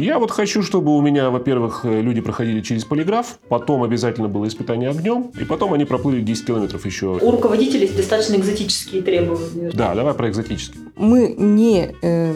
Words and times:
Я 0.00 0.18
вот 0.18 0.30
хочу, 0.30 0.62
чтобы 0.62 0.96
у 0.96 1.02
меня, 1.02 1.28
во-первых, 1.28 1.84
э, 1.84 2.00
люди 2.00 2.22
проходили 2.22 2.62
через 2.62 2.86
полиграф, 2.86 3.38
потом 3.50 3.82
обязательно 3.82 4.28
было 4.28 4.48
испытание 4.48 4.88
огнем, 4.88 5.30
и 5.38 5.44
потом 5.44 5.74
они 5.74 5.84
проплыли 5.84 6.22
10 6.22 6.46
километров 6.46 6.86
еще. 6.86 7.18
У 7.20 7.30
руководителей 7.30 7.86
достаточно 7.86 8.36
экзотические 8.36 9.02
требования. 9.02 9.70
Да, 9.74 9.94
давай 9.94 10.14
про 10.14 10.30
экзотические. 10.30 10.80
Мы 10.96 11.34
не 11.36 11.94
э, 12.00 12.34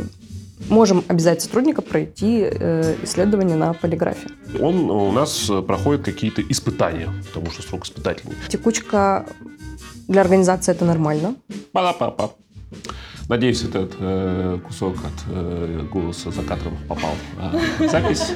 можем 0.69 1.05
обязать 1.09 1.41
сотрудника 1.41 1.81
пройти 1.81 2.43
э, 2.43 2.97
исследование 3.03 3.57
на 3.57 3.73
полиграфе. 3.73 4.29
Он 4.61 4.91
у 4.91 5.11
нас 5.11 5.51
проходит 5.67 6.05
какие-то 6.05 6.43
испытания, 6.43 7.09
потому 7.33 7.51
что 7.51 7.63
срок 7.63 7.87
испытательный. 7.87 8.37
Текучка 8.49 9.25
для 10.07 10.21
организации 10.21 10.73
это 10.73 10.85
нормально. 10.85 11.35
Па-па-па. 11.73 12.33
Надеюсь, 13.29 13.65
этот 13.65 13.97
э, 13.99 14.59
кусок 14.67 14.97
от 14.97 15.25
э, 15.31 15.81
голоса 15.91 16.31
за 16.31 16.43
кадром 16.43 16.77
попал 16.89 17.13
в 17.79 17.89
запись. 17.89 18.33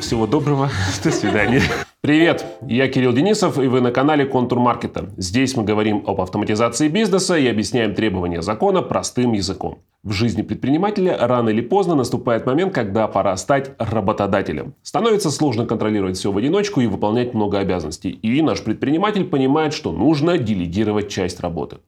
Всего 0.00 0.26
доброго. 0.26 0.70
До 1.04 1.10
свидания. 1.10 1.62
Привет, 2.02 2.44
я 2.66 2.88
Кирилл 2.88 3.12
Денисов, 3.12 3.58
и 3.58 3.66
вы 3.66 3.80
на 3.80 3.92
канале 3.92 4.24
Контур 4.24 4.58
Маркета. 4.58 5.10
Здесь 5.16 5.56
мы 5.56 5.64
говорим 5.64 6.04
об 6.06 6.20
автоматизации 6.20 6.88
бизнеса 6.88 7.36
и 7.36 7.46
объясняем 7.46 7.94
требования 7.94 8.40
закона 8.40 8.82
простым 8.82 9.32
языком. 9.32 9.82
В 10.02 10.12
жизни 10.12 10.40
предпринимателя 10.40 11.14
рано 11.18 11.50
или 11.50 11.60
поздно 11.60 11.94
наступает 11.94 12.46
момент, 12.46 12.72
когда 12.72 13.06
пора 13.06 13.36
стать 13.36 13.72
работодателем. 13.78 14.74
Становится 14.82 15.30
сложно 15.30 15.66
контролировать 15.66 16.16
все 16.16 16.32
в 16.32 16.38
одиночку 16.38 16.80
и 16.80 16.86
выполнять 16.86 17.34
много 17.34 17.58
обязанностей. 17.58 18.08
И 18.08 18.40
наш 18.40 18.62
предприниматель 18.64 19.24
понимает, 19.24 19.74
что 19.74 19.92
нужно 19.92 20.38
делегировать 20.38 21.10
часть 21.10 21.40
работы. 21.40 21.80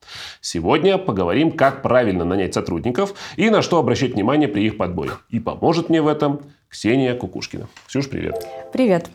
Сегодня 0.43 0.99
поговорим, 0.99 1.53
как 1.53 1.81
правильно 1.81 2.27
нанять 2.27 2.53
сотрудников 2.53 3.15
и 3.37 3.49
на 3.49 3.63
что 3.63 3.79
обращать 3.79 4.13
внимание 4.13 4.47
при 4.49 4.67
их 4.67 4.77
подборе. 4.77 5.13
И 5.31 5.41
поможет 5.41 5.89
мне 5.89 6.03
в 6.03 6.07
этом 6.07 6.43
Ксения 6.69 7.15
Кукушкина. 7.15 7.67
Ксюш, 7.87 8.11
привет. 8.11 8.47
Привет. 8.75 9.11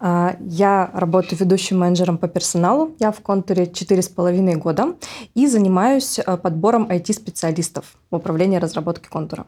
А, 0.00 0.36
я 0.40 0.90
работаю 0.94 1.38
ведущим 1.38 1.78
менеджером 1.78 2.16
по 2.16 2.26
персоналу. 2.26 2.94
Я 2.98 3.12
в 3.12 3.20
контуре 3.20 3.64
4,5 3.64 4.54
года 4.56 4.94
и 5.34 5.46
занимаюсь 5.46 6.18
а, 6.18 6.38
подбором 6.38 6.86
IT-специалистов 6.90 7.84
в 8.10 8.16
управлении 8.16 8.56
разработки 8.56 9.08
контура. 9.08 9.46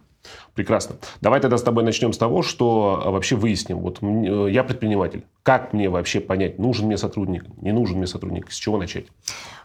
Прекрасно. 0.54 0.96
Давай 1.20 1.40
тогда 1.40 1.56
с 1.56 1.62
тобой 1.62 1.84
начнем 1.84 2.12
с 2.12 2.18
того, 2.18 2.42
что 2.42 3.02
а, 3.04 3.10
вообще 3.10 3.34
выясним. 3.34 3.78
Вот 3.78 3.98
э, 4.02 4.50
я 4.50 4.62
предприниматель. 4.62 5.24
Как 5.42 5.72
мне 5.72 5.88
вообще 5.88 6.20
понять, 6.20 6.58
нужен 6.58 6.86
мне 6.86 6.98
сотрудник, 6.98 7.44
не 7.56 7.72
нужен 7.72 7.96
мне 7.96 8.06
сотрудник? 8.06 8.52
С 8.52 8.56
чего 8.56 8.76
начать? 8.76 9.06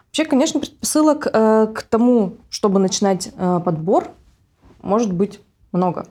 Вообще, 0.07 0.25
конечно, 0.25 0.59
предпосылок 0.61 1.27
э, 1.27 1.67
к 1.67 1.83
тому, 1.83 2.37
чтобы 2.49 2.79
начинать 2.79 3.29
э, 3.37 3.61
подбор, 3.63 4.07
может 4.81 5.13
быть 5.13 5.41
много. 5.73 6.07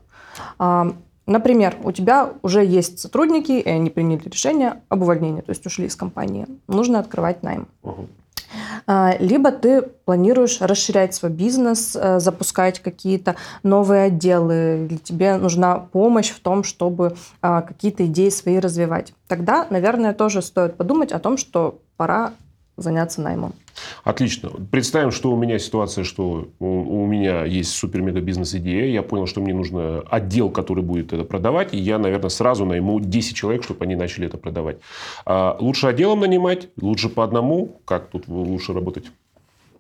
Например, 1.27 1.77
у 1.83 1.93
тебя 1.93 2.31
уже 2.43 2.65
есть 2.65 3.01
сотрудники, 3.01 3.53
и 3.53 3.69
они 3.69 3.91
приняли 3.91 4.29
решение 4.29 4.83
об 4.89 5.03
увольнении, 5.03 5.41
то 5.41 5.51
есть 5.51 5.67
ушли 5.67 5.87
из 5.87 5.97
компании. 5.97 6.47
Нужно 6.69 7.01
открывать 7.01 7.43
найм. 7.43 7.69
Угу. 7.83 8.09
Либо 9.19 9.51
ты 9.51 9.83
планируешь 9.83 10.61
расширять 10.61 11.15
свой 11.15 11.33
бизнес, 11.33 11.97
э, 11.97 12.21
запускать 12.21 12.79
какие-то 12.79 13.35
новые 13.65 14.05
отделы, 14.05 14.87
или 14.87 14.97
тебе 14.99 15.37
нужна 15.37 15.77
помощь 15.79 16.31
в 16.31 16.39
том, 16.41 16.63
чтобы 16.63 17.17
а, 17.43 17.63
какие-то 17.63 18.07
идеи 18.07 18.29
свои 18.29 18.59
развивать. 18.59 19.13
Тогда, 19.27 19.67
наверное, 19.71 20.15
тоже 20.15 20.41
стоит 20.43 20.77
подумать 20.77 21.11
о 21.11 21.19
том, 21.19 21.37
что 21.37 21.81
пора 21.97 22.33
заняться 22.77 23.21
наймом. 23.21 23.55
Отлично. 24.05 24.51
Представим, 24.71 25.11
что 25.11 25.31
у 25.31 25.37
меня 25.37 25.59
ситуация, 25.59 26.05
что 26.05 26.49
у, 26.59 26.67
у 27.03 27.07
меня 27.07 27.45
есть 27.45 27.71
супер-мега-бизнес-идея. 27.71 28.87
Я 28.87 29.03
понял, 29.03 29.27
что 29.27 29.41
мне 29.41 29.55
нужно 29.55 30.01
отдел, 30.11 30.51
который 30.51 30.83
будет 30.83 31.13
это 31.13 31.25
продавать. 31.25 31.75
И 31.75 31.79
я, 31.79 31.99
наверное, 31.99 32.31
сразу 32.31 32.65
найму 32.65 33.01
10 33.01 33.37
человек, 33.37 33.65
чтобы 33.65 33.85
они 33.85 33.97
начали 33.97 34.27
это 34.27 34.39
продавать. 34.39 34.79
А 35.25 35.57
лучше 35.61 35.87
отделом 35.87 36.21
нанимать, 36.21 36.69
лучше 36.81 37.09
по 37.09 37.25
одному. 37.25 37.81
Как 37.85 38.09
тут 38.09 38.29
лучше 38.29 38.73
работать? 38.73 39.07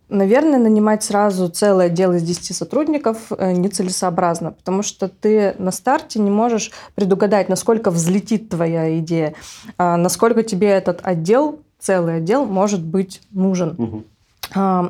Наверное, 0.09 0.61
нанимать 0.61 1.03
сразу 1.03 1.49
целый 1.49 1.87
отдел 1.87 2.13
из 2.13 2.23
10 2.23 2.55
сотрудников 2.55 3.33
э, 3.37 3.51
нецелесообразно, 3.53 4.53
потому 4.53 4.85
что 4.85 5.09
ты 5.09 5.57
на 5.59 5.73
старте 5.73 6.21
не 6.21 6.31
можешь 6.31 6.71
предугадать, 6.95 7.49
насколько 7.49 7.91
взлетит 7.91 8.49
твоя 8.49 9.01
идея, 9.01 9.35
а 9.79 9.97
насколько 9.97 10.45
тебе 10.45 10.69
этот 10.69 11.01
отдел 11.03 11.59
целый 11.79 12.17
отдел 12.17 12.45
может 12.45 12.85
быть 12.85 13.21
нужен. 13.31 13.75
Угу. 13.79 14.05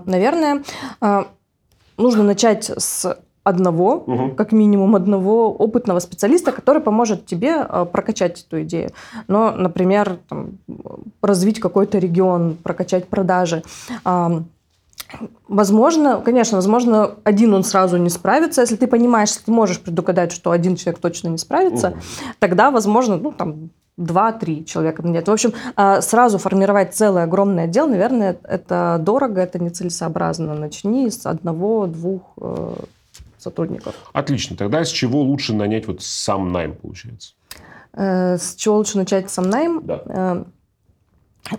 Наверное, 0.05 0.63
а, 1.01 1.29
нужно 1.97 2.23
начать 2.23 2.71
с 2.77 3.19
одного, 3.43 3.99
угу. 4.07 4.35
как 4.35 4.53
минимум 4.53 4.97
одного 4.97 5.53
опытного 5.53 6.01
специалиста, 6.01 6.53
который 6.53 6.83
поможет 6.83 7.27
тебе 7.27 7.55
а, 7.55 7.85
прокачать 7.85 8.45
эту 8.47 8.63
идею. 8.63 8.91
Но, 9.29 9.53
например, 9.53 10.19
там, 10.29 10.59
развить 11.23 11.61
какой-то 11.61 11.99
регион, 11.99 12.57
прокачать 12.57 13.09
продажи. 13.09 13.63
Возможно, 15.49 16.21
конечно, 16.21 16.57
возможно, 16.57 17.13
один 17.23 17.55
он 17.55 17.63
сразу 17.63 17.97
не 17.97 18.11
справится. 18.11 18.63
Если 18.63 18.75
ты 18.75 18.89
понимаешь, 18.89 19.29
если 19.29 19.45
ты 19.45 19.53
можешь 19.53 19.81
предугадать, 19.81 20.33
что 20.33 20.51
один 20.51 20.75
человек 20.75 21.01
точно 21.01 21.29
не 21.29 21.39
справится, 21.39 21.91
угу. 21.91 21.99
тогда, 22.41 22.73
возможно, 22.73 23.17
ну, 23.17 23.31
там, 23.31 23.71
два-три 23.97 24.65
человека 24.65 25.03
нанять. 25.03 25.27
В 25.27 25.33
общем, 25.33 25.53
а, 25.75 26.01
сразу 26.03 26.39
формировать 26.39 26.95
целый 26.95 27.23
огромный 27.23 27.65
отдел, 27.65 27.89
наверное, 27.89 28.37
это 28.43 28.99
дорого, 29.01 29.41
это 29.41 29.59
нецелесообразно. 29.59 30.55
Начни 30.55 31.11
с 31.11 31.25
одного-двух 31.25 32.23
э, 32.41 32.75
сотрудников. 33.39 33.95
Отлично. 34.13 34.57
Тогда 34.57 34.85
с 34.85 34.89
чего 34.89 35.23
лучше 35.23 35.55
нанять 35.55 35.87
вот 35.87 36.03
сам 36.03 36.53
найм, 36.53 36.75
получается? 36.75 37.33
Э, 37.95 38.37
с 38.37 38.55
чего 38.57 38.77
лучше 38.77 38.99
начать 38.99 39.31
сам 39.31 39.49
найм? 39.49 39.81
Да. 39.85 40.03
Э, 40.05 40.45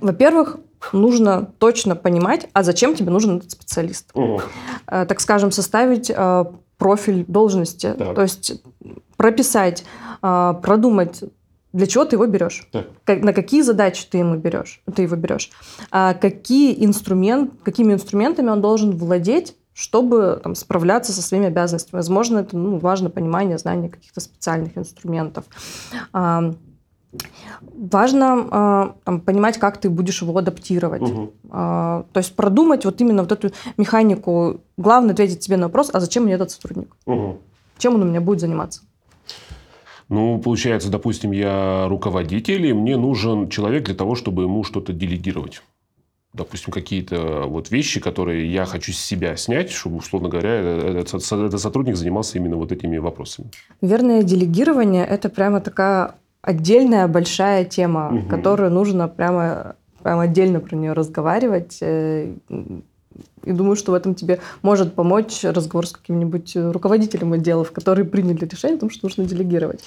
во-первых, 0.01 0.57
нужно 0.93 1.49
точно 1.57 1.95
понимать, 1.95 2.47
а 2.53 2.61
зачем 2.61 2.93
тебе 2.93 3.09
нужен 3.09 3.37
этот 3.37 3.51
специалист. 3.51 4.11
Угу. 4.13 4.41
Так 4.85 5.19
скажем, 5.21 5.49
составить 5.49 6.11
профиль 6.77 7.25
должности, 7.25 7.93
так. 7.97 8.13
то 8.13 8.21
есть 8.21 8.61
прописать, 9.15 9.85
продумать 10.21 11.23
для 11.73 11.87
чего 11.87 12.05
ты 12.05 12.15
его 12.15 12.25
берешь? 12.25 12.67
Как, 13.03 13.21
на 13.21 13.33
какие 13.33 13.61
задачи 13.61 14.05
ты, 14.09 14.19
ему 14.19 14.37
берешь, 14.37 14.81
ты 14.95 15.03
его 15.03 15.15
берешь? 15.15 15.51
А 15.91 16.13
какие 16.13 16.83
инструмент, 16.85 17.51
какими 17.63 17.93
инструментами 17.93 18.49
он 18.49 18.61
должен 18.61 18.97
владеть, 18.97 19.55
чтобы 19.73 20.39
там, 20.43 20.55
справляться 20.55 21.11
со 21.11 21.21
своими 21.21 21.47
обязанностями? 21.47 21.97
Возможно, 21.97 22.39
это 22.39 22.57
ну, 22.57 22.77
важно 22.77 23.09
понимание, 23.09 23.57
знание 23.57 23.89
каких-то 23.89 24.21
специальных 24.21 24.77
инструментов. 24.77 25.45
А, 26.13 26.53
Важно 27.73 28.47
а, 28.51 28.95
там, 29.03 29.21
понимать, 29.21 29.57
как 29.57 29.77
ты 29.77 29.89
будешь 29.89 30.21
его 30.21 30.37
адаптировать. 30.37 31.01
Угу. 31.01 31.33
А, 31.51 32.05
то 32.11 32.17
есть 32.19 32.35
продумать 32.35 32.85
вот 32.85 32.99
именно 33.01 33.23
вот 33.23 33.31
эту 33.31 33.51
механику. 33.77 34.61
Главное 34.77 35.13
ответить 35.13 35.43
себе 35.43 35.57
на 35.57 35.67
вопрос, 35.67 35.89
а 35.93 35.99
зачем 35.99 36.23
мне 36.23 36.33
этот 36.33 36.51
сотрудник? 36.51 36.95
Угу. 37.05 37.37
Чем 37.77 37.95
он 37.95 38.01
у 38.03 38.05
меня 38.05 38.21
будет 38.21 38.41
заниматься? 38.41 38.81
Ну, 40.09 40.39
получается, 40.39 40.89
допустим, 40.89 41.31
я 41.31 41.87
руководитель, 41.87 42.65
и 42.65 42.73
мне 42.73 42.97
нужен 42.97 43.49
человек 43.49 43.85
для 43.85 43.95
того, 43.95 44.15
чтобы 44.15 44.43
ему 44.43 44.63
что-то 44.63 44.93
делегировать. 44.93 45.61
Допустим, 46.33 46.71
какие-то 46.71 47.43
вот 47.47 47.71
вещи, 47.71 47.99
которые 47.99 48.51
я 48.51 48.65
хочу 48.65 48.93
с 48.93 48.97
себя 48.97 49.35
снять, 49.35 49.71
чтобы, 49.71 49.97
условно 49.97 50.29
говоря, 50.29 50.51
этот, 50.51 51.23
этот 51.31 51.59
сотрудник 51.59 51.95
занимался 51.95 52.37
именно 52.37 52.57
вот 52.57 52.71
этими 52.71 52.97
вопросами. 52.97 53.49
Верное 53.81 54.23
делегирование– 54.23 55.05
это 55.09 55.29
прямо 55.29 55.61
такая 55.61 56.15
отдельная 56.41 57.07
большая 57.07 57.65
тема, 57.65 58.09
угу. 58.09 58.29
которую 58.29 58.71
нужно 58.71 59.07
прямо, 59.07 59.75
прямо 60.03 60.23
отдельно 60.23 60.59
про 60.59 60.75
нее 60.75 60.93
разговаривать. 60.93 61.79
Э, 63.47 63.49
и 63.49 63.53
думаю, 63.53 63.75
что 63.75 63.91
в 63.91 63.95
этом 63.95 64.15
тебе 64.15 64.39
может 64.61 64.93
помочь 64.93 65.43
разговор 65.43 65.87
с 65.87 65.91
каким-нибудь 65.91 66.55
руководителем 66.55 67.33
отделов, 67.33 67.71
которые 67.71 68.05
приняли 68.05 68.45
решение 68.45 68.77
о 68.77 68.79
том, 68.79 68.89
что 68.89 69.05
нужно 69.07 69.25
делегировать. 69.25 69.81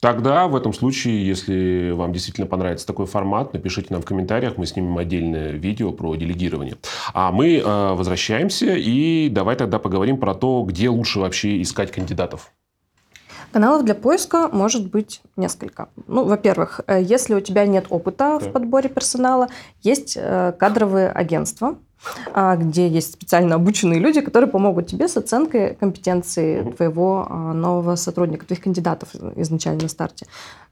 Тогда 0.00 0.48
в 0.48 0.56
этом 0.56 0.72
случае, 0.72 1.26
если 1.26 1.90
вам 1.90 2.14
действительно 2.14 2.46
понравится 2.46 2.86
такой 2.86 3.04
формат, 3.04 3.52
напишите 3.52 3.88
нам 3.90 4.00
в 4.00 4.06
комментариях, 4.06 4.56
мы 4.56 4.64
снимем 4.64 4.96
отдельное 4.96 5.50
видео 5.52 5.92
про 5.92 6.16
делегирование. 6.16 6.76
А 7.12 7.30
мы 7.30 7.58
э, 7.58 7.92
возвращаемся 7.92 8.74
и 8.76 9.28
давай 9.28 9.56
тогда 9.56 9.78
поговорим 9.78 10.16
про 10.16 10.34
то, 10.34 10.62
где 10.62 10.88
лучше 10.88 11.20
вообще 11.20 11.60
искать 11.60 11.92
кандидатов. 11.92 12.50
Каналов 13.52 13.84
для 13.84 13.94
поиска 13.94 14.48
может 14.48 14.90
быть 14.90 15.20
несколько. 15.36 15.88
Ну, 16.06 16.24
во-первых, 16.24 16.80
э, 16.86 17.02
если 17.02 17.34
у 17.34 17.40
тебя 17.40 17.66
нет 17.66 17.84
опыта 17.90 18.38
да. 18.40 18.48
в 18.48 18.52
подборе 18.52 18.88
персонала, 18.88 19.48
есть 19.82 20.16
э, 20.16 20.52
кадровые 20.58 21.10
агентства, 21.10 21.76
где 22.34 22.88
есть 22.88 23.12
специально 23.12 23.56
обученные 23.56 24.00
люди, 24.00 24.20
которые 24.20 24.48
помогут 24.48 24.86
тебе 24.86 25.06
с 25.08 25.16
оценкой 25.16 25.74
компетенции 25.74 26.72
твоего 26.76 27.26
а, 27.28 27.52
нового 27.52 27.96
сотрудника, 27.96 28.46
твоих 28.46 28.62
кандидатов 28.62 29.14
изначально 29.36 29.82
на 29.82 29.88
старте. 29.88 30.26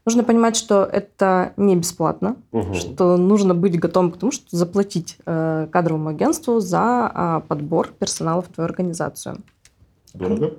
Нужно 0.05 0.23
понимать, 0.23 0.55
что 0.55 0.83
это 0.83 1.53
не 1.57 1.75
бесплатно, 1.75 2.35
угу. 2.51 2.73
что 2.73 3.17
нужно 3.17 3.53
быть 3.53 3.79
готовым 3.79 4.11
к 4.11 4.17
тому, 4.17 4.31
что 4.31 4.55
заплатить 4.55 5.17
э, 5.25 5.67
кадровому 5.71 6.09
агентству 6.09 6.59
за 6.59 7.11
а, 7.13 7.39
подбор 7.41 7.89
персонала 7.99 8.41
в 8.41 8.47
твою 8.47 8.65
организацию. 8.65 9.37
Дорого? 10.13 10.53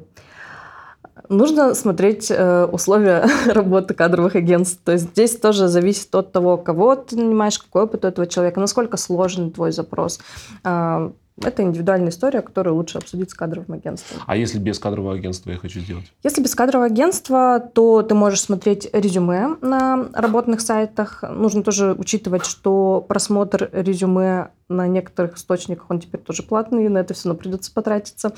Нужно 1.30 1.74
смотреть 1.74 2.28
э, 2.28 2.64
условия 2.64 3.24
работы 3.46 3.94
кадровых 3.94 4.34
агентств. 4.34 4.80
То 4.84 4.92
есть 4.92 5.10
здесь 5.10 5.36
тоже 5.36 5.68
зависит 5.68 6.12
от 6.14 6.32
того, 6.32 6.56
кого 6.56 6.96
ты 6.96 7.16
нанимаешь, 7.16 7.58
какой 7.58 7.84
опыт 7.84 8.04
у 8.04 8.08
этого 8.08 8.26
человека, 8.26 8.58
насколько 8.58 8.96
сложен 8.96 9.52
твой 9.52 9.70
запрос. 9.70 10.18
Э, 10.64 11.12
это 11.40 11.62
индивидуальная 11.62 12.10
история, 12.10 12.42
которую 12.42 12.74
лучше 12.74 12.98
обсудить 12.98 13.30
с 13.30 13.34
кадровым 13.34 13.74
агентством. 13.74 14.20
А 14.26 14.36
если 14.36 14.58
без 14.58 14.80
кадрового 14.80 15.14
агентства 15.14 15.52
я 15.52 15.56
хочу 15.56 15.78
сделать? 15.78 16.04
Если 16.24 16.42
без 16.42 16.54
кадрового 16.56 16.86
агентства, 16.86 17.60
то 17.60 18.02
ты 18.02 18.14
можешь 18.16 18.40
смотреть 18.40 18.90
резюме 18.92 19.56
на 19.62 20.08
работных 20.12 20.60
сайтах. 20.60 21.22
Нужно 21.22 21.62
тоже 21.62 21.94
учитывать, 21.96 22.44
что 22.44 23.04
просмотр 23.08 23.70
резюме 23.72 24.50
на 24.68 24.88
некоторых 24.88 25.36
источниках, 25.36 25.86
он 25.88 26.00
теперь 26.00 26.20
тоже 26.20 26.42
платный, 26.42 26.88
на 26.88 26.98
это 26.98 27.14
все 27.14 27.28
равно 27.28 27.40
придется 27.40 27.72
потратиться. 27.72 28.32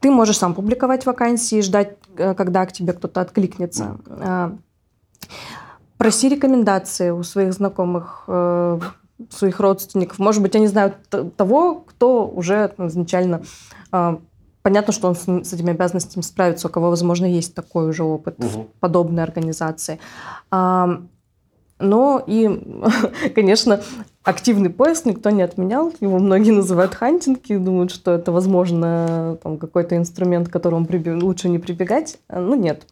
Ты 0.00 0.10
можешь 0.10 0.38
сам 0.38 0.54
публиковать 0.54 1.06
вакансии, 1.06 1.60
ждать, 1.60 1.96
э, 2.16 2.34
когда 2.34 2.66
к 2.66 2.72
тебе 2.72 2.92
кто-то 2.92 3.20
откликнется. 3.20 3.96
А, 4.08 4.56
проси 5.98 6.28
рекомендации 6.28 7.10
у 7.10 7.22
своих 7.22 7.52
знакомых, 7.52 8.24
э, 8.26 8.80
своих 9.30 9.60
родственников. 9.60 10.18
Может 10.18 10.42
быть, 10.42 10.56
они 10.56 10.66
знают 10.66 10.96
того, 11.36 11.84
кто 11.86 12.26
уже 12.26 12.74
изначально 12.78 13.42
а, 13.92 14.18
понятно, 14.62 14.92
что 14.92 15.08
он 15.08 15.14
с, 15.14 15.52
этими 15.52 15.70
обязанностями 15.70 16.22
справится, 16.22 16.68
у 16.68 16.70
кого, 16.70 16.90
возможно, 16.90 17.26
есть 17.26 17.54
такой 17.54 17.88
уже 17.88 18.04
опыт 18.04 18.38
угу. 18.38 18.48
в 18.48 18.80
подобной 18.80 19.22
организации. 19.22 19.98
Но 21.82 22.22
и, 22.26 22.48
конечно, 23.34 23.80
активный 24.22 24.70
поиск 24.70 25.04
никто 25.04 25.30
не 25.30 25.42
отменял. 25.42 25.92
Его 26.00 26.18
многие 26.18 26.52
называют 26.52 26.94
хантинг 26.94 27.40
и 27.48 27.56
думают, 27.56 27.90
что 27.90 28.12
это, 28.12 28.32
возможно, 28.32 29.38
там, 29.42 29.58
какой-то 29.58 29.96
инструмент, 29.96 30.48
к 30.48 30.52
которому 30.52 30.86
прибег... 30.86 31.22
лучше 31.22 31.48
не 31.48 31.58
прибегать. 31.58 32.18
Ну, 32.30 32.54
нет. 32.54 32.86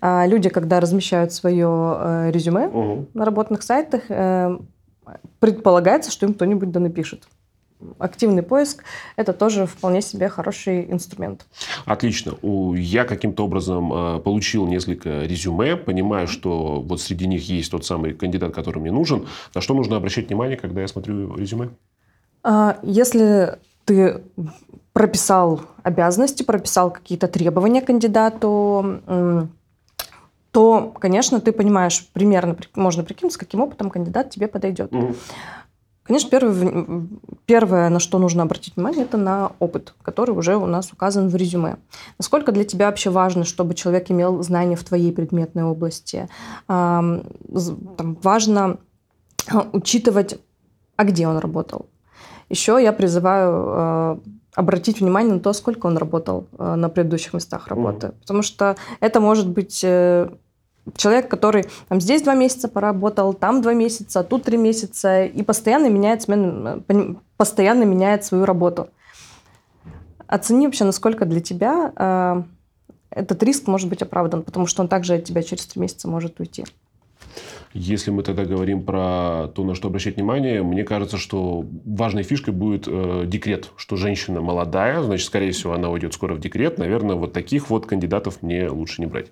А 0.00 0.26
люди, 0.26 0.48
когда 0.48 0.80
размещают 0.80 1.32
свое 1.32 1.68
э, 1.68 2.30
резюме 2.30 2.68
угу. 2.68 3.06
на 3.14 3.24
работных 3.24 3.62
сайтах, 3.62 4.02
э, 4.08 4.58
предполагается, 5.40 6.10
что 6.10 6.26
им 6.26 6.34
кто-нибудь 6.34 6.70
да 6.70 6.80
напишет 6.80 7.24
активный 7.98 8.42
поиск– 8.42 8.84
это 9.16 9.32
тоже 9.32 9.66
вполне 9.66 10.02
себе 10.02 10.28
хороший 10.28 10.90
инструмент. 10.90 11.46
Отлично. 11.84 12.34
Я 12.74 13.04
каким-то 13.04 13.44
образом 13.44 13.92
э, 13.92 14.20
получил 14.20 14.66
несколько 14.66 15.24
резюме, 15.24 15.76
понимаю, 15.76 16.26
что 16.28 16.80
вот 16.80 17.00
среди 17.00 17.26
них 17.26 17.48
есть 17.48 17.70
тот 17.70 17.84
самый 17.84 18.12
кандидат, 18.12 18.54
который 18.54 18.78
мне 18.78 18.92
нужен. 18.92 19.26
На 19.54 19.60
что 19.60 19.74
нужно 19.74 19.96
обращать 19.96 20.28
внимание, 20.28 20.56
когда 20.56 20.80
я 20.80 20.88
смотрю 20.88 21.36
резюме? 21.36 21.70
А, 22.42 22.78
если 22.82 23.58
ты 23.84 24.22
прописал 24.92 25.60
обязанности, 25.82 26.42
прописал 26.42 26.90
какие-то 26.90 27.28
требования 27.28 27.82
кандидату, 27.82 29.00
то, 30.56 30.94
конечно, 30.98 31.38
ты 31.38 31.52
понимаешь 31.52 32.08
примерно, 32.14 32.56
можно 32.74 33.04
прикинуть, 33.04 33.34
с 33.34 33.36
каким 33.36 33.60
опытом 33.60 33.90
кандидат 33.90 34.30
тебе 34.30 34.48
подойдет. 34.48 34.90
Угу. 34.90 35.14
Конечно, 36.06 36.30
первое, 36.30 37.08
первое, 37.46 37.88
на 37.88 37.98
что 37.98 38.18
нужно 38.18 38.44
обратить 38.44 38.76
внимание, 38.76 39.02
это 39.02 39.16
на 39.16 39.52
опыт, 39.58 39.94
который 40.02 40.30
уже 40.30 40.56
у 40.56 40.66
нас 40.66 40.92
указан 40.92 41.28
в 41.28 41.34
резюме. 41.34 41.76
Насколько 42.18 42.52
для 42.52 42.64
тебя 42.64 42.86
вообще 42.86 43.10
важно, 43.10 43.44
чтобы 43.44 43.74
человек 43.74 44.10
имел 44.10 44.40
знания 44.42 44.76
в 44.76 44.84
твоей 44.84 45.12
предметной 45.12 45.64
области? 45.64 46.28
Там 46.68 47.24
важно 48.22 48.78
а, 49.50 49.66
учитывать, 49.72 50.38
а 50.96 51.04
где 51.04 51.26
он 51.26 51.38
работал. 51.38 51.86
Еще 52.48 52.78
я 52.80 52.92
призываю 52.92 53.50
а, 53.52 54.20
обратить 54.54 55.00
внимание 55.00 55.34
на 55.34 55.40
то, 55.40 55.52
сколько 55.52 55.86
он 55.86 55.96
работал 55.96 56.46
а, 56.56 56.76
на 56.76 56.88
предыдущих 56.88 57.34
местах 57.34 57.66
работы. 57.66 58.08
Mm. 58.08 58.14
Потому 58.20 58.42
что 58.42 58.76
это 59.00 59.20
может 59.20 59.48
быть 59.48 59.82
э, 59.84 60.30
человек, 60.96 61.28
который 61.28 61.64
там, 61.88 62.00
здесь 62.00 62.22
два 62.22 62.34
месяца 62.34 62.68
поработал, 62.68 63.34
там 63.34 63.62
два 63.62 63.74
месяца, 63.74 64.22
тут 64.22 64.44
три 64.44 64.56
месяца, 64.56 65.24
и 65.24 65.42
постоянно 65.42 65.88
меняет, 65.88 66.22
смену, 66.22 66.84
постоянно 67.36 67.84
меняет 67.84 68.24
свою 68.24 68.44
работу. 68.44 68.88
Оцени 70.26 70.66
вообще, 70.66 70.84
насколько 70.84 71.24
для 71.24 71.40
тебя 71.40 71.92
э, 71.96 72.42
этот 73.10 73.42
риск 73.42 73.66
может 73.66 73.88
быть 73.88 74.02
оправдан, 74.02 74.42
потому 74.42 74.66
что 74.66 74.82
он 74.82 74.88
также 74.88 75.14
от 75.14 75.24
тебя 75.24 75.42
через 75.42 75.66
три 75.66 75.80
месяца 75.80 76.08
может 76.08 76.40
уйти. 76.40 76.64
Если 77.72 78.10
мы 78.10 78.22
тогда 78.22 78.44
говорим 78.44 78.82
про 78.84 79.48
то, 79.54 79.62
на 79.62 79.74
что 79.74 79.88
обращать 79.88 80.16
внимание, 80.16 80.62
мне 80.62 80.82
кажется, 80.82 81.18
что 81.18 81.64
важной 81.84 82.22
фишкой 82.22 82.54
будет 82.54 82.88
э, 82.88 83.24
декрет, 83.26 83.70
что 83.76 83.96
женщина 83.96 84.40
молодая, 84.40 85.02
значит, 85.02 85.26
скорее 85.26 85.52
всего, 85.52 85.74
она 85.74 85.90
уйдет 85.90 86.14
скоро 86.14 86.34
в 86.34 86.40
декрет. 86.40 86.78
Наверное, 86.78 87.16
вот 87.16 87.34
таких 87.34 87.68
вот 87.68 87.86
кандидатов 87.86 88.42
мне 88.42 88.68
лучше 88.70 89.02
не 89.02 89.06
брать. 89.06 89.26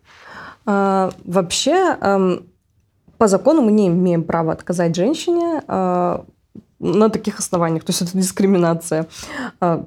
А, 0.66 1.10
вообще, 1.24 1.96
по 3.18 3.28
закону 3.28 3.62
мы 3.62 3.72
не 3.72 3.88
имеем 3.88 4.24
права 4.24 4.52
отказать 4.52 4.94
женщине 4.94 5.62
а, 5.66 6.24
на 6.78 7.08
таких 7.08 7.38
основаниях. 7.38 7.84
То 7.84 7.90
есть 7.90 8.02
это 8.02 8.16
дискриминация. 8.16 9.06
А, 9.60 9.86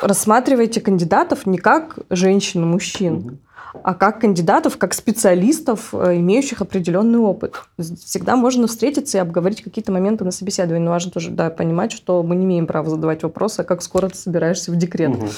рассматривайте 0.00 0.80
кандидатов 0.80 1.46
не 1.46 1.58
как 1.58 1.98
женщин-мужчин, 2.10 3.40
а 3.82 3.94
как 3.94 4.20
кандидатов, 4.20 4.78
как 4.78 4.94
специалистов, 4.94 5.92
э, 5.92 6.18
имеющих 6.18 6.62
определенный 6.62 7.18
опыт. 7.18 7.56
Всегда 7.76 8.36
можно 8.36 8.68
встретиться 8.68 9.18
и 9.18 9.20
обговорить 9.20 9.62
какие-то 9.62 9.90
моменты 9.90 10.24
на 10.24 10.30
собеседовании. 10.30 10.84
Но 10.84 10.92
важно 10.92 11.10
тоже 11.10 11.30
да, 11.30 11.50
понимать, 11.50 11.90
что 11.90 12.22
мы 12.22 12.36
не 12.36 12.44
имеем 12.44 12.68
права 12.68 12.88
задавать 12.88 13.24
вопросы, 13.24 13.64
как 13.64 13.82
скоро 13.82 14.08
ты 14.08 14.16
собираешься 14.16 14.70
в 14.70 14.76
декрет. 14.76 15.16
Угу. 15.16 15.28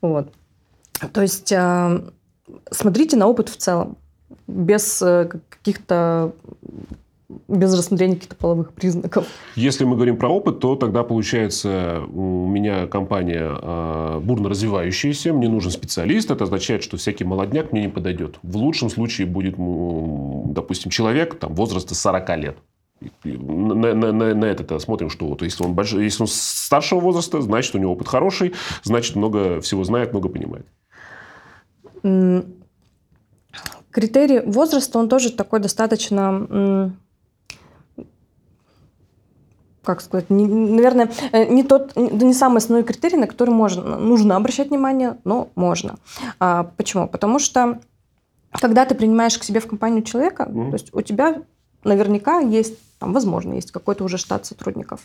Вот. 0.00 0.32
То 1.12 1.20
есть 1.20 1.52
смотрите 2.70 3.16
на 3.16 3.26
опыт 3.26 3.48
в 3.48 3.56
целом, 3.56 3.96
без 4.46 5.00
э, 5.02 5.28
каких-то 5.48 6.32
без 7.48 7.74
рассмотрения 7.76 8.14
каких-то 8.14 8.36
половых 8.36 8.72
признаков. 8.72 9.26
Если 9.56 9.84
мы 9.84 9.94
говорим 9.94 10.16
про 10.16 10.28
опыт, 10.28 10.60
то 10.60 10.76
тогда 10.76 11.02
получается 11.02 12.02
у 12.12 12.46
меня 12.46 12.86
компания 12.86 13.48
э, 13.50 14.20
бурно 14.22 14.48
развивающаяся, 14.48 15.32
мне 15.32 15.48
нужен 15.48 15.70
специалист, 15.70 16.30
это 16.30 16.44
означает, 16.44 16.82
что 16.82 16.96
всякий 16.96 17.24
молодняк 17.24 17.72
мне 17.72 17.82
не 17.82 17.88
подойдет. 17.88 18.38
В 18.42 18.56
лучшем 18.56 18.90
случае 18.90 19.26
будет, 19.26 19.54
допустим, 20.52 20.90
человек 20.90 21.38
там, 21.38 21.54
возраста 21.54 21.94
40 21.94 22.36
лет. 22.38 22.56
На, 23.24 23.94
на, 23.94 24.12
на, 24.12 24.34
на 24.34 24.44
это 24.44 24.78
смотрим, 24.78 25.10
что 25.10 25.26
вот, 25.26 25.42
если, 25.42 25.64
он 25.64 25.74
больш... 25.74 25.92
если 25.92 26.22
он 26.22 26.28
старшего 26.28 27.00
возраста, 27.00 27.40
значит, 27.40 27.74
у 27.74 27.78
него 27.78 27.92
опыт 27.92 28.08
хороший, 28.08 28.52
значит, 28.84 29.16
много 29.16 29.60
всего 29.60 29.82
знает, 29.84 30.12
много 30.12 30.28
понимает. 30.28 30.66
Критерий 33.90 34.40
возраста, 34.40 34.98
он 34.98 35.08
тоже 35.08 35.32
такой 35.32 35.60
достаточно 35.60 36.92
как 39.84 40.00
сказать, 40.00 40.30
не, 40.30 40.46
наверное, 40.46 41.10
э, 41.32 41.44
не 41.46 41.64
тот, 41.64 41.96
не 41.96 42.34
самый 42.34 42.58
основной 42.58 42.84
критерий, 42.84 43.16
на 43.16 43.26
который 43.26 43.50
можно, 43.50 43.98
нужно 43.98 44.36
обращать 44.36 44.68
внимание, 44.68 45.18
но 45.24 45.48
можно. 45.56 45.96
А, 46.38 46.70
почему? 46.76 47.08
Потому 47.08 47.40
что 47.40 47.80
когда 48.52 48.84
ты 48.84 48.94
принимаешь 48.94 49.38
к 49.38 49.44
себе 49.44 49.60
в 49.60 49.66
компанию 49.66 50.02
человека, 50.02 50.44
mm-hmm. 50.44 50.70
то 50.70 50.72
есть 50.74 50.94
у 50.94 51.00
тебя 51.02 51.42
наверняка 51.84 52.40
есть 52.40 52.74
там, 53.02 53.12
возможно, 53.12 53.54
есть 53.54 53.72
какой-то 53.72 54.04
уже 54.04 54.16
штат 54.16 54.46
сотрудников. 54.46 55.00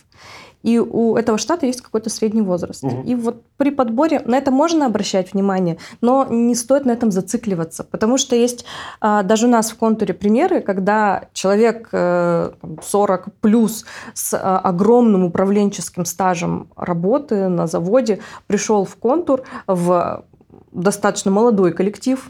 И 0.62 0.78
у 0.78 1.16
этого 1.16 1.36
штата 1.36 1.66
есть 1.66 1.80
какой-то 1.80 2.10
средний 2.10 2.42
возраст. 2.42 2.84
Угу. 2.84 3.02
И 3.04 3.16
вот 3.16 3.42
при 3.56 3.70
подборе 3.70 4.22
на 4.24 4.38
это 4.38 4.52
можно 4.52 4.86
обращать 4.86 5.32
внимание, 5.32 5.78
но 6.00 6.24
не 6.30 6.54
стоит 6.54 6.84
на 6.84 6.92
этом 6.92 7.10
зацикливаться, 7.10 7.82
потому 7.82 8.16
что 8.16 8.36
есть 8.36 8.64
а, 9.00 9.24
даже 9.24 9.48
у 9.48 9.50
нас 9.50 9.72
в 9.72 9.76
контуре 9.76 10.14
примеры, 10.14 10.60
когда 10.60 11.24
человек 11.32 11.88
а, 11.90 12.54
40 12.84 13.34
плюс 13.40 13.84
с 14.14 14.32
а, 14.32 14.60
огромным 14.60 15.24
управленческим 15.24 16.04
стажем 16.04 16.68
работы 16.76 17.48
на 17.48 17.66
заводе 17.66 18.20
пришел 18.46 18.84
в 18.84 18.94
контур 18.94 19.42
в 19.66 20.24
достаточно 20.70 21.32
молодой 21.32 21.72
коллектив, 21.72 22.24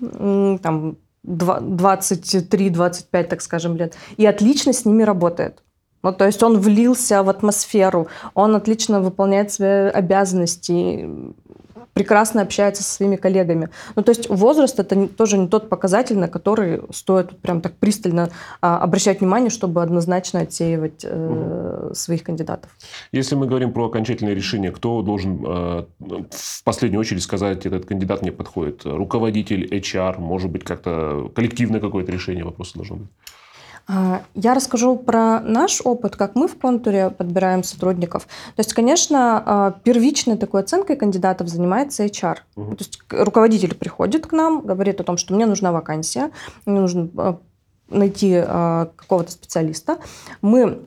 там 0.62 0.96
23-25, 1.28 3.24
так 3.24 3.42
скажем, 3.42 3.76
лет, 3.76 3.94
и 4.16 4.26
отлично 4.26 4.72
с 4.72 4.84
ними 4.84 5.02
работает. 5.02 5.62
Ну, 6.02 6.12
то 6.12 6.24
есть 6.26 6.42
он 6.42 6.58
влился 6.58 7.22
в 7.22 7.28
атмосферу, 7.28 8.08
он 8.34 8.54
отлично 8.54 9.00
выполняет 9.00 9.52
свои 9.52 9.88
обязанности, 9.88 11.08
прекрасно 11.94 12.42
общается 12.42 12.82
со 12.82 12.92
своими 12.92 13.16
коллегами. 13.16 13.70
Ну, 13.96 14.02
то 14.02 14.10
есть 14.10 14.28
возраст 14.28 14.78
это 14.78 15.08
тоже 15.08 15.38
не 15.38 15.48
тот 15.48 15.68
показатель, 15.68 16.18
на 16.18 16.28
который 16.28 16.82
стоит 16.90 17.38
прям 17.40 17.60
так 17.60 17.74
пристально 17.74 18.30
а, 18.60 18.78
обращать 18.78 19.20
внимание, 19.20 19.50
чтобы 19.50 19.82
однозначно 19.82 20.40
отсеивать 20.40 21.04
э, 21.04 21.88
угу. 21.88 21.94
своих 21.94 22.22
кандидатов. 22.22 22.70
Если 23.12 23.34
мы 23.34 23.46
говорим 23.46 23.72
про 23.72 23.86
окончательное 23.86 24.34
решение, 24.34 24.70
кто 24.70 25.02
должен 25.02 25.44
э, 25.44 25.84
в 26.30 26.64
последнюю 26.64 27.00
очередь 27.00 27.22
сказать, 27.22 27.66
этот 27.66 27.86
кандидат 27.86 28.22
мне 28.22 28.32
подходит? 28.32 28.82
Руководитель, 28.84 29.66
HR, 29.66 30.20
может 30.20 30.50
быть, 30.50 30.64
как-то 30.64 31.30
коллективное 31.34 31.80
какое-то 31.80 32.12
решение 32.12 32.44
вопроса 32.44 32.72
должно 32.74 32.96
быть? 32.96 33.08
А, 33.88 34.22
я 34.34 34.54
расскажу 34.54 34.96
про 34.96 35.40
наш 35.40 35.80
опыт, 35.82 36.14
как 36.14 36.34
мы 36.34 36.46
в 36.46 36.58
контуре 36.58 37.08
подбираем 37.10 37.64
сотрудников. 37.64 38.24
То 38.54 38.60
есть, 38.60 38.74
конечно, 38.74 39.42
а, 39.44 39.70
первичной 39.82 40.36
такой 40.36 40.60
оценкой 40.60 40.96
кандидатов 40.96 41.48
занимается 41.48 42.04
HR. 42.04 42.36
Угу. 42.56 42.76
То 42.76 42.84
есть 42.84 43.00
руководитель 43.08 43.74
приходит 43.74 44.26
к 44.26 44.32
нам, 44.32 44.60
говорит 44.60 45.00
о 45.00 45.04
том, 45.04 45.16
что 45.16 45.34
мне 45.34 45.46
нужна 45.46 45.72
вакансия, 45.72 46.30
мне 46.66 46.80
нужно 46.80 47.08
а, 47.16 47.38
найти 47.88 48.38
какого-то 48.38 49.32
специалиста. 49.32 49.98
Мы 50.42 50.82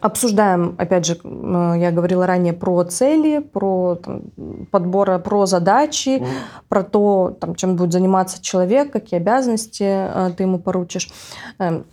Обсуждаем, 0.00 0.74
опять 0.78 1.06
же, 1.06 1.16
я 1.22 1.92
говорила 1.92 2.26
ранее 2.26 2.52
про 2.52 2.82
цели, 2.82 3.38
про 3.38 3.94
там, 3.94 4.22
подбор, 4.72 5.20
про 5.20 5.46
задачи, 5.46 6.18
mm. 6.18 6.26
про 6.68 6.82
то, 6.82 7.36
там, 7.40 7.54
чем 7.54 7.76
будет 7.76 7.92
заниматься 7.92 8.42
человек, 8.42 8.92
какие 8.92 9.20
обязанности 9.20 10.08
ты 10.36 10.42
ему 10.42 10.58
поручишь. 10.58 11.08
Эм, 11.60 11.84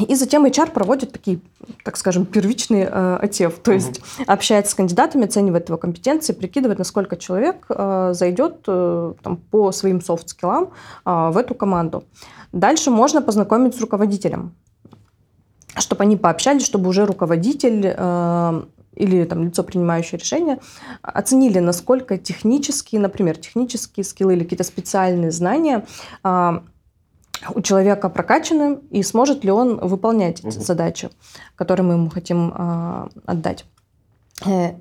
и 0.00 0.14
затем 0.14 0.46
HR 0.46 0.70
проводит 0.70 1.12
такие, 1.12 1.40
так 1.84 1.96
скажем, 1.96 2.24
первичный 2.24 2.82
э, 2.82 3.16
отев, 3.20 3.58
то 3.58 3.72
есть 3.72 3.98
угу. 3.98 4.24
общается 4.26 4.72
с 4.72 4.74
кандидатами, 4.74 5.24
оценивает 5.24 5.68
его 5.68 5.78
компетенции, 5.78 6.32
прикидывает, 6.32 6.78
насколько 6.78 7.16
человек 7.16 7.66
э, 7.68 8.12
зайдет 8.14 8.64
э, 8.66 9.12
там, 9.22 9.36
по 9.36 9.70
своим 9.72 10.00
софт-скиллам 10.00 10.70
э, 11.04 11.30
в 11.30 11.36
эту 11.36 11.54
команду. 11.54 12.04
Дальше 12.52 12.90
можно 12.90 13.22
познакомить 13.22 13.74
с 13.74 13.80
руководителем, 13.80 14.54
чтобы 15.76 16.02
они 16.04 16.16
пообщались, 16.16 16.64
чтобы 16.64 16.88
уже 16.88 17.04
руководитель 17.04 17.94
э, 17.94 18.62
или 18.94 19.24
там, 19.24 19.44
лицо, 19.44 19.62
принимающее 19.62 20.18
решение, 20.18 20.58
оценили, 21.02 21.58
насколько 21.58 22.18
технические, 22.18 23.00
например, 23.00 23.36
технические 23.36 24.04
скиллы 24.04 24.34
или 24.34 24.42
какие-то 24.44 24.64
специальные 24.64 25.30
знания 25.30 25.86
э, 26.24 26.60
у 27.54 27.60
человека 27.60 28.08
прокачаны, 28.08 28.78
и 28.90 29.02
сможет 29.02 29.44
ли 29.44 29.50
он 29.50 29.76
выполнять 29.76 30.42
угу. 30.42 30.50
задачи, 30.50 31.10
которые 31.56 31.84
мы 31.86 31.94
ему 31.94 32.10
хотим 32.10 32.52
э, 32.56 33.08
отдать. 33.26 33.64
Э, 34.46 34.74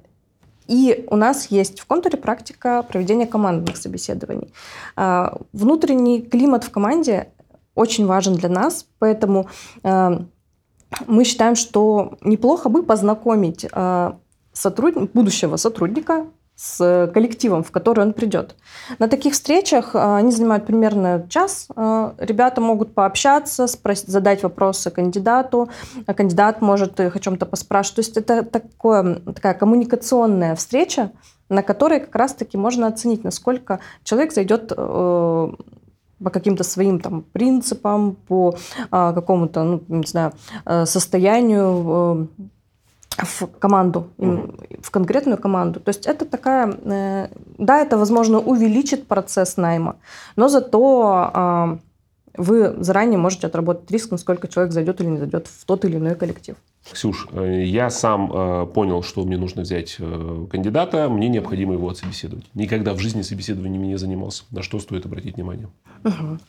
и 0.67 1.05
у 1.09 1.15
нас 1.15 1.47
есть 1.47 1.79
в 1.79 1.85
контуре 1.85 2.17
практика 2.17 2.83
проведения 2.83 3.27
командных 3.27 3.77
собеседований. 3.77 4.53
Э, 4.95 5.29
внутренний 5.53 6.21
климат 6.21 6.63
в 6.63 6.71
команде 6.71 7.29
очень 7.75 8.05
важен 8.05 8.35
для 8.35 8.49
нас, 8.49 8.85
поэтому 8.99 9.47
э, 9.83 10.19
мы 11.07 11.23
считаем, 11.23 11.55
что 11.55 12.17
неплохо 12.21 12.69
бы 12.69 12.83
познакомить 12.83 13.65
сотруд... 14.51 15.11
будущего 15.13 15.55
сотрудника 15.55 16.25
с 16.61 17.09
коллективом, 17.11 17.63
в 17.63 17.71
который 17.71 18.05
он 18.05 18.13
придет. 18.13 18.55
На 18.99 19.07
таких 19.07 19.33
встречах 19.33 19.95
а, 19.95 20.17
они 20.17 20.31
занимают 20.31 20.67
примерно 20.67 21.25
час. 21.27 21.67
А, 21.75 22.13
ребята 22.19 22.61
могут 22.61 22.93
пообщаться, 22.93 23.65
спросить, 23.65 24.09
задать 24.09 24.43
вопросы 24.43 24.91
кандидату. 24.91 25.69
А 26.05 26.13
кандидат 26.13 26.61
может 26.61 26.99
их 26.99 27.15
о 27.15 27.19
чем-то 27.19 27.47
поспрашивать. 27.47 27.95
То 27.95 28.01
есть 28.01 28.17
это 28.17 28.43
такое, 28.43 29.15
такая 29.15 29.55
коммуникационная 29.55 30.55
встреча, 30.55 31.11
на 31.49 31.63
которой 31.63 31.99
как 31.99 32.15
раз-таки 32.15 32.57
можно 32.57 32.85
оценить, 32.85 33.23
насколько 33.23 33.79
человек 34.03 34.31
зайдет 34.31 34.71
э, 34.71 34.75
по 34.75 36.29
каким-то 36.29 36.63
своим 36.63 36.99
там 36.99 37.23
принципам, 37.23 38.15
по 38.27 38.55
какому-то, 38.91 39.63
ну, 39.63 39.83
не 39.87 40.05
знаю, 40.05 40.33
э, 40.65 40.85
состоянию 40.85 42.27
э, 42.37 42.51
в 43.21 43.47
команду, 43.59 44.07
угу. 44.17 44.55
в 44.81 44.91
конкретную 44.91 45.37
команду. 45.37 45.79
То 45.79 45.89
есть 45.89 46.05
это 46.05 46.25
такая, 46.25 46.73
э, 46.83 47.27
да, 47.57 47.81
это, 47.81 47.97
возможно, 47.97 48.39
увеличит 48.39 49.07
процесс 49.07 49.57
найма, 49.57 49.95
но 50.35 50.47
зато 50.47 51.31
а, 51.33 51.77
вы 52.35 52.83
заранее 52.83 53.17
можете 53.17 53.47
отработать 53.47 53.89
риск, 53.91 54.11
насколько 54.11 54.47
человек 54.47 54.73
зайдет 54.73 55.01
или 55.01 55.09
не 55.09 55.17
зайдет 55.17 55.47
в 55.47 55.65
тот 55.65 55.85
или 55.85 55.97
иной 55.97 56.15
коллектив. 56.15 56.55
Ксюш, 56.91 57.27
э, 57.31 57.63
я 57.63 57.89
сам 57.89 58.31
э, 58.33 58.65
понял, 58.67 59.03
что 59.03 59.23
мне 59.23 59.37
нужно 59.37 59.61
взять 59.61 59.97
кандидата, 60.49 61.09
мне 61.09 61.29
необходимо 61.29 61.73
его 61.73 61.89
отсобеседовать. 61.89 62.45
Никогда 62.53 62.93
в 62.93 62.99
жизни 62.99 63.21
собеседованиями 63.21 63.87
не 63.87 63.97
занимался. 63.97 64.43
На 64.51 64.63
что 64.63 64.79
стоит 64.79 65.05
обратить 65.05 65.35
внимание? 65.35 65.69
Угу. 66.03 66.39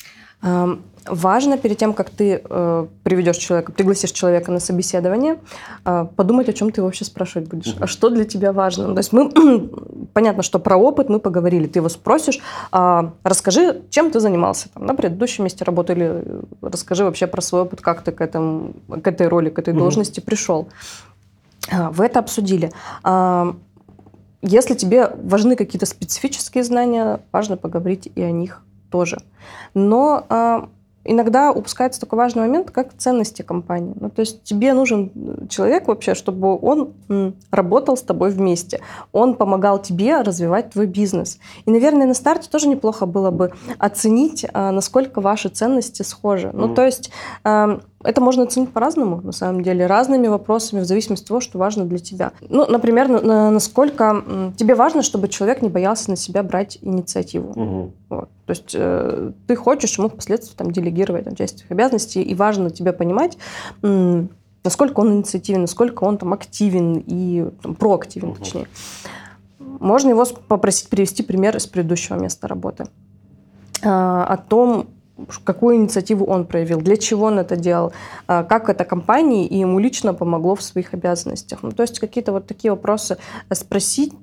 Важно 1.06 1.58
перед 1.58 1.78
тем, 1.78 1.94
как 1.94 2.10
ты 2.10 2.40
э, 2.44 2.86
приведешь 3.02 3.36
человека, 3.36 3.72
пригласишь 3.72 4.12
человека 4.12 4.52
на 4.52 4.60
собеседование, 4.60 5.38
э, 5.84 6.06
подумать, 6.14 6.48
о 6.48 6.52
чем 6.52 6.70
ты 6.70 6.80
вообще 6.80 7.04
спрашивать 7.04 7.48
будешь. 7.48 7.74
А 7.80 7.86
что 7.88 8.08
для 8.08 8.24
тебя 8.24 8.52
важно? 8.52 8.94
То 8.94 8.98
есть 8.98 9.12
мы, 9.12 9.30
понятно, 10.12 10.44
что 10.44 10.60
про 10.60 10.76
опыт 10.76 11.08
мы 11.08 11.18
поговорили. 11.18 11.66
Ты 11.66 11.80
его 11.80 11.88
спросишь, 11.88 12.38
э, 12.72 13.10
расскажи, 13.24 13.82
чем 13.90 14.12
ты 14.12 14.20
занимался 14.20 14.68
там, 14.68 14.86
на 14.86 14.94
предыдущем 14.94 15.44
месте 15.44 15.64
работы, 15.64 15.94
или 15.94 16.24
расскажи 16.60 17.04
вообще 17.04 17.26
про 17.26 17.40
свой 17.40 17.62
опыт, 17.62 17.80
как 17.80 18.02
ты 18.02 18.12
к, 18.12 18.20
этому, 18.20 18.74
к 18.88 19.06
этой 19.06 19.26
роли, 19.26 19.50
к 19.50 19.58
этой 19.58 19.74
должности 19.74 20.20
пришел. 20.20 20.68
Э, 21.68 21.88
вы 21.88 22.04
это 22.04 22.20
обсудили. 22.20 22.70
Э, 23.02 23.52
если 24.40 24.74
тебе 24.74 25.10
важны 25.20 25.56
какие-то 25.56 25.86
специфические 25.86 26.62
знания, 26.62 27.20
важно 27.32 27.56
поговорить 27.56 28.08
и 28.14 28.22
о 28.22 28.30
них 28.30 28.62
тоже. 28.92 29.18
Но 29.74 30.24
э, 30.28 30.60
иногда 31.04 31.50
упускается 31.50 32.00
такой 32.00 32.18
важный 32.18 32.42
момент, 32.42 32.70
как 32.70 32.94
ценности 32.96 33.42
компании. 33.42 33.94
Ну, 33.98 34.10
то 34.10 34.20
есть 34.20 34.44
тебе 34.44 34.72
нужен 34.74 35.10
человек 35.48 35.88
вообще, 35.88 36.14
чтобы 36.14 36.56
он 36.60 36.92
работал 37.50 37.96
с 37.96 38.02
тобой 38.02 38.30
вместе. 38.30 38.80
Он 39.10 39.34
помогал 39.34 39.80
тебе 39.80 40.20
развивать 40.20 40.70
твой 40.70 40.86
бизнес. 40.86 41.38
И, 41.66 41.70
наверное, 41.70 42.06
на 42.06 42.14
старте 42.14 42.48
тоже 42.48 42.68
неплохо 42.68 43.06
было 43.06 43.30
бы 43.30 43.52
оценить, 43.78 44.44
э, 44.44 44.70
насколько 44.70 45.20
ваши 45.20 45.48
ценности 45.48 46.02
схожи. 46.02 46.48
Mm-hmm. 46.48 46.66
Ну, 46.66 46.74
то 46.74 46.84
есть... 46.84 47.10
Э, 47.44 47.80
это 48.04 48.20
можно 48.20 48.44
оценить 48.44 48.70
по-разному, 48.72 49.20
на 49.20 49.32
самом 49.32 49.62
деле, 49.62 49.86
разными 49.86 50.26
вопросами, 50.28 50.80
в 50.80 50.84
зависимости 50.84 51.24
от 51.24 51.28
того, 51.28 51.40
что 51.40 51.58
важно 51.58 51.84
для 51.84 51.98
тебя. 51.98 52.32
Ну, 52.48 52.66
например, 52.66 53.08
насколько 53.08 54.52
тебе 54.56 54.74
важно, 54.74 55.02
чтобы 55.02 55.28
человек 55.28 55.62
не 55.62 55.68
боялся 55.68 56.10
на 56.10 56.16
себя 56.16 56.42
брать 56.42 56.78
инициативу. 56.82 57.50
Угу. 57.50 57.92
Вот. 58.08 58.28
То 58.46 58.50
есть 58.50 58.74
э, 58.74 59.32
ты 59.46 59.56
хочешь 59.56 59.96
ему 59.98 60.08
впоследствии 60.08 60.56
там, 60.56 60.70
делегировать 60.70 61.24
там, 61.24 61.36
часть 61.36 61.58
своих 61.58 61.70
обязанностей, 61.70 62.22
и 62.22 62.34
важно 62.34 62.70
тебе 62.70 62.92
понимать, 62.92 63.38
м- 63.82 64.30
насколько 64.64 65.00
он 65.00 65.14
инициативен, 65.14 65.62
насколько 65.62 66.04
он 66.04 66.18
там 66.18 66.32
активен 66.32 67.02
и 67.06 67.50
там, 67.62 67.74
проактивен, 67.74 68.30
угу. 68.30 68.38
точнее. 68.38 68.66
Можно 69.58 70.10
его 70.10 70.24
попросить 70.48 70.88
привести 70.88 71.22
пример 71.22 71.56
из 71.56 71.66
предыдущего 71.66 72.16
места 72.16 72.48
работы. 72.48 72.86
А, 73.82 74.24
о 74.24 74.36
том, 74.36 74.86
какую 75.44 75.76
инициативу 75.76 76.24
он 76.26 76.46
проявил, 76.46 76.80
для 76.80 76.96
чего 76.96 77.26
он 77.26 77.38
это 77.38 77.56
делал, 77.56 77.92
а, 78.26 78.44
как 78.44 78.68
это 78.68 78.84
компании 78.84 79.46
и 79.46 79.58
ему 79.58 79.78
лично 79.78 80.14
помогло 80.14 80.54
в 80.54 80.62
своих 80.62 80.94
обязанностях. 80.94 81.62
Ну, 81.62 81.72
то 81.72 81.82
есть 81.82 81.98
какие-то 81.98 82.32
вот 82.32 82.46
такие 82.46 82.70
вопросы 82.70 83.18
спросить, 83.52 84.14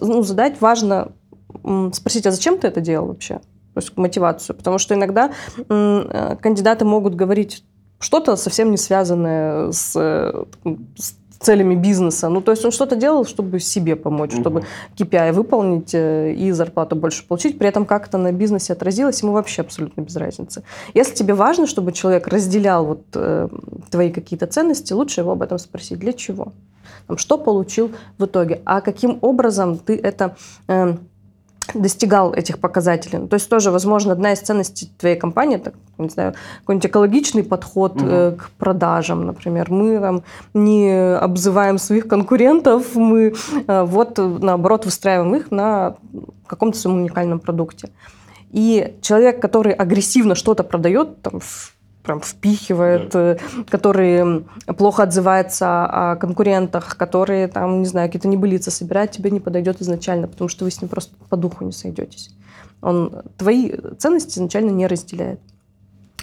ну, 0.00 0.22
задать 0.22 0.60
важно, 0.60 1.12
спросить, 1.92 2.26
а 2.26 2.30
зачем 2.30 2.58
ты 2.58 2.68
это 2.68 2.80
делал 2.80 3.08
вообще? 3.08 3.40
То 3.74 3.80
есть 3.80 3.96
мотивацию. 3.96 4.56
Потому 4.56 4.78
что 4.78 4.94
иногда 4.94 5.32
э, 5.56 6.36
кандидаты 6.40 6.84
могут 6.84 7.14
говорить 7.14 7.64
что-то 8.00 8.36
совсем 8.36 8.70
не 8.70 8.76
связанное 8.76 9.70
с, 9.72 9.94
э, 9.94 10.44
с 10.96 11.14
целями 11.40 11.74
бизнеса. 11.74 12.28
Ну, 12.28 12.40
то 12.40 12.52
есть 12.52 12.64
он 12.64 12.72
что-то 12.72 12.96
делал, 12.96 13.24
чтобы 13.24 13.60
себе 13.60 13.96
помочь, 13.96 14.34
угу. 14.34 14.40
чтобы 14.40 14.64
KPI 14.96 15.32
выполнить 15.32 15.94
э, 15.94 16.32
и 16.32 16.50
зарплату 16.52 16.96
больше 16.96 17.26
получить. 17.26 17.58
При 17.58 17.68
этом 17.68 17.86
как 17.86 18.08
это 18.08 18.18
на 18.18 18.32
бизнесе 18.32 18.72
отразилось, 18.72 19.22
ему 19.22 19.32
вообще 19.32 19.62
абсолютно 19.62 20.00
без 20.02 20.16
разницы. 20.16 20.62
Если 20.94 21.14
тебе 21.14 21.34
важно, 21.34 21.66
чтобы 21.66 21.92
человек 21.92 22.26
разделял 22.28 22.84
вот 22.84 23.02
э, 23.14 23.48
твои 23.90 24.10
какие-то 24.10 24.46
ценности, 24.46 24.92
лучше 24.92 25.20
его 25.20 25.32
об 25.32 25.42
этом 25.42 25.58
спросить. 25.58 25.98
Для 25.98 26.12
чего? 26.12 26.52
Там, 27.06 27.18
что 27.18 27.38
получил 27.38 27.92
в 28.18 28.24
итоге? 28.24 28.60
А 28.64 28.80
каким 28.80 29.18
образом 29.20 29.78
ты 29.78 29.96
это... 29.96 30.36
Э, 30.68 30.96
достигал 31.78 32.32
этих 32.32 32.58
показателей. 32.58 33.26
То 33.26 33.34
есть 33.34 33.48
тоже, 33.48 33.70
возможно, 33.70 34.12
одна 34.12 34.32
из 34.32 34.40
ценностей 34.40 34.90
твоей 34.98 35.16
компании, 35.16 35.56
это, 35.56 35.72
не 35.98 36.08
знаю, 36.08 36.34
какой-нибудь 36.60 36.90
экологичный 36.90 37.42
подход 37.42 37.96
угу. 37.96 38.06
э, 38.06 38.32
к 38.32 38.50
продажам, 38.58 39.26
например. 39.26 39.70
Мы 39.70 39.98
там 40.00 40.22
не 40.54 41.16
обзываем 41.16 41.78
своих 41.78 42.08
конкурентов, 42.08 42.94
мы 42.94 43.34
э, 43.66 43.82
вот, 43.84 44.18
наоборот, 44.18 44.84
выстраиваем 44.84 45.34
их 45.34 45.50
на 45.50 45.96
каком-то 46.46 46.78
своем 46.78 46.98
уникальном 46.98 47.40
продукте. 47.40 47.90
И 48.50 48.96
человек, 49.02 49.40
который 49.40 49.72
агрессивно 49.72 50.34
что-то 50.34 50.64
продает, 50.64 51.22
там, 51.22 51.40
в 51.40 51.77
прям 52.08 52.20
впихивает, 52.20 53.10
да. 53.10 53.32
Э, 53.32 53.36
который 53.68 54.46
плохо 54.78 55.02
отзывается 55.02 55.84
о 55.84 56.16
конкурентах, 56.16 56.96
которые 56.96 57.48
там, 57.48 57.80
не 57.80 57.86
знаю, 57.86 58.08
какие-то 58.08 58.28
небылицы 58.28 58.70
собирает, 58.70 59.10
тебе 59.10 59.30
не 59.30 59.40
подойдет 59.40 59.82
изначально, 59.82 60.26
потому 60.26 60.48
что 60.48 60.64
вы 60.64 60.70
с 60.70 60.80
ним 60.80 60.88
просто 60.88 61.14
по 61.28 61.36
духу 61.36 61.64
не 61.64 61.72
сойдетесь. 61.72 62.30
Он 62.80 63.22
твои 63.36 63.72
ценности 63.98 64.38
изначально 64.38 64.70
не 64.70 64.86
разделяет. 64.86 65.38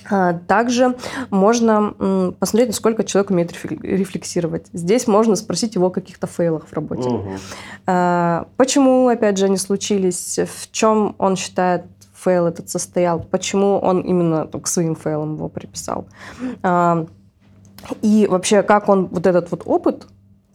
А, 0.10 0.34
также 0.34 0.96
можно 1.30 2.34
посмотреть, 2.40 2.70
насколько 2.70 3.04
человек 3.04 3.30
умеет 3.30 3.54
рефлексировать. 3.84 4.66
Здесь 4.74 5.08
можно 5.08 5.36
спросить 5.36 5.76
его 5.76 5.88
о 5.88 5.92
каких-то 5.92 6.26
фейлах 6.26 6.68
в 6.68 6.74
работе. 6.74 7.10
Угу. 7.10 8.48
Почему, 8.58 9.08
опять 9.08 9.38
же, 9.38 9.46
они 9.46 9.58
случились, 9.58 10.40
в 10.40 10.72
чем 10.72 11.16
он 11.20 11.36
считает 11.36 11.86
фейл 12.26 12.48
этот 12.48 12.70
состоял, 12.70 13.20
почему 13.20 13.78
он 13.78 14.02
именно 14.02 14.48
к 14.48 14.68
своим 14.68 14.96
фейлам 14.96 15.36
его 15.36 15.48
приписал. 15.48 16.08
А, 16.64 17.06
и 18.02 18.28
вообще, 18.30 18.64
как 18.64 18.90
он 18.90 19.06
вот 19.08 19.28
этот 19.28 19.52
вот 19.52 19.62
опыт 19.66 20.08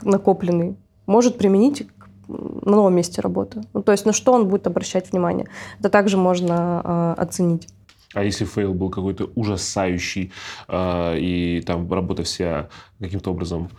накопленный 0.03 0.77
может 1.07 1.39
применить 1.39 1.87
на 2.29 2.77
новом 2.77 2.95
месте 2.95 3.21
работы. 3.21 3.63
Ну, 3.73 3.83
то 3.83 3.93
есть 3.93 4.07
на 4.07 4.13
что 4.13 4.33
он 4.33 4.49
будет 4.49 4.67
обращать 4.67 5.13
внимание. 5.13 5.47
Это 5.81 5.89
также 5.89 6.17
можно 6.17 7.15
э, 7.19 7.23
оценить. 7.23 7.69
А 8.15 8.25
если 8.25 8.45
фейл 8.45 8.75
был 8.75 8.91
какой-то 8.91 9.31
ужасающий, 9.35 10.33
э, 10.69 11.19
и 11.19 11.63
там 11.67 11.93
работа 11.93 12.23
вся 12.23 12.69
каким-то 13.01 13.31
образом 13.31 13.71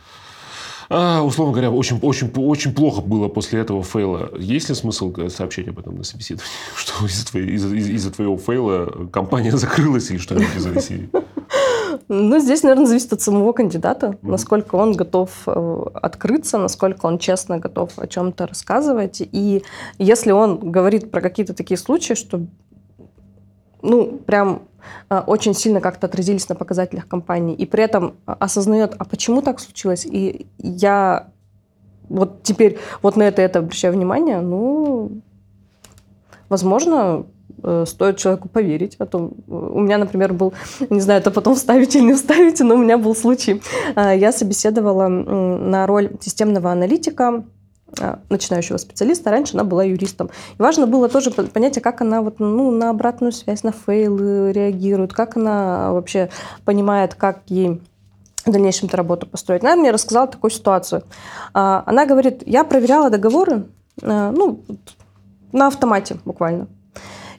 а, 0.94 1.24
условно 1.24 1.54
говоря, 1.54 1.72
очень, 1.72 1.98
очень, 2.02 2.30
очень 2.36 2.74
плохо 2.74 3.02
было 3.02 3.30
после 3.30 3.62
этого 3.62 3.82
фейла. 3.82 4.30
Есть 4.38 4.68
ли 4.68 4.76
смысл 4.76 5.14
сообщать 5.30 5.70
об 5.70 5.80
этом 5.80 5.96
на 5.96 6.04
собеседовании? 6.04 6.52
Что 6.76 7.06
из-за, 7.06 7.26
твоего, 7.26 7.50
из 7.50 7.90
из 7.90 8.12
твоего 8.12 8.38
фейла 8.38 9.08
компания 9.10 9.52
закрылась 9.58 10.12
или 10.12 10.18
что-нибудь 10.18 10.56
из 10.58 10.86
серии? 10.86 11.10
Ну, 12.10 12.40
здесь, 12.40 12.64
наверное, 12.64 12.88
зависит 12.88 13.14
от 13.14 13.22
самого 13.22 13.54
кандидата, 13.54 14.08
mm-hmm. 14.08 14.18
насколько 14.30 14.76
он 14.76 14.92
готов 14.92 15.30
э, 15.46 15.84
открыться, 15.94 16.58
насколько 16.58 17.06
он 17.06 17.20
честно 17.20 17.58
готов 17.58 17.98
о 17.98 18.08
чем-то 18.08 18.48
рассказывать. 18.48 19.22
И 19.22 19.64
если 19.98 20.32
он 20.32 20.72
говорит 20.72 21.10
про 21.10 21.22
какие-то 21.22 21.54
такие 21.54 21.78
случаи, 21.78 22.16
что 22.16 22.42
ну, 23.82 24.20
прям 24.26 24.64
э, 25.10 25.20
очень 25.28 25.54
сильно 25.54 25.82
как-то 25.82 26.08
отразились 26.08 26.50
на 26.50 26.56
показателях 26.56 27.08
компании, 27.08 27.56
и 27.56 27.66
при 27.66 27.84
этом 27.84 28.16
осознает, 28.26 28.96
а 28.98 29.06
почему 29.06 29.42
так 29.42 29.60
случилось, 29.60 30.06
и 30.06 30.48
я 30.58 31.28
вот 32.10 32.44
теперь 32.44 32.78
вот 33.02 33.16
на 33.16 33.24
это, 33.24 33.42
это 33.42 33.60
обращаю 33.60 33.94
внимание, 33.94 34.42
ну, 34.42 35.22
возможно, 36.50 37.26
Э, 37.64 37.86
стоит 37.88 38.18
человеку 38.18 38.50
поверить. 38.50 38.96
А 39.00 39.06
то 39.06 39.20
э, 39.48 39.52
у 39.52 39.80
меня, 39.80 39.98
например, 39.98 40.34
был, 40.34 40.54
не 40.90 41.02
знаю, 41.02 41.20
это 41.20 41.32
потом 41.32 41.56
вставите 41.56 42.00
или 42.00 42.06
не 42.06 42.14
вставите, 42.14 42.64
но 42.64 42.76
у 42.76 42.78
меня 42.78 42.98
был 42.98 43.16
случай. 43.16 43.62
Э, 43.96 44.18
я 44.18 44.32
собеседовала 44.32 45.08
на 45.08 45.86
роль 45.88 46.12
системного 46.20 46.72
аналитика 46.72 47.44
начинающего 48.30 48.78
специалиста. 48.78 49.32
Раньше 49.32 49.56
она 49.56 49.64
была 49.64 49.84
юристом. 49.84 50.30
И 50.58 50.62
важно 50.62 50.88
было 50.88 51.10
тоже 51.10 51.32
понять, 51.32 51.78
а 51.78 51.82
как 51.82 52.02
она 52.02 52.22
вот, 52.22 52.40
ну, 52.40 52.72
на 52.72 52.90
обратную 52.90 53.32
связь, 53.32 53.64
на 53.64 53.72
фейлы 53.72 54.52
реагирует, 54.52 55.14
как 55.14 55.38
она 55.38 55.92
вообще 55.92 56.30
понимает, 56.66 57.16
как 57.16 57.42
ей 57.48 57.82
в 58.46 58.52
дальнейшем 58.52 58.88
эту 58.88 58.98
работу 58.98 59.28
построить. 59.28 59.64
Она 59.64 59.76
мне 59.76 59.92
рассказала 59.92 60.28
такую 60.28 60.52
ситуацию. 60.52 61.04
Она 61.54 62.06
говорит, 62.06 62.44
я 62.46 62.64
проверяла 62.64 63.10
договоры, 63.10 63.68
ну, 64.02 64.64
на 65.52 65.68
автомате 65.68 66.18
буквально. 66.26 66.68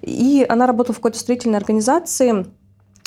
И 0.02 0.44
она 0.48 0.66
работала 0.66 0.94
в 0.94 0.98
какой-то 0.98 1.18
строительной 1.18 1.58
организации. 1.58 2.46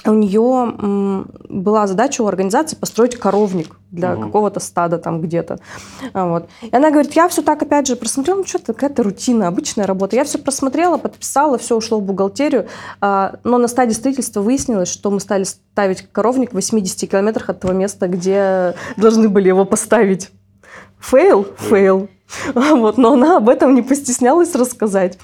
У 0.06 0.14
нее 0.14 1.26
была 1.50 1.88
задача 1.88 2.22
у 2.22 2.28
организации 2.28 2.76
построить 2.76 3.16
коровник 3.16 3.76
для 3.92 4.14
угу. 4.14 4.24
какого-то 4.24 4.60
стада 4.60 4.98
там 4.98 5.22
где-то. 5.22 5.60
А, 6.14 6.28
вот. 6.28 6.50
И 6.62 6.76
она 6.76 6.92
говорит, 6.92 7.14
я 7.14 7.28
все 7.28 7.42
так 7.42 7.62
опять 7.62 7.88
же 7.88 7.96
просмотрела, 7.96 8.38
ну 8.40 8.46
что-то 8.46 8.74
какая-то 8.74 9.04
рутина, 9.04 9.48
обычная 9.48 9.88
работа. 9.88 10.16
Я 10.16 10.24
все 10.26 10.38
просмотрела, 10.38 10.98
подписала, 10.98 11.58
все 11.58 11.76
ушло 11.76 12.00
в 12.00 12.04
бухгалтерию. 12.04 12.68
А, 13.02 13.40
но 13.44 13.58
на 13.58 13.68
стадии 13.68 13.94
строительства 13.94 14.42
выяснилось, 14.42 14.90
что 14.90 15.10
мы 15.10 15.20
стали 15.20 15.44
ставить 15.44 16.02
коровник 16.12 16.52
в 16.52 16.56
80 16.56 17.10
километрах 17.10 17.50
от 17.50 17.60
того 17.62 17.74
места, 17.74 18.08
где 18.08 18.76
должны 18.98 19.30
были 19.30 19.48
его 19.48 19.66
поставить. 19.66 20.32
Фейл? 21.00 21.48
Фейл. 21.58 22.10
Вот, 22.56 22.98
но 22.98 23.14
она 23.14 23.38
об 23.38 23.50
этом 23.50 23.76
не 23.76 23.84
постеснялась 23.84 24.56
рассказать. 24.56 25.20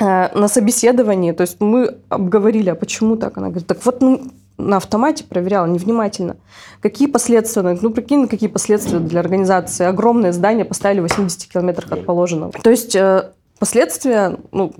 Э, 0.00 0.28
на 0.34 0.48
собеседовании, 0.48 1.32
то 1.32 1.42
есть 1.42 1.60
мы 1.60 1.96
обговорили, 2.08 2.70
а 2.70 2.74
почему 2.74 3.16
так? 3.16 3.38
Она 3.38 3.48
говорит, 3.48 3.66
так 3.66 3.84
вот, 3.84 4.00
ну, 4.00 4.22
на 4.56 4.76
автомате 4.76 5.24
проверяла 5.24 5.66
невнимательно. 5.66 6.36
Какие 6.80 7.08
последствия? 7.08 7.78
Ну, 7.80 7.90
прикинь, 7.90 8.28
какие 8.28 8.48
последствия 8.48 8.98
для 8.98 9.20
организации. 9.20 9.86
Огромное 9.86 10.32
здание 10.32 10.64
поставили 10.64 11.00
в 11.00 11.04
80 11.04 11.50
километрах 11.52 11.92
от 11.92 12.04
положенного. 12.04 12.52
То 12.52 12.70
есть 12.70 12.94
э, 12.96 13.30
последствия, 13.58 14.36
ну, 14.52 14.72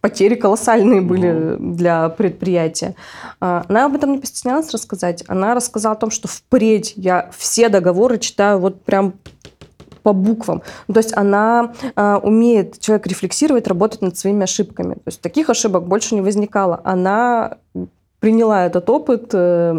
потери 0.00 0.34
колоссальные 0.34 1.00
были 1.00 1.56
для 1.58 2.08
предприятия. 2.08 2.94
А, 3.40 3.64
она 3.68 3.86
об 3.86 3.94
этом 3.94 4.12
не 4.12 4.18
постеснялась 4.18 4.70
рассказать. 4.70 5.24
Она 5.28 5.54
рассказала 5.54 5.94
о 5.94 5.98
том, 5.98 6.10
что 6.10 6.26
впредь 6.26 6.94
я 6.96 7.30
все 7.36 7.68
договоры 7.68 8.18
читаю 8.18 8.58
вот 8.58 8.82
прям 8.82 9.14
по 10.02 10.12
буквам. 10.12 10.62
Ну, 10.88 10.94
то 10.94 11.00
есть 11.00 11.16
она 11.16 11.72
э, 11.96 12.16
умеет, 12.22 12.78
человек 12.78 13.06
рефлексировать, 13.06 13.66
работать 13.66 14.02
над 14.02 14.16
своими 14.16 14.44
ошибками. 14.44 14.94
То 14.94 15.06
есть 15.06 15.20
таких 15.20 15.50
ошибок 15.50 15.86
больше 15.86 16.14
не 16.14 16.20
возникало. 16.20 16.80
Она 16.84 17.58
приняла 18.20 18.66
этот 18.66 18.88
опыт 18.90 19.30
э, 19.32 19.78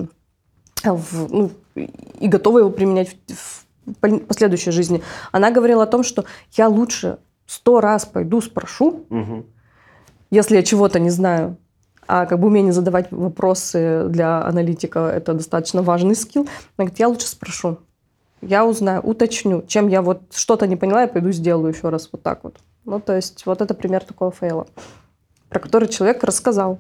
в, 0.83 1.33
ну, 1.33 1.51
и 1.75 2.27
готова 2.27 2.59
его 2.59 2.69
применять 2.69 3.15
в, 3.27 3.65
в 3.85 4.19
последующей 4.19 4.71
жизни. 4.71 5.01
Она 5.31 5.51
говорила 5.51 5.83
о 5.83 5.87
том, 5.87 6.03
что 6.03 6.25
я 6.53 6.67
лучше 6.67 7.17
сто 7.45 7.81
раз 7.81 8.05
пойду 8.05 8.41
спрошу, 8.41 9.05
угу. 9.09 9.45
если 10.29 10.55
я 10.55 10.63
чего-то 10.63 10.99
не 10.99 11.09
знаю, 11.09 11.57
а 12.07 12.25
как 12.25 12.39
бы 12.39 12.47
умение 12.47 12.73
задавать 12.73 13.11
вопросы 13.11 14.05
для 14.09 14.43
аналитика– 14.43 14.99
это 15.15 15.33
достаточно 15.33 15.81
важный 15.81 16.15
скилл. 16.15 16.43
Она 16.43 16.85
говорит, 16.85 16.99
я 16.99 17.07
лучше 17.07 17.27
спрошу 17.27 17.77
я 18.41 18.65
узнаю, 18.65 19.01
уточню. 19.01 19.63
Чем 19.67 19.87
я 19.87 20.01
вот 20.01 20.21
что-то 20.33 20.67
не 20.67 20.75
поняла, 20.75 21.03
я 21.03 21.07
пойду 21.07 21.31
сделаю 21.31 21.73
еще 21.73 21.89
раз 21.89 22.09
вот 22.11 22.23
так 22.23 22.43
вот. 22.43 22.57
Ну, 22.85 22.99
то 22.99 23.15
есть 23.15 23.45
вот 23.45 23.61
это 23.61 23.73
пример 23.73 24.03
такого 24.03 24.31
фейла, 24.31 24.67
про 25.49 25.59
который 25.59 25.87
человек 25.87 26.23
рассказал. 26.23 26.79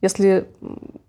Если 0.00 0.48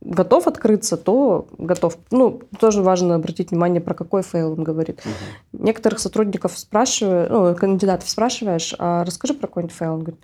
готов 0.01 0.47
открыться, 0.47 0.95
то 0.95 1.47
готов. 1.57 1.97
Ну, 2.11 2.41
тоже 2.59 2.81
важно 2.81 3.15
обратить 3.15 3.51
внимание, 3.51 3.81
про 3.81 3.93
какой 3.93 4.23
фейл 4.23 4.53
он 4.53 4.63
говорит. 4.63 5.01
Угу. 5.03 5.63
Некоторых 5.65 5.99
сотрудников 5.99 6.57
спрашиваю, 6.57 7.27
ну, 7.29 7.55
кандидатов 7.55 8.09
спрашиваешь, 8.09 8.73
а 8.79 9.03
расскажи 9.03 9.33
про 9.33 9.47
какой-нибудь 9.47 9.75
фейл. 9.75 9.93
Он 9.95 9.99
говорит, 9.99 10.21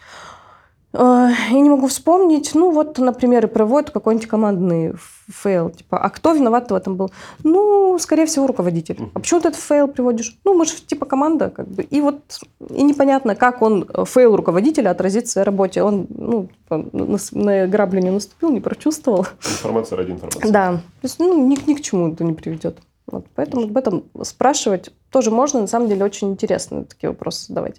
я 0.94 1.52
не 1.52 1.70
могу 1.70 1.88
вспомнить. 1.88 2.52
Ну, 2.54 2.72
вот, 2.72 2.98
например, 2.98 3.48
проводят 3.48 3.92
какой-нибудь 3.92 4.28
командный 4.28 4.94
фейл. 5.30 5.70
Типа, 5.70 5.98
а 5.98 6.10
кто 6.10 6.34
виноват 6.34 6.70
в 6.70 6.76
этом 6.76 6.96
был? 6.98 7.12
Ну, 7.44 7.98
скорее 8.00 8.26
всего, 8.26 8.48
руководитель. 8.48 8.98
А 9.14 9.20
почему 9.20 9.40
ты 9.40 9.50
этот 9.50 9.62
фейл 9.62 9.88
приводишь? 9.88 10.38
Ну, 10.44 10.54
мы 10.54 10.66
же 10.66 10.74
типа 10.74 11.06
команда, 11.06 11.50
как 11.50 11.68
бы. 11.68 11.84
И 11.84 12.02
вот 12.02 12.40
и 12.70 12.84
непонятно, 12.84 13.36
как 13.36 13.62
он, 13.62 13.88
э, 13.94 14.06
фейл 14.06 14.36
руководителя, 14.36 14.90
отразит 14.90 15.28
в 15.28 15.32
своей 15.32 15.46
работе. 15.46 15.82
Он, 15.84 16.08
ну, 16.10 16.50
типа, 16.64 16.86
на, 16.92 17.18
на 17.32 17.68
грабли 17.68 18.02
не 18.02 18.12
наступил, 18.12 18.52
не 18.52 18.60
прочувствовал. 18.60 19.26
Информация 19.44 19.98
ради 19.98 20.12
информации. 20.12 20.52
Да. 20.52 20.72
То 20.74 20.80
есть, 21.04 21.20
ну, 21.20 21.48
ни, 21.48 21.58
ни 21.70 21.74
к 21.74 21.82
чему 21.82 22.12
это 22.12 22.24
не 22.24 22.34
приведет. 22.34 22.80
Вот, 23.08 23.26
поэтому 23.36 23.64
об 23.64 23.78
этом 23.78 24.04
спрашивать 24.24 24.92
тоже 25.12 25.30
можно, 25.30 25.60
на 25.62 25.68
самом 25.68 25.90
деле, 25.90 26.06
очень 26.06 26.32
интересно 26.32 26.86
такие 26.86 27.10
вопросы 27.10 27.48
задавать. 27.48 27.76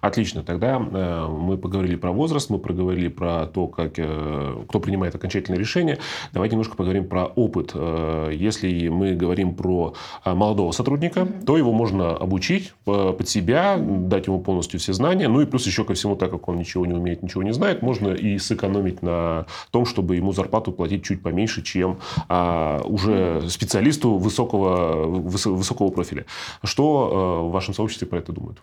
Отлично. 0.00 0.42
Тогда 0.42 0.76
э, 0.76 1.26
мы 1.26 1.58
поговорили 1.58 1.96
про 1.96 2.12
возраст, 2.12 2.48
мы 2.48 2.58
проговорили 2.58 3.08
про 3.08 3.46
то, 3.46 3.66
как, 3.66 3.94
э, 3.96 4.56
кто 4.68 4.80
принимает 4.80 5.14
окончательное 5.14 5.58
решение. 5.58 5.98
Давайте 6.32 6.54
немножко 6.54 6.76
поговорим 6.76 7.08
про 7.08 7.26
опыт. 7.26 7.72
Э, 7.74 8.30
если 8.32 8.88
мы 8.88 9.14
говорим 9.14 9.54
про 9.54 9.94
молодого 10.24 10.70
сотрудника, 10.70 11.20
mm-hmm. 11.20 11.44
то 11.44 11.56
его 11.56 11.72
можно 11.72 12.16
обучить 12.16 12.72
под 12.84 13.28
себя, 13.28 13.76
дать 13.78 14.28
ему 14.28 14.40
полностью 14.40 14.78
все 14.78 14.92
знания. 14.92 15.28
Ну 15.28 15.40
и 15.40 15.46
плюс 15.46 15.66
еще 15.66 15.84
ко 15.84 15.94
всему, 15.94 16.14
так 16.14 16.30
как 16.30 16.48
он 16.48 16.56
ничего 16.56 16.86
не 16.86 16.94
умеет, 16.94 17.22
ничего 17.22 17.42
не 17.42 17.52
знает, 17.52 17.82
можно 17.82 18.10
и 18.12 18.38
сэкономить 18.38 19.02
на 19.02 19.46
том, 19.72 19.86
чтобы 19.86 20.14
ему 20.16 20.32
зарплату 20.32 20.70
платить 20.70 21.04
чуть 21.04 21.22
поменьше, 21.22 21.62
чем 21.62 21.98
э, 22.28 22.80
уже 22.84 23.42
специалисту 23.48 24.16
высокого, 24.18 25.06
высокого 25.06 25.90
профиля. 25.90 26.26
Что 26.76 27.40
э, 27.42 27.48
в 27.48 27.52
вашем 27.52 27.72
сообществе 27.72 28.06
про 28.06 28.18
это 28.18 28.32
думают? 28.32 28.58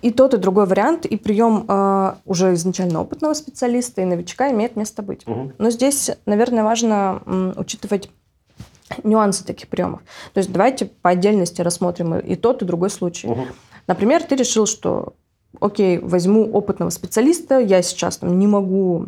И 0.00 0.12
тот, 0.12 0.32
и 0.32 0.36
другой 0.36 0.66
вариант, 0.66 1.06
и 1.06 1.16
прием 1.16 1.64
э, 1.66 2.14
уже 2.24 2.54
изначально 2.54 3.00
опытного 3.00 3.34
специалиста 3.34 4.00
и 4.00 4.04
новичка 4.04 4.52
имеет 4.52 4.76
место 4.76 5.02
быть. 5.02 5.26
Угу. 5.26 5.54
Но 5.58 5.70
здесь, 5.70 6.12
наверное, 6.24 6.62
важно 6.62 7.20
м, 7.26 7.54
учитывать 7.56 8.10
нюансы 9.02 9.44
таких 9.44 9.66
приемов. 9.66 10.02
То 10.34 10.38
есть 10.38 10.52
давайте 10.52 10.86
по 10.86 11.10
отдельности 11.10 11.62
рассмотрим 11.62 12.14
и 12.14 12.36
тот, 12.36 12.62
и 12.62 12.64
другой 12.64 12.90
случай. 12.90 13.26
Угу. 13.26 13.46
Например, 13.88 14.22
ты 14.22 14.36
решил, 14.36 14.66
что 14.66 15.14
окей, 15.60 15.98
возьму 15.98 16.48
опытного 16.52 16.90
специалиста, 16.90 17.58
я 17.58 17.82
сейчас 17.82 18.18
там 18.18 18.38
не 18.38 18.46
могу 18.46 19.06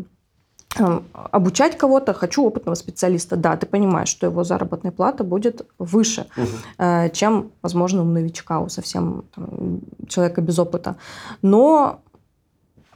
обучать 1.31 1.79
кого-то, 1.79 2.13
хочу 2.13 2.45
опытного 2.45 2.75
специалиста. 2.75 3.37
Да, 3.37 3.57
ты 3.57 3.67
понимаешь, 3.67 4.09
что 4.09 4.27
его 4.27 4.45
заработная 4.45 4.93
плата 4.93 5.25
будет 5.25 5.67
выше, 5.79 6.27
угу. 6.37 7.11
чем, 7.13 7.51
возможно, 7.63 8.03
у 8.03 8.05
новичка, 8.05 8.61
у 8.61 8.69
совсем 8.69 9.25
там, 9.35 9.81
человека 10.09 10.41
без 10.41 10.59
опыта. 10.59 10.97
Но 11.43 12.01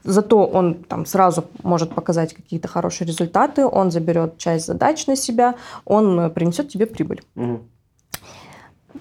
зато 0.04 0.46
он 0.46 0.74
там 0.74 1.06
сразу 1.06 1.44
может 1.62 1.94
показать 1.94 2.34
какие-то 2.34 2.68
хорошие 2.68 3.06
результаты, 3.06 3.66
он 3.66 3.90
заберет 3.90 4.38
часть 4.38 4.66
задач 4.66 5.06
на 5.06 5.16
себя, 5.16 5.54
он 5.84 6.30
принесет 6.30 6.68
тебе 6.68 6.86
прибыль. 6.86 7.22
Угу. 7.36 7.60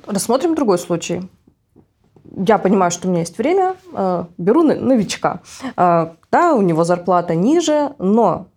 Рассмотрим 0.07 0.55
другой 0.55 0.79
случай. 0.79 1.29
Я 2.35 2.57
понимаю, 2.57 2.91
что 2.91 3.07
у 3.07 3.11
меня 3.11 3.21
есть 3.21 3.37
время, 3.37 3.75
э, 3.93 4.25
беру 4.37 4.61
новичка. 4.63 5.41
Э, 5.75 6.11
да, 6.31 6.53
у 6.53 6.61
него 6.61 6.83
зарплата 6.83 7.33
ниже, 7.35 7.93
но 7.97 8.47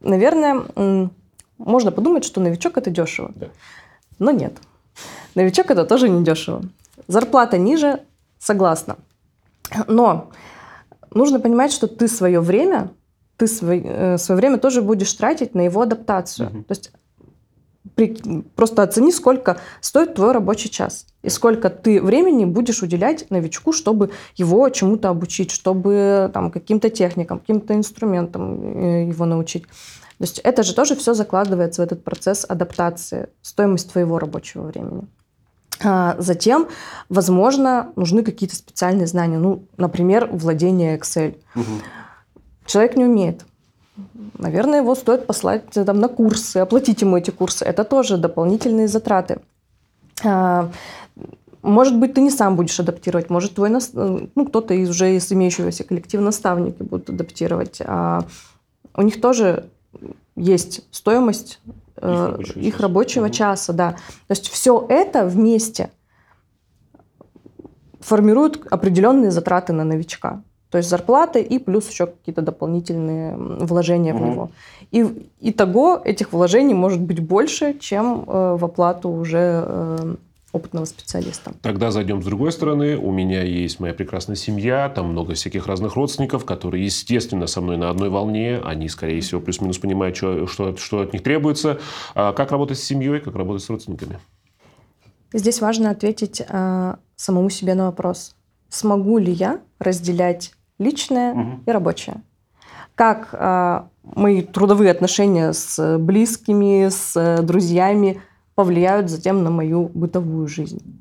наверное, 0.00 1.10
можно 1.58 1.92
подумать, 1.92 2.24
что 2.24 2.40
новичок 2.40 2.76
это 2.76 2.90
дешево. 2.90 3.32
Да. 3.34 3.48
Но 4.18 4.30
нет. 4.30 4.58
Новичок 5.34 5.70
это 5.70 5.84
тоже 5.84 6.08
не 6.08 6.24
дешево. 6.24 6.62
Зарплата 7.08 7.58
ниже, 7.58 8.00
согласна. 8.38 8.96
Но 9.88 10.30
нужно 11.10 11.40
понимать, 11.40 11.72
что 11.72 11.86
ты 11.88 12.08
свое 12.08 12.40
время, 12.40 12.90
ты 13.36 13.46
свое, 13.46 13.82
э, 13.84 14.18
свое 14.18 14.36
время 14.36 14.58
тоже 14.58 14.82
будешь 14.82 15.12
тратить 15.12 15.54
на 15.54 15.62
его 15.62 15.82
адаптацию. 15.82 16.48
Угу. 16.48 16.62
То 16.64 16.72
есть 16.72 16.92
просто 18.54 18.82
оцени, 18.82 19.12
сколько 19.12 19.58
стоит 19.80 20.14
твой 20.14 20.32
рабочий 20.32 20.70
час 20.70 21.06
и 21.22 21.30
сколько 21.30 21.70
ты 21.70 22.02
времени 22.02 22.44
будешь 22.44 22.82
уделять 22.82 23.30
новичку, 23.30 23.72
чтобы 23.72 24.10
его 24.36 24.68
чему-то 24.68 25.08
обучить, 25.08 25.50
чтобы 25.50 26.30
там, 26.32 26.50
каким-то 26.50 26.90
техникам, 26.90 27.38
каким-то 27.40 27.74
инструментам 27.74 28.76
э, 28.84 29.08
его 29.08 29.24
научить. 29.24 29.64
То 30.18 30.24
есть 30.24 30.38
это 30.38 30.62
же 30.62 30.74
тоже 30.74 30.96
все 30.96 31.14
закладывается 31.14 31.82
в 31.82 31.84
этот 31.84 32.04
процесс 32.04 32.44
адаптации, 32.48 33.28
стоимость 33.42 33.92
твоего 33.92 34.18
рабочего 34.18 34.62
времени. 34.62 35.06
А 35.82 36.16
затем, 36.18 36.68
возможно, 37.08 37.92
нужны 37.96 38.22
какие-то 38.22 38.54
специальные 38.54 39.06
знания. 39.06 39.38
Ну, 39.38 39.66
например, 39.76 40.28
владение 40.30 40.96
Excel. 40.96 41.36
Угу. 41.56 41.64
Человек 42.66 42.96
не 42.96 43.04
умеет. 43.04 43.44
Наверное, 44.38 44.80
его 44.80 44.94
стоит 44.94 45.26
послать 45.26 45.70
там, 45.70 46.00
на 46.00 46.08
курсы, 46.08 46.58
оплатить 46.58 47.02
ему 47.02 47.16
эти 47.16 47.30
курсы. 47.30 47.64
Это 47.64 47.84
тоже 47.84 48.16
дополнительные 48.16 48.88
затраты. 48.88 49.40
А, 50.24 50.70
может 51.62 51.98
быть, 51.98 52.14
ты 52.14 52.20
не 52.20 52.30
сам 52.30 52.56
будешь 52.56 52.78
адаптировать, 52.80 53.30
может, 53.30 53.54
твой 53.54 53.70
ну, 53.70 54.46
кто-то 54.46 54.74
из 54.74 54.90
уже 54.90 55.14
из 55.14 55.32
имеющегося 55.32 55.84
коллектива 55.84 56.22
наставники 56.22 56.82
будут 56.82 57.08
адаптировать. 57.08 57.80
А 57.84 58.24
у 58.94 59.02
них 59.02 59.20
тоже 59.20 59.64
есть 60.36 60.84
стоимость 60.90 61.60
их 61.96 62.02
э, 62.02 62.26
рабочего, 62.26 62.60
их 62.60 62.80
рабочего 62.80 63.30
часа, 63.30 63.72
да. 63.72 63.92
То 63.92 64.30
есть 64.30 64.48
все 64.48 64.84
это 64.88 65.24
вместе 65.24 65.90
формирует 68.00 68.66
определенные 68.70 69.30
затраты 69.30 69.72
на 69.72 69.84
новичка. 69.84 70.42
То 70.74 70.78
есть 70.78 70.90
зарплаты 70.90 71.40
и 71.40 71.60
плюс 71.60 71.88
еще 71.88 72.08
какие-то 72.08 72.42
дополнительные 72.42 73.36
вложения 73.36 74.12
угу. 74.12 74.24
в 74.24 74.26
него. 74.26 74.50
И 74.90 75.30
итого 75.38 76.02
этих 76.04 76.32
вложений 76.32 76.74
может 76.74 77.00
быть 77.00 77.20
больше, 77.20 77.78
чем 77.78 78.24
э, 78.26 78.56
в 78.56 78.64
оплату 78.64 79.08
уже 79.08 79.62
э, 79.64 80.16
опытного 80.50 80.84
специалиста. 80.84 81.52
Тогда 81.62 81.92
зайдем 81.92 82.20
с 82.22 82.24
другой 82.24 82.50
стороны. 82.50 82.96
У 82.96 83.12
меня 83.12 83.44
есть 83.44 83.78
моя 83.78 83.94
прекрасная 83.94 84.34
семья, 84.34 84.88
там 84.88 85.12
много 85.12 85.34
всяких 85.34 85.68
разных 85.68 85.94
родственников, 85.94 86.44
которые, 86.44 86.84
естественно, 86.84 87.46
со 87.46 87.60
мной 87.60 87.76
на 87.76 87.88
одной 87.88 88.08
волне. 88.08 88.60
Они, 88.64 88.88
скорее 88.88 89.20
всего, 89.20 89.40
плюс-минус 89.40 89.78
понимают, 89.78 90.16
что, 90.16 90.48
что, 90.48 90.76
что 90.76 91.02
от 91.02 91.12
них 91.12 91.22
требуется. 91.22 91.78
А 92.16 92.32
как 92.32 92.50
работать 92.50 92.80
с 92.80 92.82
семьей, 92.82 93.20
как 93.20 93.36
работать 93.36 93.62
с 93.62 93.70
родственниками? 93.70 94.18
Здесь 95.32 95.60
важно 95.60 95.90
ответить 95.90 96.42
э, 96.44 96.94
самому 97.14 97.48
себе 97.48 97.74
на 97.74 97.84
вопрос. 97.84 98.34
Смогу 98.70 99.18
ли 99.18 99.30
я 99.30 99.60
разделять 99.78 100.50
личное 100.78 101.32
угу. 101.32 101.60
и 101.66 101.70
рабочее? 101.70 102.22
Как 102.94 103.30
э, 103.32 103.82
мои 104.02 104.42
трудовые 104.42 104.90
отношения 104.90 105.52
с 105.52 105.98
близкими, 105.98 106.88
с 106.88 107.42
друзьями– 107.42 108.20
повлияют 108.54 109.10
затем 109.10 109.42
на 109.42 109.50
мою 109.50 109.90
бытовую 109.94 110.46
жизнь. 110.48 111.00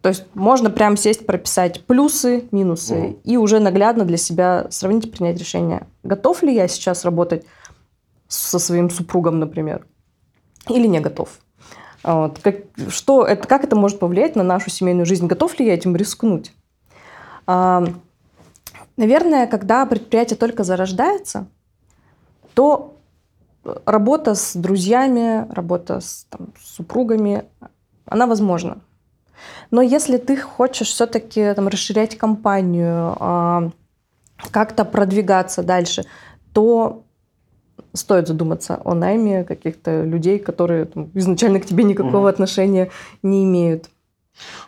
То 0.00 0.10
есть 0.10 0.24
можно 0.34 0.68
прям 0.68 0.96
сесть, 0.96 1.24
прописать 1.24 1.84
плюсы, 1.86 2.44
минусы 2.50 2.94
угу. 2.94 3.20
и 3.24 3.36
уже 3.36 3.58
наглядно 3.58 4.04
для 4.04 4.18
себя 4.18 4.66
сравнить, 4.70 5.10
принять 5.10 5.38
решение, 5.38 5.86
готов 6.02 6.42
ли 6.42 6.54
я 6.54 6.68
сейчас 6.68 7.04
работать 7.04 7.46
со 8.28 8.58
своим 8.58 8.90
супругом, 8.90 9.38
например, 9.38 9.86
или 10.68 10.86
не 10.86 11.00
готов. 11.00 11.38
Вот. 12.02 12.38
Как, 12.40 12.56
что 12.88 13.24
это, 13.24 13.48
как 13.48 13.64
это 13.64 13.76
может 13.76 13.98
повлиять 13.98 14.36
на 14.36 14.42
нашу 14.42 14.68
семейную 14.68 15.06
жизнь? 15.06 15.26
Готов 15.26 15.58
ли 15.58 15.66
я 15.66 15.74
этим 15.74 15.96
рискнуть? 15.96 16.52
А, 17.46 17.86
наверное, 18.96 19.46
когда 19.46 19.86
предприятие 19.86 20.36
только 20.36 20.64
зарождается, 20.64 21.46
то 22.54 22.96
работа 23.84 24.34
с 24.34 24.54
друзьями, 24.54 25.46
работа 25.52 26.00
с, 26.00 26.26
там, 26.30 26.48
с 26.58 26.76
супругами, 26.76 27.44
она 28.06 28.26
возможна. 28.26 28.78
Но 29.70 29.82
если 29.82 30.18
ты 30.18 30.36
хочешь 30.36 30.88
все-таки 30.88 31.52
там, 31.54 31.68
расширять 31.68 32.16
компанию, 32.16 33.16
э, 33.18 33.70
как-то 34.50 34.84
продвигаться 34.84 35.62
дальше, 35.62 36.04
то 36.52 37.04
стоит 37.92 38.28
задуматься 38.28 38.80
о 38.84 38.94
найме 38.94 39.44
каких-то 39.44 40.02
людей, 40.04 40.38
которые 40.38 40.84
там, 40.84 41.10
изначально 41.14 41.60
к 41.60 41.66
тебе 41.66 41.84
никакого 41.84 42.20
угу. 42.20 42.26
отношения 42.26 42.90
не 43.22 43.44
имеют. 43.44 43.90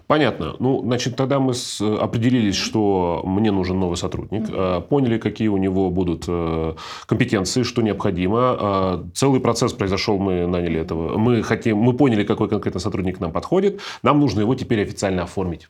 Понятно. 0.07 0.57
Ну, 0.59 0.81
значит, 0.83 1.17
тогда 1.17 1.41
мы 1.41 1.53
определились, 2.01 2.55
что 2.55 3.23
мне 3.25 3.51
нужен 3.51 3.81
новый 3.81 3.97
сотрудник, 3.97 4.49
mm-hmm. 4.49 4.83
поняли, 4.83 5.19
какие 5.19 5.49
у 5.49 5.57
него 5.57 5.91
будут 5.91 6.25
э, 6.29 6.75
компетенции, 7.07 7.63
что 7.63 7.83
необходимо. 7.83 9.11
Целый 9.15 9.41
процесс 9.41 9.73
произошел, 9.73 10.19
мы 10.19 10.47
наняли 10.47 10.81
этого. 10.81 11.19
Мы, 11.19 11.43
хотим, 11.43 11.79
мы 11.79 11.93
поняли, 11.95 12.25
какой 12.25 12.49
конкретно 12.49 12.81
сотрудник 12.81 13.21
нам 13.21 13.33
подходит. 13.33 13.81
Нам 14.03 14.21
нужно 14.21 14.41
его 14.41 14.55
теперь 14.55 14.83
официально 14.83 15.23
оформить. 15.25 15.69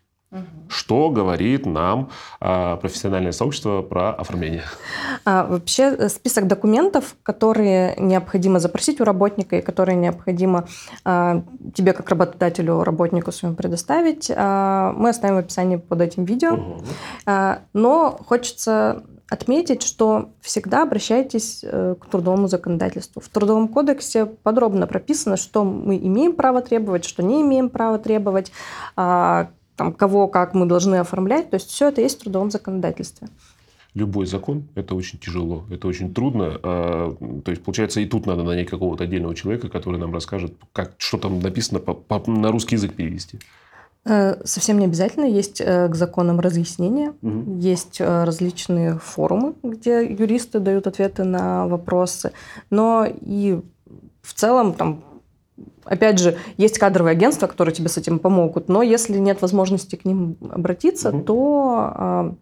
Что 0.68 1.10
говорит 1.10 1.64
нам 1.66 2.10
а, 2.40 2.76
профессиональное 2.76 3.32
сообщество 3.32 3.82
про 3.82 4.10
оформление? 4.10 4.64
А, 5.24 5.46
вообще 5.46 5.84
э, 5.84 6.08
список 6.08 6.46
документов, 6.46 7.16
которые 7.22 7.94
необходимо 7.98 8.58
запросить 8.58 9.00
у 9.00 9.04
работника 9.04 9.56
и 9.56 9.62
которые 9.62 9.96
необходимо 9.96 10.66
а, 11.04 11.42
тебе 11.74 11.92
как 11.92 12.08
работодателю, 12.08 12.82
работнику 12.82 13.32
своему 13.32 13.56
предоставить, 13.56 14.30
а, 14.34 14.92
мы 14.96 15.10
оставим 15.10 15.36
в 15.36 15.38
описании 15.38 15.76
под 15.76 16.00
этим 16.00 16.24
видео. 16.24 16.54
Угу. 16.54 16.84
А, 17.26 17.60
но 17.72 18.18
хочется 18.26 19.04
отметить, 19.28 19.82
что 19.82 20.30
всегда 20.40 20.82
обращайтесь 20.82 21.64
э, 21.64 21.96
к 22.00 22.06
трудовому 22.06 22.46
законодательству. 22.48 23.20
В 23.20 23.28
Трудовом 23.28 23.68
кодексе 23.68 24.26
подробно 24.26 24.86
прописано, 24.86 25.36
что 25.36 25.64
мы 25.64 25.96
имеем 25.96 26.32
право 26.34 26.62
требовать, 26.62 27.04
что 27.04 27.22
не 27.22 27.42
имеем 27.42 27.68
права 27.68 27.98
требовать, 27.98 28.52
там, 29.76 29.92
кого 29.92 30.28
как 30.28 30.54
мы 30.54 30.66
должны 30.66 30.96
оформлять. 30.96 31.50
То 31.50 31.54
есть 31.54 31.70
все 31.70 31.88
это 31.88 32.00
есть 32.00 32.18
в 32.18 32.22
трудовом 32.22 32.50
законодательстве 32.50 33.28
любой 33.96 34.26
закон– 34.26 34.68
это 34.74 34.94
очень 34.94 35.18
тяжело, 35.18 35.64
это 35.70 35.88
очень 35.88 36.12
трудно. 36.12 36.60
А, 36.62 37.16
то 37.42 37.50
есть, 37.50 37.64
получается, 37.64 38.00
и 38.00 38.06
тут 38.06 38.26
надо 38.26 38.42
нанять 38.42 38.68
какого-то 38.68 39.04
отдельного 39.04 39.34
человека, 39.34 39.70
который 39.70 39.98
нам 39.98 40.12
расскажет, 40.12 40.52
как, 40.72 40.92
что 40.98 41.16
там 41.16 41.40
написано, 41.40 41.80
по, 41.80 41.94
по, 41.94 42.30
на 42.30 42.52
русский 42.52 42.74
язык 42.74 42.92
перевести. 42.92 43.38
Э, 44.04 44.36
совсем 44.44 44.78
не 44.78 44.84
обязательно. 44.84 45.24
Есть 45.24 45.62
э, 45.62 45.88
к 45.88 45.94
законам 45.94 46.40
разъяснения, 46.40 47.14
угу. 47.22 47.58
есть 47.58 48.00
э, 48.00 48.24
различные 48.24 48.98
форумы, 48.98 49.54
где 49.62 50.04
юристы 50.04 50.60
дают 50.60 50.86
ответы 50.86 51.24
на 51.24 51.66
вопросы. 51.66 52.32
Но 52.68 53.06
и 53.08 53.58
в 54.20 54.34
целом 54.34 54.74
там 54.74 55.02
Опять 55.84 56.18
же, 56.18 56.36
есть 56.56 56.78
кадровые 56.78 57.12
агентства, 57.12 57.46
которые 57.46 57.74
тебе 57.74 57.88
с 57.88 57.96
этим 57.96 58.18
помогут, 58.18 58.68
но 58.68 58.82
если 58.82 59.18
нет 59.18 59.40
возможности 59.40 59.96
к 59.96 60.04
ним 60.04 60.36
обратиться, 60.50 61.10
угу. 61.10 61.22
то 61.22 62.36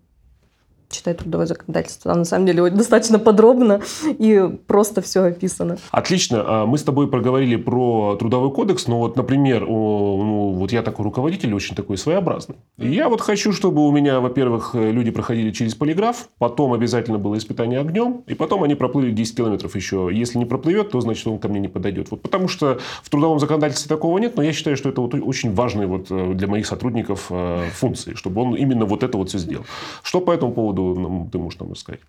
читать 0.95 1.19
трудовое 1.19 1.47
законодательство. 1.47 2.11
Там 2.11 2.21
на 2.21 2.25
самом 2.25 2.47
деле 2.47 2.71
достаточно 2.71 3.19
подробно 3.19 3.81
и 4.05 4.51
просто 4.67 5.03
все 5.03 5.23
описано. 5.23 5.79
Отлично. 5.91 6.45
А, 6.47 6.67
мы 6.67 6.79
с 6.79 6.83
тобой 6.83 7.09
проговорили 7.09 7.57
про 7.57 8.17
трудовой 8.17 8.51
кодекс, 8.51 8.87
но 8.87 8.99
вот, 8.99 9.17
например, 9.17 9.67
ну, 9.67 10.53
вот 10.53 10.73
я 10.73 10.83
такой 10.83 11.05
руководитель, 11.05 11.55
очень 11.55 11.75
такой 11.77 11.97
своеобразный. 11.97 12.57
И 12.79 12.93
я 12.93 13.09
вот 13.09 13.21
хочу, 13.21 13.53
чтобы 13.53 13.87
у 13.87 13.93
меня, 13.93 14.21
во-первых, 14.21 14.75
люди 14.75 15.11
проходили 15.11 15.51
через 15.51 15.75
полиграф, 15.75 16.29
потом 16.39 16.73
обязательно 16.73 17.19
было 17.19 17.37
испытание 17.37 17.81
огнем, 17.81 18.23
и 18.27 18.35
потом 18.35 18.63
они 18.63 18.75
проплыли 18.75 19.11
10 19.11 19.37
километров 19.37 19.77
еще. 19.77 20.11
Если 20.13 20.39
не 20.39 20.45
проплывет, 20.45 20.91
то 20.91 21.01
значит 21.01 21.27
он 21.27 21.39
ко 21.39 21.49
мне 21.49 21.61
не 21.61 21.69
подойдет. 21.69 22.11
Вот 22.11 22.23
потому 22.23 22.49
что 22.49 22.79
в 23.03 23.11
трудовом 23.11 23.39
законодательстве 23.39 23.89
такого 23.89 24.19
нет, 24.19 24.37
но 24.37 24.43
я 24.43 24.53
считаю, 24.53 24.77
что 24.77 24.89
это 24.89 25.01
вот 25.01 25.15
очень 25.15 25.55
важные 25.55 25.87
вот 25.87 26.07
э, 26.11 26.35
для 26.35 26.47
моих 26.47 26.67
сотрудников 26.67 27.27
э, 27.31 27.69
функции, 27.73 28.15
чтобы 28.15 28.43
он 28.43 28.55
именно 28.55 28.85
вот 28.85 29.03
это 29.03 29.17
вот 29.19 29.29
все 29.29 29.39
сделал. 29.39 29.65
Что 30.03 30.21
по 30.21 30.33
этому 30.33 30.53
поводу 30.53 30.84
нам, 30.95 31.31
ты 31.31 31.39
можешь 31.39 31.59
нам 31.59 31.73
рассказать? 31.73 32.01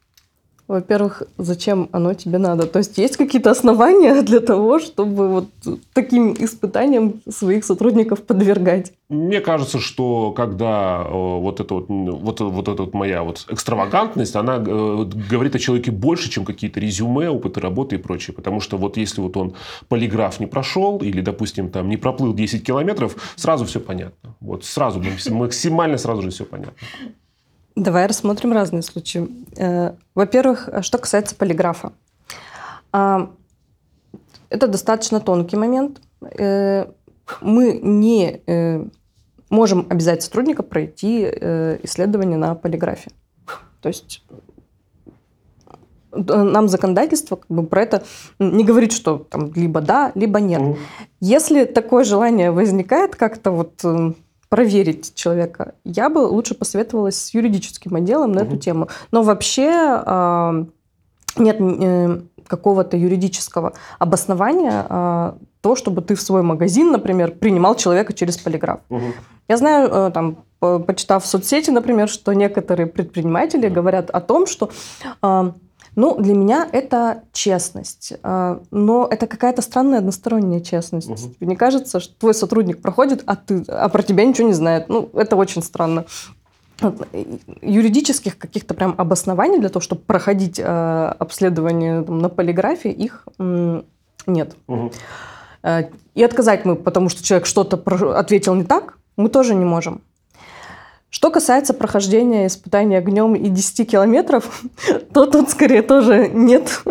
Во-первых, 0.67 1.21
зачем 1.37 1.89
оно 1.91 2.15
тебе 2.15 2.39
надо? 2.39 2.65
То 2.65 2.79
есть 2.79 2.97
есть 2.97 3.17
какие-то 3.17 3.51
основания 3.51 4.21
для 4.23 4.39
того, 4.39 4.79
чтобы 4.79 5.27
вот 5.27 5.45
таким 5.93 6.33
испытаниям 6.33 7.21
своих 7.29 7.65
сотрудников 7.65 8.23
подвергать? 8.23 8.93
Мне 9.07 9.41
кажется, 9.41 9.79
что 9.79 10.31
когда 10.31 11.03
вот 11.03 11.59
эта 11.59 11.75
вот, 11.75 11.85
вот, 11.87 12.41
вот 12.41 12.67
эта 12.67 12.83
вот 12.83 12.95
моя 12.95 13.21
вот 13.23 13.45
экстравагантность, 13.47 14.35
она 14.35 14.55
э, 14.55 15.05
говорит 15.29 15.55
о 15.55 15.59
человеке 15.59 15.91
больше, 15.91 16.31
чем 16.31 16.43
какие-то 16.43 16.79
резюме, 16.79 17.29
опыты 17.29 17.59
работы 17.59 17.95
и 17.95 17.99
прочее. 17.99 18.33
Потому 18.33 18.59
что 18.59 18.77
вот 18.77 18.97
если 18.97 19.21
вот 19.21 19.37
он 19.37 19.53
полиграф 19.87 20.39
не 20.39 20.47
прошел 20.47 20.97
или, 20.97 21.21
допустим, 21.21 21.69
там 21.69 21.89
не 21.89 21.97
проплыл 21.97 22.33
10 22.33 22.65
километров, 22.65 23.15
сразу 23.35 23.65
все 23.65 23.79
понятно. 23.79 24.35
Вот 24.39 24.65
сразу, 24.65 24.99
максимально 25.29 25.99
сразу 25.99 26.23
же 26.23 26.31
все 26.31 26.43
понятно. 26.43 26.73
Давай 27.75 28.05
рассмотрим 28.05 28.53
разные 28.53 28.81
случаи. 28.81 29.27
Э, 29.57 29.95
во-первых, 30.15 30.69
что 30.81 30.97
касается 30.97 31.35
полиграфа. 31.35 31.91
А, 32.93 33.29
это 34.49 34.67
достаточно 34.67 35.19
тонкий 35.19 35.57
момент. 35.57 36.01
Э, 36.21 36.85
мы 37.41 37.79
не 37.83 38.41
э, 38.47 38.85
можем 39.49 39.87
обязать 39.89 40.23
сотрудника 40.23 40.63
пройти 40.63 41.23
исследование 41.83 42.37
на 42.37 42.55
полиграфе. 42.55 43.11
То 43.81 43.89
есть 43.89 44.23
нам 46.11 46.69
законодательство 46.69 47.35
как 47.35 47.49
бы 47.49 47.63
про 47.65 47.81
это 47.81 48.03
не 48.39 48.63
говорит, 48.63 48.93
что 48.93 49.17
там 49.17 49.51
либо 49.53 49.81
да, 49.81 50.13
либо 50.15 50.39
нет. 50.39 50.61
Mm. 50.61 50.77
Если 51.19 51.65
такое 51.65 52.05
желание 52.05 52.51
возникает 52.51 53.17
как-то 53.17 53.51
вот 53.51 53.83
проверить 54.55 55.13
человека, 55.15 55.73
я 55.83 56.09
бы 56.09 56.19
лучше 56.19 56.55
посоветовалась 56.55 57.17
с 57.17 57.33
юридическим 57.33 57.93
отделом 57.95 58.31
на 58.31 58.39
mm-hmm. 58.39 58.47
эту 58.47 58.57
тему. 58.57 58.87
Но 59.11 59.21
вообще 59.21 59.67
нет 61.37 61.57
э, 61.59 62.21
какого-то 62.47 62.95
юридического 62.95 63.73
обоснования 63.99 64.85
э, 64.89 65.33
то, 65.59 65.75
чтобы 65.75 66.01
ты 66.01 66.15
в 66.15 66.21
свой 66.21 66.41
магазин, 66.41 66.91
например, 66.91 67.31
принимал 67.31 67.75
человека 67.75 68.13
через 68.13 68.37
полиграф. 68.37 68.79
Угу. 68.89 69.13
Я 69.49 69.57
знаю, 69.57 69.89
э, 69.91 70.11
там, 70.11 70.37
почитав 70.59 71.23
в 71.23 71.27
соцсети, 71.27 71.71
например, 71.71 72.07
что 72.07 72.31
некоторые 72.31 72.87
предприниматели 72.87 73.67
говорят 73.67 74.09
о 74.09 74.21
том, 74.21 74.47
что 74.47 74.69
ну, 75.95 76.19
для 76.19 76.33
меня 76.33 76.67
это 76.71 77.23
честность. 77.31 78.13
Э, 78.23 78.59
но 78.71 79.07
это 79.09 79.27
какая-то 79.27 79.61
странная 79.61 79.99
односторонняя 79.99 80.59
честность. 80.59 81.09
Угу. 81.09 81.33
Тебе 81.35 81.47
не 81.47 81.55
кажется, 81.55 81.99
что 81.99 82.13
твой 82.17 82.33
сотрудник 82.33 82.81
проходит, 82.81 83.23
а, 83.25 83.35
ты, 83.35 83.63
а 83.67 83.89
про 83.89 84.03
тебя 84.03 84.25
ничего 84.25 84.47
не 84.47 84.53
знает? 84.53 84.89
Ну, 84.89 85.09
это 85.13 85.35
очень 85.35 85.63
странно 85.63 86.05
юридических 87.61 88.37
каких-то 88.37 88.73
прям 88.73 88.95
обоснований 88.97 89.59
для 89.59 89.69
того, 89.69 89.79
чтобы 89.79 90.01
проходить 90.01 90.59
э, 90.59 90.63
обследование 90.63 92.03
там, 92.03 92.19
на 92.19 92.27
полиграфе, 92.27 92.91
их 92.91 93.25
нет. 94.27 94.57
Угу. 94.67 94.91
И 96.15 96.23
отказать 96.23 96.65
мы, 96.65 96.75
потому 96.75 97.07
что 97.07 97.23
человек 97.23 97.47
что-то 97.47 97.77
ответил 98.17 98.55
не 98.55 98.65
так, 98.65 98.97
мы 99.15 99.29
тоже 99.29 99.55
не 99.55 99.63
можем. 99.63 100.01
Что 101.09 101.31
касается 101.31 101.73
прохождения 101.73 102.47
испытания 102.47 102.97
огнем 102.97 103.35
и 103.35 103.47
10 103.49 103.89
километров, 103.89 104.63
то 105.13 105.25
тут 105.25 105.49
скорее 105.49 105.81
тоже 105.81 106.27
нет. 106.27 106.81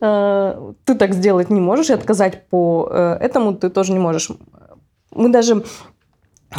Э, 0.00 0.72
ты 0.84 0.94
так 0.94 1.14
сделать 1.14 1.50
не 1.50 1.60
можешь, 1.60 1.90
и 1.90 1.94
отказать 1.94 2.48
по 2.48 2.88
э, 2.90 3.18
этому 3.20 3.54
ты 3.54 3.68
тоже 3.68 3.92
не 3.92 3.98
можешь. 3.98 4.30
Мы 5.10 5.30
даже 5.30 5.64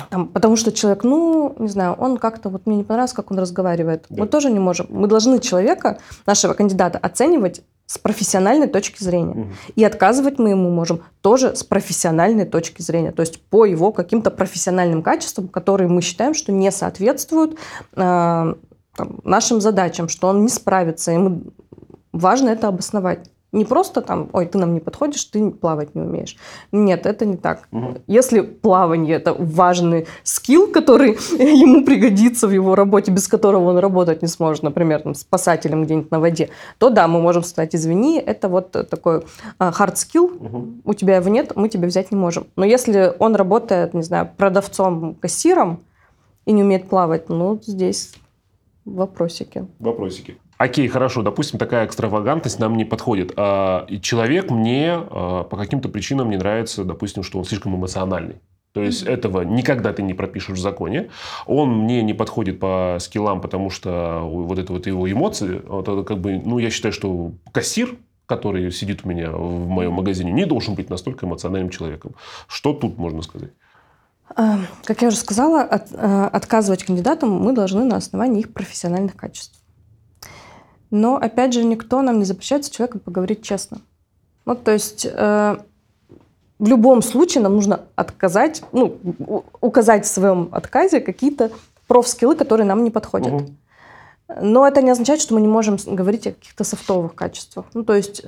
там, 0.10 0.28
потому 0.28 0.56
что 0.58 0.72
человек, 0.72 1.04
ну, 1.04 1.56
не 1.60 1.70
знаю, 1.70 1.93
он 1.93 2.17
как-то, 2.17 2.50
вот 2.50 2.65
мне 2.65 2.78
не 2.78 2.84
понравилось, 2.84 3.13
как 3.13 3.32
он 3.32 3.39
разговаривает. 3.39 4.06
Да. 4.10 4.24
Мы 4.24 4.28
тоже 4.28 4.52
не 4.52 4.60
можем. 4.60 4.88
Мы 4.89 5.08
должны 5.08 5.39
человека, 5.39 6.00
нашего 6.26 6.54
кандидата, 6.54 6.98
оценивать 6.98 7.62
с 7.88 7.97
профессиональной 7.97 8.67
точки 8.67 9.02
зрения. 9.02 9.32
Угу. 9.32 9.47
И 9.78 9.84
отказывать 9.84 10.39
мы 10.39 10.50
ему 10.50 10.69
можем 10.69 11.02
тоже 11.21 11.56
с 11.56 11.63
профессиональной 11.63 12.45
точки 12.45 12.82
зрения. 12.82 13.12
То 13.12 13.21
есть 13.21 13.41
по 13.41 13.65
его 13.65 13.91
каким-то 13.93 14.30
профессиональным 14.30 15.02
качествам, 15.02 15.47
которые 15.47 15.88
мы 15.88 16.02
считаем, 16.02 16.34
что 16.34 16.52
не 16.52 16.69
соответствуют 16.69 17.54
э, 17.54 17.56
там, 17.95 19.19
нашим 19.23 19.62
задачам, 19.62 20.10
что 20.10 20.28
он 20.28 20.41
не 20.41 20.50
справится. 20.50 21.13
И 21.13 21.17
мы... 21.17 21.41
важно 22.12 22.50
это 22.50 22.67
обосновать. 22.67 23.32
Не 23.53 23.63
просто 23.63 24.01
там, 24.01 24.29
ой, 24.33 24.45
ты 24.45 24.57
нам 24.57 24.73
не 24.73 24.81
подходишь, 24.81 25.23
ты 25.23 25.51
плавать 25.51 25.95
не 25.95 26.01
умеешь. 26.01 26.36
Нет, 26.73 27.05
это 27.05 27.25
не 27.25 27.38
так. 27.38 27.69
Угу. 27.71 28.01
Если 28.07 28.41
плавание 28.41 29.15
это 29.15 29.33
важный 29.33 30.05
скилл, 30.23 30.67
который 30.67 31.12
ему 31.39 31.86
пригодится 31.86 32.47
в 32.47 32.51
его 32.51 32.75
работе, 32.75 33.12
без 33.12 33.27
которого 33.29 33.69
он 33.69 33.77
работать 33.77 34.21
не 34.21 34.27
сможет, 34.27 34.63
например, 34.63 35.01
там, 35.01 35.15
спасателем 35.15 35.86
где-нибудь 35.86 36.12
на 36.12 36.19
воде, 36.19 36.49
то 36.77 36.89
да, 36.89 37.07
мы 37.07 37.21
можем 37.21 37.43
сказать, 37.43 37.73
извини, 37.73 38.19
это 38.19 38.49
вот 38.49 38.71
такой 38.71 39.23
hard 39.60 39.93
skill, 39.93 40.25
угу. 40.25 40.67
у 40.83 40.93
тебя 40.93 41.15
его 41.15 41.29
нет, 41.29 41.55
мы 41.55 41.69
тебя 41.69 41.88
взять 41.88 42.12
не 42.12 42.17
можем. 42.17 42.47
Но 42.57 42.65
если 42.65 43.15
он 43.17 43.36
работает, 43.36 43.93
не 43.93 44.03
знаю, 44.03 44.29
продавцом, 44.36 45.15
кассиром 45.15 45.86
и 46.45 46.51
не 46.51 46.63
умеет 46.63 46.89
плавать, 46.89 47.29
ну, 47.29 47.60
здесь 47.63 48.13
вопросики. 48.83 49.67
Вопросики. 49.79 50.38
Окей, 50.58 50.88
хорошо, 50.88 51.22
допустим, 51.22 51.60
такая 51.60 51.86
экстравагантность 51.86 52.60
нам 52.60 52.76
не 52.76 52.86
подходит. 52.86 53.34
А, 53.38 53.86
и 53.88 54.02
человек 54.02 54.50
мне 54.50 54.93
а, 54.93 55.43
по 55.43 55.56
каким-то 55.56 55.88
причинам 55.88 56.30
не 56.30 56.38
нравится, 56.38 56.84
допустим, 56.84 57.24
что 57.24 57.38
он 57.38 57.46
слишком 57.46 57.76
эмоциональный. 57.76 58.38
То 58.74 58.82
есть 58.82 59.04
mm-hmm. 59.04 59.12
этого 59.12 59.41
никогда 59.41 59.93
ты 59.93 60.04
не 60.04 60.13
пропишешь 60.13 60.58
в 60.58 60.62
законе. 60.62 61.10
Он 61.46 61.84
мне 61.84 62.02
не 62.02 62.13
подходит 62.13 62.60
по 62.60 62.98
скиллам, 63.00 63.39
потому 63.41 63.70
что 63.70 64.22
вот 64.24 64.58
это 64.58 64.74
вот 64.74 64.88
его 64.88 65.10
эмоции, 65.12 65.62
вот 65.65 65.88
это 65.88 66.04
как 66.04 66.20
бы, 66.20 66.41
ну, 66.43 66.58
я 66.58 66.70
считаю, 66.70 66.91
что 66.91 67.34
кассир, 67.52 67.96
который 68.26 68.72
сидит 68.72 69.02
у 69.04 69.10
меня 69.10 69.32
в 69.32 69.67
моем 69.67 69.93
магазине, 69.93 70.32
не 70.32 70.46
должен 70.46 70.76
быть 70.76 70.89
настолько 70.89 71.26
эмоциональным 71.26 71.70
человеком. 71.70 72.15
Что 72.48 72.74
тут 72.74 72.98
можно 72.98 73.22
сказать? 73.22 73.52
А, 74.36 74.60
как 74.84 75.02
я 75.02 75.08
уже 75.08 75.17
сказала, 75.17 75.62
от, 75.62 75.93
отказывать 75.93 76.84
кандидатам 76.84 77.32
мы 77.32 77.54
должны 77.54 77.84
на 77.84 77.96
основании 77.96 78.41
их 78.41 78.54
профессиональных 78.54 79.15
качеств. 79.15 79.57
Но, 80.91 81.17
опять 81.17 81.54
же, 81.54 81.63
никто 81.63 82.02
нам 82.02 82.19
не 82.19 82.26
запрещает 82.26 82.65
с 82.65 82.69
человеком 82.69 83.02
поговорить 83.02 83.43
честно. 83.43 83.80
Ну, 84.45 84.56
то 84.56 84.71
есть 84.71 85.06
э, 85.06 85.58
в 86.60 86.67
любом 86.67 87.02
случае 87.02 87.43
нам 87.43 87.56
нужно 87.56 87.82
отказать, 87.95 88.63
ну, 88.71 88.97
указать 89.62 90.06
в 90.06 90.08
своем 90.08 90.50
отказе 90.52 91.02
какие-то 91.02 91.52
профскиллы, 91.88 92.36
которые 92.36 92.65
нам 92.65 92.84
не 92.84 92.91
подходят. 92.91 93.34
Угу. 93.34 93.45
Но 94.41 94.67
это 94.67 94.82
не 94.82 94.91
означает, 94.91 95.21
что 95.21 95.34
мы 95.34 95.41
не 95.41 95.47
можем 95.47 95.78
говорить 95.86 96.28
о 96.28 96.32
каких-то 96.32 96.63
софтовых 96.63 97.15
качествах. 97.15 97.65
Ну, 97.73 97.84
то 97.84 97.93
есть 97.93 98.26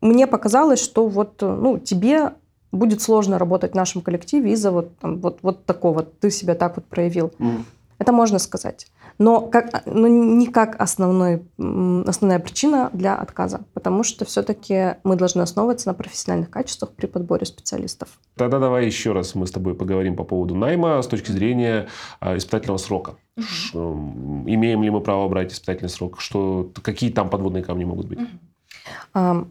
мне 0.00 0.26
показалось, 0.26 0.80
что 0.80 1.06
вот 1.08 1.40
ну, 1.40 1.78
тебе 1.78 2.32
будет 2.70 3.02
сложно 3.02 3.38
работать 3.38 3.72
в 3.72 3.76
нашем 3.76 4.02
коллективе 4.02 4.52
из-за 4.52 4.70
вот, 4.70 4.96
там, 4.98 5.20
вот, 5.20 5.38
вот 5.42 5.64
такого, 5.64 6.02
ты 6.02 6.30
себя 6.30 6.54
так 6.54 6.76
вот 6.76 6.84
проявил. 6.84 7.32
Mm. 7.38 7.64
Это 7.98 8.12
можно 8.12 8.38
сказать 8.38 8.86
но, 9.18 9.40
как, 9.40 9.84
но 9.86 10.06
не 10.06 10.46
как 10.46 10.80
основной, 10.80 11.42
основная 11.58 12.38
причина 12.38 12.90
для 12.92 13.16
отказа, 13.16 13.62
потому 13.74 14.04
что 14.04 14.24
все-таки 14.24 14.96
мы 15.04 15.16
должны 15.16 15.42
основываться 15.42 15.88
на 15.88 15.94
профессиональных 15.94 16.50
качествах 16.50 16.92
при 16.92 17.06
подборе 17.06 17.44
специалистов. 17.44 18.08
Тогда 18.36 18.58
давай 18.58 18.86
еще 18.86 19.12
раз 19.12 19.34
мы 19.34 19.46
с 19.46 19.50
тобой 19.50 19.74
поговорим 19.74 20.16
по 20.16 20.24
поводу 20.24 20.54
найма 20.54 21.02
с 21.02 21.06
точки 21.06 21.32
зрения 21.32 21.88
а, 22.20 22.36
испытательного 22.36 22.78
срока. 22.78 23.16
Угу. 23.36 24.44
Имеем 24.46 24.82
ли 24.82 24.90
мы 24.90 25.00
право 25.00 25.28
брать 25.28 25.52
испытательный 25.52 25.90
срок? 25.90 26.20
Что, 26.20 26.70
какие 26.82 27.10
там 27.10 27.28
подводные 27.28 27.64
камни 27.64 27.84
могут 27.84 28.06
быть? 28.06 28.20
Угу 28.20 29.48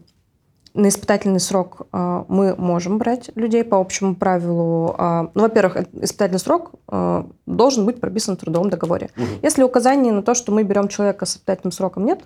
на 0.78 0.88
испытательный 0.88 1.40
срок 1.40 1.88
э, 1.92 2.24
мы 2.28 2.54
можем 2.54 2.98
брать 2.98 3.30
людей 3.34 3.64
по 3.64 3.78
общему 3.78 4.14
правилу. 4.14 4.94
Э, 4.96 5.26
ну, 5.34 5.42
во-первых, 5.42 5.88
испытательный 5.92 6.38
срок 6.38 6.70
э, 6.90 7.24
должен 7.46 7.84
быть 7.84 8.00
прописан 8.00 8.36
в 8.36 8.40
трудовом 8.40 8.70
договоре. 8.70 9.10
Угу. 9.16 9.26
Если 9.42 9.64
указаний 9.64 10.12
на 10.12 10.22
то, 10.22 10.34
что 10.34 10.52
мы 10.52 10.62
берем 10.62 10.86
человека 10.86 11.26
с 11.26 11.34
испытательным 11.34 11.72
сроком 11.72 12.06
нет, 12.06 12.20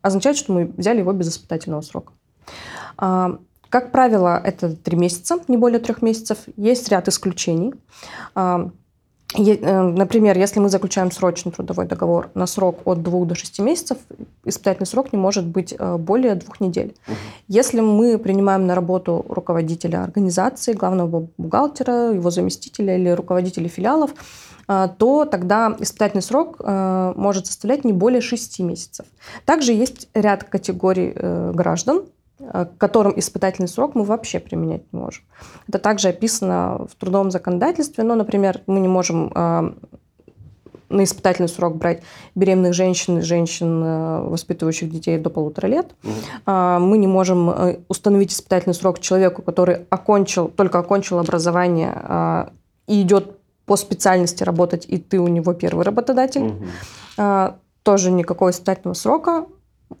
означает, 0.00 0.36
что 0.36 0.52
мы 0.52 0.66
взяли 0.76 1.00
его 1.00 1.12
без 1.12 1.28
испытательного 1.28 1.80
срока. 1.80 2.12
Как 2.96 3.92
правило, 3.92 4.40
это 4.42 4.74
три 4.74 4.96
месяца, 4.96 5.36
не 5.48 5.56
более 5.56 5.80
трех 5.80 6.00
месяцев. 6.00 6.38
Есть 6.56 6.88
ряд 6.88 7.08
исключений. 7.08 7.74
Э, 9.36 9.82
например, 9.82 10.38
если 10.38 10.60
мы 10.60 10.68
заключаем 10.68 11.10
срочный 11.10 11.52
трудовой 11.52 11.86
договор 11.86 12.30
на 12.34 12.46
срок 12.46 12.80
от 12.86 13.02
двух 13.02 13.26
до 13.26 13.34
шести 13.34 13.60
месяцев, 13.60 13.98
испытательный 14.44 14.86
срок 14.86 15.12
не 15.12 15.18
может 15.18 15.46
быть 15.46 15.74
э, 15.78 15.96
более 15.96 16.34
двух 16.34 16.60
недель. 16.60 16.94
Угу. 17.06 17.16
Если 17.48 17.80
мы 17.80 18.18
принимаем 18.18 18.66
на 18.66 18.74
работу 18.74 19.24
руководителя 19.28 20.02
организации, 20.04 20.72
главного 20.72 21.28
бухгалтера, 21.36 22.12
его 22.12 22.30
заместителя 22.30 22.96
или 22.96 23.10
руководителя 23.10 23.68
филиалов, 23.68 24.12
э, 24.66 24.88
то 24.96 25.26
тогда 25.26 25.76
испытательный 25.78 26.22
срок 26.22 26.60
может 26.60 27.46
составлять 27.46 27.84
не 27.84 27.92
более 27.92 28.20
шести 28.20 28.62
месяцев. 28.62 29.06
Также 29.44 29.72
есть 29.72 30.08
ряд 30.14 30.44
категорий 30.44 31.12
граждан, 31.52 32.04
к 32.38 32.70
которым 32.78 33.18
испытательный 33.18 33.68
срок 33.68 33.94
мы 33.94 34.04
вообще 34.04 34.38
применять 34.38 34.82
не 34.92 34.98
можем. 34.98 35.24
Это 35.66 35.78
также 35.78 36.08
описано 36.08 36.86
в 36.90 36.94
трудовом 36.94 37.30
законодательстве. 37.30 38.04
Но, 38.04 38.14
например, 38.14 38.60
мы 38.66 38.78
не 38.78 38.88
можем 38.88 39.32
э, 39.34 39.72
на 40.88 41.04
испытательный 41.04 41.48
срок 41.48 41.76
брать 41.76 42.02
беременных 42.36 42.74
женщин 42.74 43.18
и 43.18 43.22
женщин, 43.22 43.82
э, 43.84 44.20
воспитывающих 44.28 44.90
детей 44.90 45.18
до 45.18 45.30
полутора 45.30 45.66
лет. 45.66 45.94
Угу. 46.04 46.52
Мы 46.52 46.98
не 46.98 47.08
можем 47.08 47.52
установить 47.88 48.32
испытательный 48.32 48.74
срок 48.74 49.00
человеку, 49.00 49.42
который 49.42 49.86
окончил, 49.90 50.48
только 50.48 50.78
окончил 50.78 51.18
образование 51.18 52.50
и 52.86 53.02
идет 53.02 53.36
по 53.66 53.76
специальности 53.76 54.44
работать, 54.44 54.86
и 54.88 54.96
ты 54.96 55.18
у 55.18 55.28
него 55.28 55.52
первый 55.52 55.84
работодатель. 55.84 56.54
Угу. 57.16 57.54
Тоже 57.82 58.10
никакого 58.10 58.50
испытательного 58.50 58.94
срока 58.94 59.46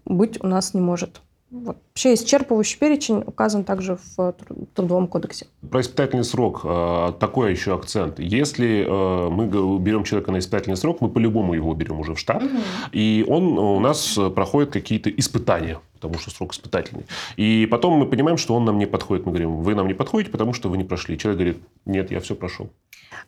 быть 0.04 0.42
у 0.42 0.46
нас 0.46 0.72
не 0.72 0.80
может. 0.80 1.20
Вот. 1.50 1.78
Вообще 1.88 2.14
исчерпывающий 2.14 2.78
перечень 2.78 3.22
указан 3.26 3.64
также 3.64 3.98
в 4.16 4.34
Трудовом 4.74 5.08
кодексе. 5.08 5.46
Про 5.70 5.80
испытательный 5.80 6.24
срок 6.24 6.60
э, 6.64 7.12
такой 7.18 7.52
еще 7.52 7.74
акцент. 7.74 8.18
Если 8.18 8.84
э, 8.86 9.30
мы 9.30 9.46
берем 9.78 10.04
человека 10.04 10.30
на 10.30 10.38
испытательный 10.38 10.76
срок, 10.76 11.00
мы 11.00 11.08
по-любому 11.08 11.54
его 11.54 11.72
берем 11.74 12.00
уже 12.00 12.14
в 12.14 12.18
штат, 12.18 12.42
угу. 12.42 12.58
и 12.92 13.24
он 13.26 13.58
у 13.58 13.80
нас 13.80 14.18
проходит 14.34 14.72
какие-то 14.72 15.10
испытания 15.10 15.80
потому 16.00 16.20
что 16.20 16.30
срок 16.30 16.52
испытательный. 16.52 17.06
И 17.36 17.66
потом 17.68 17.94
мы 17.94 18.06
понимаем, 18.06 18.36
что 18.38 18.54
он 18.54 18.64
нам 18.64 18.78
не 18.78 18.86
подходит. 18.86 19.26
Мы 19.26 19.32
говорим, 19.32 19.56
вы 19.56 19.74
нам 19.74 19.88
не 19.88 19.94
подходите, 19.94 20.30
потому 20.30 20.52
что 20.52 20.68
вы 20.68 20.78
не 20.78 20.84
прошли. 20.84 21.18
Человек 21.18 21.38
говорит, 21.38 21.62
нет, 21.86 22.12
я 22.12 22.20
все 22.20 22.36
прошел. 22.36 22.70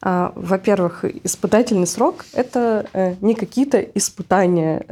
А, 0.01 0.33
во-первых, 0.37 1.05
испытательный 1.25 1.89
срок– 1.89 2.25
это 2.33 2.87
э, 2.93 3.17
не 3.21 3.35
какие-то 3.35 3.81
испытания. 3.81 4.85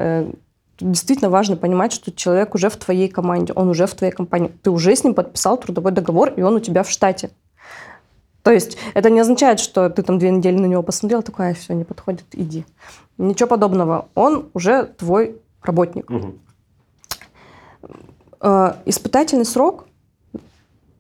Действительно 0.81 1.29
важно 1.31 1.57
понимать, 1.57 1.93
что 1.93 2.13
человек 2.13 2.55
уже 2.55 2.69
в 2.71 2.77
твоей 2.77 3.09
команде, 3.09 3.53
он 3.53 3.69
уже 3.69 3.87
в 3.87 3.95
твоей 3.95 4.13
компании. 4.13 4.53
Ты 4.63 4.71
уже 4.71 4.95
с 4.95 5.03
ним 5.03 5.15
подписал 5.15 5.57
трудовой 5.57 5.93
договор, 5.93 6.33
и 6.37 6.43
он 6.43 6.55
у 6.55 6.61
тебя 6.61 6.83
в 6.83 6.91
штате. 6.91 7.31
То 8.43 8.53
есть 8.53 8.79
это 8.95 9.11
не 9.11 9.21
означает, 9.21 9.61
что 9.61 9.91
ты 9.91 10.03
там 10.03 10.19
две 10.19 10.31
недели 10.31 10.57
на 10.57 10.67
него 10.67 10.83
посмотрел, 10.83 11.23
такой, 11.23 11.51
а, 11.51 11.55
все, 11.55 11.75
не 11.75 11.85
подходит, 11.85 12.25
иди. 12.33 12.65
Ничего 13.19 13.49
подобного. 13.49 14.09
Он 14.15 14.49
уже 14.55 14.85
твой 14.85 15.41
работник. 15.63 16.09
Угу. 16.09 16.35
Испытательный 18.87 19.45
срок 19.45 19.87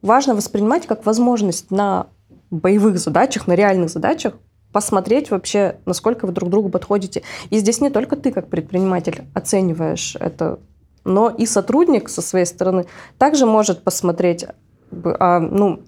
важно 0.03 0.35
воспринимать 0.35 0.87
как 0.87 1.07
возможность 1.07 1.71
на 1.71 2.09
боевых 2.51 2.99
задачах, 2.99 3.47
на 3.47 3.53
реальных 3.53 3.91
задачах 3.91 4.35
посмотреть 4.73 5.31
вообще, 5.31 5.77
насколько 5.87 6.27
вы 6.27 6.33
друг 6.33 6.51
другу 6.51 6.69
подходите. 6.69 7.23
И 7.51 7.59
здесь 7.59 7.81
не 7.81 7.91
только 7.91 8.17
ты, 8.17 8.33
как 8.33 8.49
предприниматель, 8.49 9.25
оцениваешь 9.35 10.17
это, 10.19 10.59
но 11.05 11.31
и 11.31 11.47
сотрудник 11.47 12.09
со 12.09 12.23
своей 12.23 12.47
стороны 12.47 12.87
также 13.17 13.47
может 13.47 13.83
посмотреть, 13.83 14.47
а, 14.93 15.41
ну, 15.41 15.81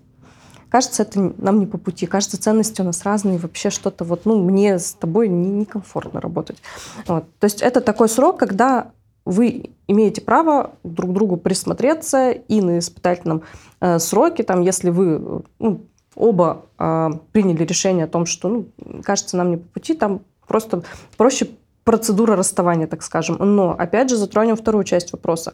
кажется, 0.70 1.02
это 1.02 1.32
нам 1.36 1.60
не 1.60 1.66
по 1.66 1.78
пути, 1.78 2.06
кажется, 2.06 2.40
ценности 2.40 2.80
у 2.80 2.84
нас 2.84 3.02
разные, 3.02 3.38
вообще 3.38 3.70
что-то 3.70 4.04
вот, 4.04 4.24
ну, 4.24 4.42
мне 4.42 4.78
с 4.78 4.94
тобой 4.94 5.28
некомфортно 5.28 6.18
не 6.18 6.22
работать. 6.22 6.58
Вот. 7.06 7.24
То 7.38 7.44
есть 7.44 7.60
это 7.60 7.80
такой 7.80 8.08
срок, 8.08 8.38
когда 8.38 8.92
вы 9.26 9.70
имеете 9.86 10.22
право 10.22 10.72
друг 10.82 11.12
другу 11.12 11.36
присмотреться 11.36 12.30
и 12.30 12.60
на 12.60 12.78
испытательном 12.78 13.42
э, 13.80 13.98
сроке, 13.98 14.42
там, 14.42 14.62
если 14.62 14.90
вы 14.90 15.42
ну, 15.58 15.86
оба 16.14 16.66
э, 16.78 17.10
приняли 17.32 17.64
решение 17.64 18.04
о 18.04 18.08
том, 18.08 18.26
что, 18.26 18.48
ну, 18.48 18.66
кажется, 19.02 19.36
нам 19.36 19.50
не 19.50 19.56
по 19.56 19.68
пути, 19.68 19.94
там 19.94 20.22
просто 20.46 20.82
проще 21.16 21.48
процедура 21.84 22.36
расставания, 22.36 22.86
так 22.86 23.02
скажем. 23.02 23.36
Но, 23.38 23.74
опять 23.78 24.10
же, 24.10 24.16
затронем 24.16 24.56
вторую 24.56 24.84
часть 24.84 25.12
вопроса. 25.12 25.52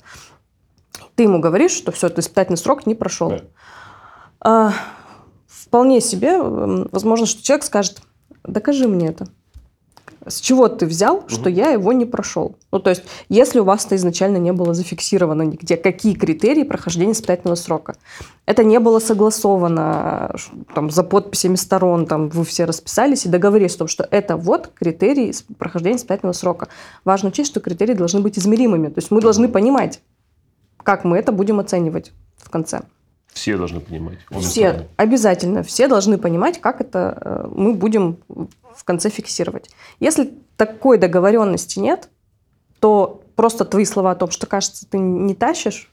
Ты 1.14 1.24
ему 1.24 1.40
говоришь, 1.40 1.72
что 1.72 1.92
все, 1.92 2.08
ты 2.08 2.20
испытательный 2.20 2.56
срок 2.58 2.86
не 2.86 2.94
прошел. 2.94 3.30
Да. 3.30 3.40
А, 4.40 4.72
вполне 5.46 6.00
себе, 6.00 6.40
возможно, 6.40 7.26
что 7.26 7.42
человек 7.42 7.64
скажет, 7.64 8.02
докажи 8.44 8.86
мне 8.88 9.08
это. 9.08 9.26
С 10.26 10.40
чего 10.40 10.68
ты 10.68 10.86
взял, 10.86 11.18
угу. 11.18 11.28
что 11.28 11.48
я 11.48 11.70
его 11.70 11.92
не 11.92 12.04
прошел? 12.04 12.56
Ну, 12.72 12.80
то 12.80 12.90
есть, 12.90 13.04
если 13.28 13.60
у 13.60 13.64
вас 13.64 13.86
это 13.86 13.96
изначально 13.96 14.38
не 14.38 14.52
было 14.52 14.74
зафиксировано 14.74 15.42
нигде, 15.42 15.76
какие 15.76 16.14
критерии 16.14 16.64
прохождения 16.64 17.12
испытательного 17.12 17.54
срока? 17.54 17.94
Это 18.44 18.64
не 18.64 18.80
было 18.80 18.98
согласовано 18.98 20.34
там, 20.74 20.90
за 20.90 21.04
подписями 21.04 21.54
сторон, 21.54 22.06
там, 22.06 22.28
вы 22.28 22.44
все 22.44 22.64
расписались 22.64 23.24
и 23.24 23.28
договорились 23.28 23.76
о 23.76 23.78
том, 23.78 23.88
что 23.88 24.06
это 24.10 24.36
вот 24.36 24.70
критерии 24.74 25.32
прохождения 25.58 25.96
испытательного 25.96 26.32
срока. 26.32 26.68
Важно 27.04 27.28
учесть, 27.28 27.50
что 27.50 27.60
критерии 27.60 27.94
должны 27.94 28.20
быть 28.20 28.38
измеримыми. 28.38 28.88
То 28.88 28.98
есть, 28.98 29.10
мы 29.10 29.20
должны 29.20 29.48
понимать, 29.48 30.00
как 30.82 31.04
мы 31.04 31.18
это 31.18 31.30
будем 31.30 31.60
оценивать 31.60 32.12
в 32.36 32.50
конце. 32.50 32.82
Все 33.36 33.58
должны 33.58 33.80
понимать. 33.80 34.18
Все, 34.40 34.88
обязательно. 34.96 35.62
Все 35.62 35.88
должны 35.88 36.16
понимать, 36.16 36.58
как 36.58 36.80
это 36.80 37.18
э, 37.20 37.48
мы 37.54 37.74
будем 37.74 38.16
в 38.28 38.82
конце 38.82 39.10
фиксировать. 39.10 39.68
Если 40.00 40.32
такой 40.56 40.96
договоренности 40.96 41.78
нет, 41.78 42.08
то 42.80 43.20
просто 43.34 43.66
твои 43.66 43.84
слова 43.84 44.12
о 44.12 44.14
том, 44.14 44.30
что, 44.30 44.46
кажется, 44.46 44.86
ты 44.88 44.96
не 44.96 45.34
тащишь, 45.34 45.92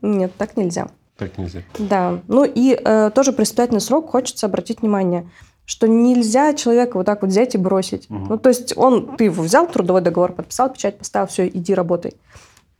нет, 0.00 0.32
так 0.38 0.56
нельзя. 0.56 0.88
Так 1.18 1.36
нельзя. 1.36 1.62
Да. 1.78 2.22
Ну 2.26 2.44
и 2.44 2.72
э, 2.82 3.10
тоже 3.14 3.34
при 3.34 3.42
испытательный 3.42 3.82
срок 3.82 4.10
хочется 4.10 4.46
обратить 4.46 4.80
внимание, 4.80 5.28
что 5.66 5.86
нельзя 5.86 6.54
человека 6.54 6.96
вот 6.96 7.04
так 7.04 7.20
вот 7.20 7.30
взять 7.30 7.54
и 7.54 7.58
бросить. 7.58 8.08
Угу. 8.08 8.18
Ну, 8.30 8.38
то 8.38 8.48
есть 8.48 8.74
он, 8.78 9.14
ты 9.18 9.24
его 9.24 9.42
взял, 9.42 9.68
трудовой 9.68 10.00
договор 10.00 10.32
подписал, 10.32 10.72
печать 10.72 10.96
поставил, 10.96 11.26
все, 11.26 11.46
иди 11.48 11.74
работай. 11.74 12.14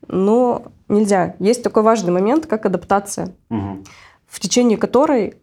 Но 0.08 0.62
нельзя. 0.88 1.36
Есть 1.38 1.62
такой 1.62 1.82
важный 1.82 2.12
момент, 2.12 2.46
как 2.46 2.66
адаптация, 2.66 3.34
угу. 3.50 3.84
в 4.26 4.40
течение 4.40 4.78
которой 4.78 5.36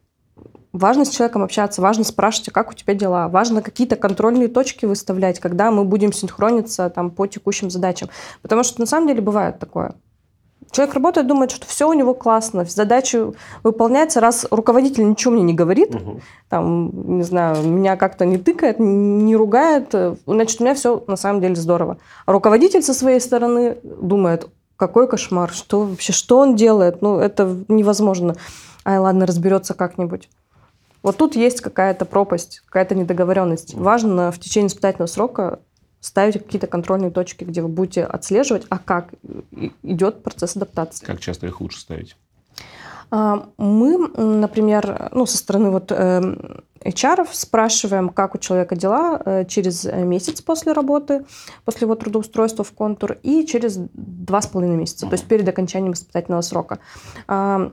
важно 0.73 1.05
с 1.05 1.09
человеком 1.09 1.43
общаться, 1.43 1.81
важно 1.81 2.03
спрашивать, 2.03 2.49
а 2.49 2.51
как 2.51 2.71
у 2.71 2.73
тебя 2.73 2.93
дела, 2.93 3.29
важно 3.29 3.61
какие-то 3.61 3.95
контрольные 3.95 4.47
точки 4.47 4.85
выставлять, 4.85 5.39
когда 5.39 5.71
мы 5.71 5.85
будем 5.85 6.11
синхрониться 6.11 6.89
там, 6.89 7.11
по 7.11 7.27
текущим 7.27 7.69
задачам. 7.69 8.09
Потому 8.41 8.63
что 8.63 8.81
на 8.81 8.85
самом 8.85 9.07
деле 9.07 9.21
бывает 9.21 9.59
такое. 9.59 9.95
Человек 10.71 10.95
работает, 10.95 11.27
думает, 11.27 11.51
что 11.51 11.65
все 11.65 11.89
у 11.89 11.93
него 11.93 12.13
классно, 12.13 12.65
задача 12.65 13.31
выполняется, 13.63 14.19
раз 14.19 14.45
руководитель 14.51 15.07
ничего 15.07 15.33
мне 15.33 15.43
не 15.43 15.53
говорит, 15.53 15.95
угу. 15.95 16.19
там, 16.49 17.17
не 17.17 17.23
знаю, 17.23 17.65
меня 17.65 17.95
как-то 17.95 18.25
не 18.25 18.37
тыкает, 18.37 18.77
не 18.79 19.35
ругает, 19.35 19.93
значит, 20.25 20.59
у 20.59 20.63
меня 20.63 20.75
все 20.75 21.03
на 21.07 21.15
самом 21.15 21.41
деле 21.41 21.55
здорово. 21.55 21.97
А 22.25 22.31
руководитель 22.31 22.81
со 22.81 22.93
своей 22.93 23.21
стороны 23.21 23.77
думает, 23.83 24.49
какой 24.77 25.07
кошмар, 25.07 25.51
что 25.51 25.81
вообще, 25.81 26.11
что 26.11 26.39
он 26.39 26.55
делает, 26.55 27.01
ну, 27.01 27.19
это 27.19 27.55
невозможно. 27.67 28.35
Ай, 28.83 28.99
ладно, 28.99 29.25
разберется 29.25 29.73
как-нибудь. 29.73 30.29
Вот 31.01 31.17
тут 31.17 31.35
есть 31.35 31.61
какая-то 31.61 32.05
пропасть, 32.05 32.61
какая-то 32.65 32.95
недоговоренность. 32.95 33.75
Важно 33.75 34.31
в 34.31 34.39
течение 34.39 34.67
испытательного 34.67 35.07
срока 35.07 35.59
ставить 35.99 36.43
какие-то 36.43 36.67
контрольные 36.67 37.11
точки, 37.11 37.43
где 37.43 37.61
вы 37.61 37.67
будете 37.67 38.03
отслеживать, 38.03 38.65
а 38.69 38.77
как 38.77 39.09
идет 39.81 40.23
процесс 40.23 40.55
адаптации. 40.55 41.05
Как 41.05 41.19
часто 41.19 41.47
их 41.47 41.61
лучше 41.61 41.79
ставить? 41.79 42.15
А, 43.11 43.49
мы, 43.57 43.97
например, 44.17 45.09
ну, 45.11 45.25
со 45.25 45.37
стороны 45.37 45.69
вот 45.69 45.91
эм, 45.91 46.63
HR 46.83 47.27
спрашиваем, 47.31 48.09
как 48.09 48.35
у 48.35 48.37
человека 48.37 48.75
дела 48.75 49.21
э, 49.23 49.45
через 49.45 49.85
месяц 49.85 50.41
после 50.41 50.73
работы, 50.73 51.25
после 51.65 51.85
его 51.85 51.95
трудоустройства 51.95 52.63
в 52.63 52.71
контур 52.71 53.17
и 53.23 53.45
через 53.45 53.77
два 53.77 54.41
с 54.41 54.47
половиной 54.47 54.77
месяца, 54.77 55.07
то 55.07 55.13
есть 55.13 55.25
перед 55.25 55.47
окончанием 55.47 55.93
испытательного 55.93 56.41
срока. 56.41 56.79
А, 57.27 57.71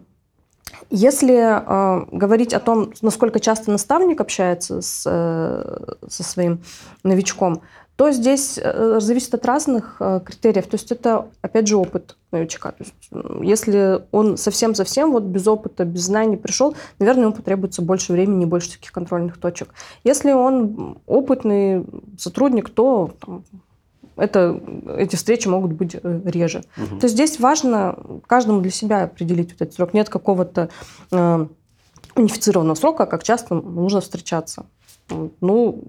если 0.90 1.36
э, 1.36 2.06
говорить 2.12 2.54
о 2.54 2.60
том, 2.60 2.92
насколько 3.02 3.40
часто 3.40 3.70
наставник 3.70 4.20
общается 4.20 4.80
с, 4.80 5.04
э, 5.06 6.06
со 6.08 6.22
своим 6.22 6.62
новичком, 7.02 7.62
то 7.96 8.10
здесь 8.10 8.58
э, 8.60 8.98
зависит 9.00 9.34
от 9.34 9.44
разных 9.44 9.96
э, 10.00 10.20
критериев. 10.24 10.66
То 10.66 10.74
есть 10.74 10.90
это, 10.90 11.28
опять 11.42 11.68
же, 11.68 11.76
опыт 11.76 12.16
новичка. 12.30 12.72
То 12.72 12.84
есть, 12.84 12.94
если 13.42 14.04
он 14.12 14.36
совсем-совсем 14.36 15.12
вот 15.12 15.24
без 15.24 15.46
опыта, 15.46 15.84
без 15.84 16.02
знаний 16.02 16.36
пришел, 16.36 16.74
наверное, 16.98 17.24
ему 17.24 17.34
потребуется 17.34 17.82
больше 17.82 18.12
времени, 18.12 18.44
больше 18.44 18.72
таких 18.72 18.92
контрольных 18.92 19.38
точек. 19.38 19.74
Если 20.04 20.32
он 20.32 20.98
опытный 21.06 21.84
сотрудник, 22.18 22.70
то 22.70 23.10
там, 23.20 23.44
это, 24.16 24.60
эти 24.96 25.16
встречи 25.16 25.48
могут 25.48 25.72
быть 25.72 25.94
э, 25.94 26.20
реже. 26.24 26.64
Угу. 26.76 27.00
То 27.00 27.04
есть 27.04 27.14
здесь 27.14 27.38
важно 27.40 27.98
каждому 28.26 28.60
для 28.60 28.70
себя 28.70 29.04
определить 29.04 29.52
вот 29.52 29.62
этот 29.62 29.74
срок. 29.74 29.94
Нет 29.94 30.08
какого-то 30.08 30.70
э, 31.10 31.46
унифицированного 32.14 32.74
срока, 32.74 33.06
как 33.06 33.22
часто 33.22 33.54
нужно 33.54 34.00
встречаться. 34.00 34.66
Ну, 35.40 35.84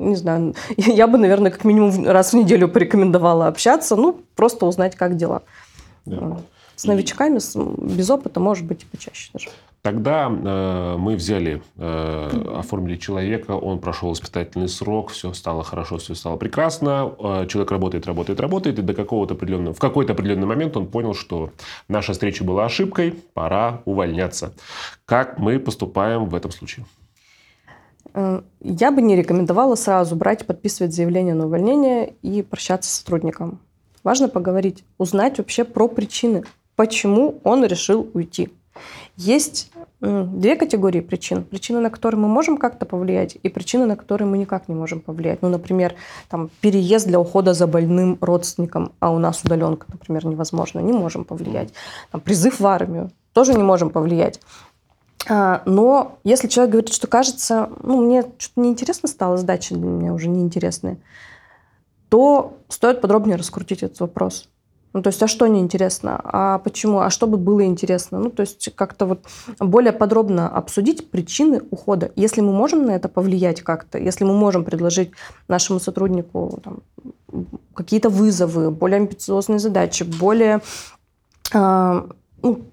не 0.00 0.16
знаю, 0.16 0.54
я 0.76 1.06
бы, 1.06 1.18
наверное, 1.18 1.50
как 1.50 1.64
минимум 1.64 2.06
раз 2.06 2.32
в 2.32 2.36
неделю 2.36 2.68
порекомендовала 2.68 3.46
общаться, 3.46 3.96
ну, 3.96 4.20
просто 4.34 4.66
узнать, 4.66 4.96
как 4.96 5.16
дела. 5.16 5.42
Да. 6.06 6.38
С 6.76 6.84
новичками, 6.84 7.38
с, 7.38 7.54
без 7.56 8.08
опыта, 8.10 8.40
может 8.40 8.64
быть, 8.66 8.82
и 8.82 8.86
почаще 8.86 9.30
даже. 9.34 9.50
Тогда 9.82 10.28
э, 10.30 10.96
мы 10.98 11.14
взяли, 11.14 11.62
э, 11.78 12.54
оформили 12.54 12.96
человека, 12.96 13.52
он 13.52 13.78
прошел 13.78 14.12
испытательный 14.12 14.68
срок, 14.68 15.10
все 15.10 15.32
стало 15.32 15.62
хорошо, 15.62 15.96
все 15.96 16.14
стало 16.14 16.36
прекрасно. 16.36 17.14
Э, 17.18 17.46
человек 17.48 17.70
работает, 17.70 18.06
работает, 18.06 18.40
работает, 18.40 18.78
и 18.78 18.82
до 18.82 18.92
какого-то 18.92 19.34
определенного, 19.34 19.72
в 19.72 19.78
какой-то 19.78 20.12
определенный 20.12 20.46
момент 20.46 20.76
он 20.76 20.86
понял, 20.86 21.14
что 21.14 21.50
наша 21.88 22.12
встреча 22.12 22.44
была 22.44 22.66
ошибкой, 22.66 23.14
пора 23.32 23.80
увольняться. 23.86 24.52
Как 25.06 25.38
мы 25.38 25.58
поступаем 25.58 26.26
в 26.26 26.34
этом 26.34 26.50
случае? 26.50 26.84
Э, 28.14 28.42
я 28.60 28.90
бы 28.90 29.02
не 29.02 29.16
рекомендовала 29.16 29.74
сразу 29.74 30.16
брать, 30.16 30.46
подписывать 30.46 30.94
заявление 30.94 31.34
на 31.34 31.46
увольнение 31.46 32.14
и 32.22 32.42
прощаться 32.42 32.90
с 32.90 32.94
сотрудником. 32.94 33.60
Важно 34.02 34.28
поговорить, 34.28 34.84
узнать 34.98 35.38
вообще 35.38 35.64
про 35.64 35.88
причины, 35.88 36.44
почему 36.76 37.40
он 37.44 37.64
решил 37.64 38.08
уйти. 38.14 38.50
Есть 39.16 39.70
две 40.00 40.56
категории 40.56 41.00
причин. 41.00 41.44
Причины, 41.44 41.80
на 41.80 41.90
которые 41.90 42.18
мы 42.18 42.28
можем 42.28 42.56
как-то 42.56 42.86
повлиять, 42.86 43.36
и 43.42 43.48
причины, 43.50 43.84
на 43.84 43.96
которые 43.96 44.26
мы 44.26 44.38
никак 44.38 44.68
не 44.68 44.74
можем 44.74 45.00
повлиять. 45.00 45.42
Ну, 45.42 45.50
например, 45.50 45.94
там, 46.30 46.50
переезд 46.60 47.06
для 47.06 47.20
ухода 47.20 47.52
за 47.52 47.66
больным 47.66 48.16
родственником, 48.20 48.92
а 49.00 49.10
у 49.10 49.18
нас 49.18 49.42
удаленка, 49.44 49.86
например, 49.92 50.24
невозможно, 50.24 50.80
не 50.80 50.92
можем 50.92 51.24
повлиять. 51.24 51.74
Там, 52.10 52.22
призыв 52.22 52.60
в 52.60 52.66
армию 52.66 53.10
тоже 53.34 53.54
не 53.54 53.62
можем 53.62 53.90
повлиять. 53.90 54.40
А, 55.28 55.62
но 55.66 56.18
если 56.24 56.48
человек 56.48 56.72
говорит, 56.72 56.92
что 56.92 57.06
кажется, 57.06 57.70
ну, 57.82 58.02
мне 58.02 58.24
что-то 58.38 58.60
неинтересно 58.60 59.08
стало, 59.08 59.36
задачи 59.36 59.74
для 59.74 59.84
меня 59.84 60.14
уже 60.14 60.28
неинтересные, 60.28 60.98
то 62.08 62.56
стоит 62.68 63.00
подробнее 63.00 63.36
раскрутить 63.36 63.82
этот 63.82 64.00
вопрос. 64.00 64.48
Ну, 64.92 65.02
то 65.02 65.08
есть, 65.08 65.22
а 65.22 65.28
что 65.28 65.46
неинтересно? 65.46 66.20
А 66.24 66.58
почему? 66.58 66.98
А 66.98 67.10
что 67.10 67.28
бы 67.28 67.36
было 67.36 67.64
интересно? 67.64 68.18
Ну, 68.18 68.30
то 68.30 68.40
есть, 68.40 68.74
как-то 68.74 69.06
вот 69.06 69.24
более 69.60 69.92
подробно 69.92 70.48
обсудить 70.48 71.10
причины 71.10 71.62
ухода. 71.70 72.10
Если 72.16 72.40
мы 72.40 72.52
можем 72.52 72.84
на 72.84 72.90
это 72.90 73.08
повлиять 73.08 73.62
как-то, 73.62 73.98
если 73.98 74.24
мы 74.24 74.34
можем 74.34 74.64
предложить 74.64 75.12
нашему 75.46 75.78
сотруднику 75.78 76.60
там, 76.64 76.78
какие-то 77.74 78.08
вызовы, 78.08 78.72
более 78.72 78.96
амбициозные 78.96 79.60
задачи, 79.60 80.02
более 80.02 80.60
э, 81.54 82.08
ну, 82.42 82.64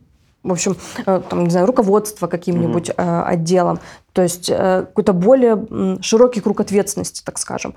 в 0.49 0.53
общем, 0.53 0.75
э, 1.05 1.21
там, 1.29 1.43
не 1.43 1.49
знаю, 1.49 1.65
руководство 1.67 2.27
каким-нибудь 2.27 2.89
mm-hmm. 2.89 3.23
отделом, 3.23 3.79
то 4.13 4.21
есть 4.21 4.49
э, 4.49 4.85
какой-то 4.87 5.13
более 5.13 5.99
широкий 6.01 6.41
круг 6.41 6.59
ответственности, 6.59 7.21
так 7.23 7.37
скажем 7.37 7.75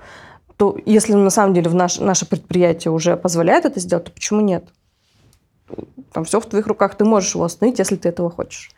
то 0.61 0.77
если 0.85 1.13
на 1.13 1.31
самом 1.31 1.55
деле 1.55 1.71
в 1.71 1.73
наш, 1.73 1.97
наше 1.97 2.27
предприятие 2.27 2.91
уже 2.91 3.17
позволяет 3.17 3.65
это 3.65 3.79
сделать, 3.79 4.05
то 4.05 4.11
почему 4.11 4.41
нет? 4.41 4.63
Там 6.13 6.23
все 6.23 6.39
в 6.39 6.45
твоих 6.45 6.67
руках, 6.67 6.93
ты 6.93 7.03
можешь 7.03 7.33
его 7.33 7.45
остановить, 7.45 7.79
если 7.79 7.95
ты 7.95 8.09
этого 8.09 8.29
хочешь. 8.29 8.69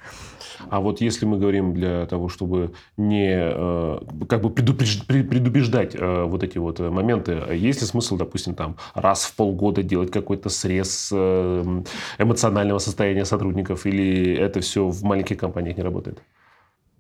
А 0.70 0.80
вот 0.80 1.01
если 1.01 1.26
мы 1.26 1.38
говорим 1.38 1.74
для 1.74 2.05
того, 2.05 2.30
чтобы 2.30 2.74
не 2.97 3.34
э, 3.36 3.99
как 4.28 4.41
бы 4.41 4.49
предупреждать 4.49 5.95
э, 5.95 6.24
вот 6.24 6.43
эти 6.43 6.57
вот 6.57 6.80
моменты, 6.80 7.32
есть 7.53 7.82
ли 7.82 7.88
смысл, 7.88 8.18
допустим, 8.18 8.55
там 8.55 8.78
раз 8.93 9.26
в 9.26 9.36
полгода 9.36 9.84
делать 9.84 10.11
какой-то 10.11 10.49
срез 10.49 11.09
э, 11.14 11.84
эмоционального 12.18 12.80
состояния 12.80 13.26
сотрудников, 13.26 13.86
или 13.86 14.36
это 14.36 14.59
все 14.59 14.88
в 14.88 15.03
маленьких 15.03 15.38
компаниях 15.38 15.78
не 15.78 15.84
работает? 15.84 16.22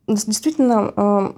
Действительно, 0.07 1.33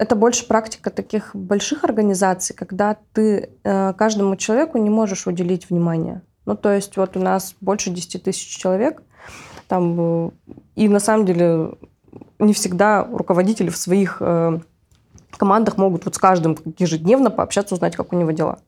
это 0.00 0.16
больше 0.16 0.46
практика 0.46 0.88
таких 0.88 1.36
больших 1.36 1.84
организаций, 1.84 2.56
когда 2.56 2.96
ты 3.12 3.50
э, 3.62 3.92
каждому 3.92 4.34
человеку 4.36 4.78
не 4.78 4.88
можешь 4.88 5.26
уделить 5.26 5.68
внимание. 5.68 6.22
Ну, 6.46 6.56
то 6.56 6.72
есть 6.72 6.96
вот 6.96 7.18
у 7.18 7.20
нас 7.20 7.54
больше 7.60 7.90
10 7.90 8.22
тысяч 8.22 8.56
человек, 8.56 9.02
там, 9.70 9.96
э, 9.98 10.30
и 10.74 10.88
на 10.88 10.98
самом 10.98 11.24
деле 11.24 11.70
не 12.40 12.52
всегда 12.52 13.04
руководители 13.04 13.70
в 13.70 13.76
своих 13.76 14.16
э, 14.20 14.58
командах 15.36 15.78
могут 15.78 16.04
вот 16.04 16.16
с 16.16 16.18
каждым 16.18 16.58
ежедневно 16.76 17.30
пообщаться, 17.30 17.76
узнать, 17.76 17.94
как 17.94 18.12
у 18.12 18.16
него 18.16 18.32
дела. 18.32 18.58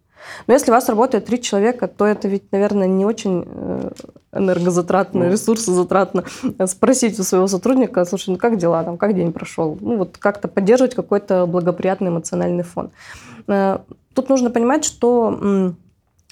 Но 0.47 0.55
если 0.55 0.71
у 0.71 0.75
вас 0.75 0.89
работает 0.89 1.25
три 1.27 1.43
человека, 1.43 1.89
то 1.89 2.07
это 2.07 2.29
ведь, 2.29 2.53
наверное, 2.53 2.87
не 2.87 3.05
очень 3.05 3.45
э, 3.45 3.91
энергозатратно, 4.33 5.25
ну. 5.25 5.33
ресурсозатратно 5.33 6.23
спросить 6.67 7.19
у 7.19 7.25
своего 7.25 7.49
сотрудника, 7.49 8.05
слушай, 8.05 8.31
ну 8.31 8.37
как 8.37 8.57
дела, 8.57 8.85
там, 8.85 8.97
как 8.97 9.17
день 9.17 9.33
прошел? 9.33 9.77
Ну 9.81 9.97
вот 9.97 10.19
как-то 10.19 10.47
поддерживать 10.47 10.95
какой-то 10.95 11.47
благоприятный 11.47 12.11
эмоциональный 12.11 12.63
фон. 12.63 12.93
Тут 14.15 14.29
нужно 14.29 14.51
понимать, 14.51 14.85
что 14.85 15.75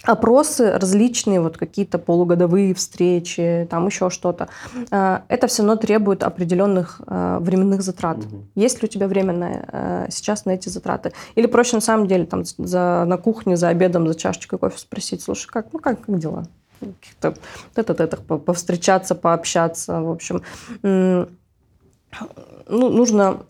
опросы 0.05 0.73
различные, 0.73 1.41
вот 1.41 1.57
какие-то 1.57 1.99
полугодовые 1.99 2.75
встречи, 2.75 3.67
там 3.71 3.87
еще 3.87 4.11
что-то, 4.11 4.49
э, 4.91 5.21
это 5.29 5.47
все 5.47 5.63
равно 5.63 5.77
требует 5.77 6.23
определенных 6.23 7.01
э, 7.07 7.39
временных 7.41 7.83
затрат. 7.83 8.19
Угу. 8.19 8.45
Есть 8.55 8.83
ли 8.83 8.89
у 8.89 8.91
тебя 8.91 9.09
время 9.09 9.33
на, 9.33 9.51
э, 9.73 10.07
сейчас 10.11 10.45
на 10.45 10.53
эти 10.53 10.69
затраты? 10.69 11.13
Или 11.35 11.47
проще 11.47 11.77
на 11.77 11.83
самом 11.83 12.07
деле 12.07 12.25
там 12.25 12.45
за, 12.45 13.05
на 13.07 13.17
кухне, 13.17 13.57
за 13.57 13.69
обедом, 13.69 14.09
за 14.09 14.15
чашечкой 14.15 14.59
кофе 14.59 14.79
спросить, 14.79 15.23
слушай, 15.23 15.49
как, 15.49 15.73
ну 15.73 15.79
как, 15.79 16.01
как 16.01 16.19
дела? 16.19 16.47
Каких-то 16.81 17.35
тет 17.75 18.19
повстречаться, 18.45 19.15
пообщаться, 19.15 20.01
в 20.01 20.11
общем. 20.11 20.43
Ну, 20.83 21.29
нужно 22.69 23.43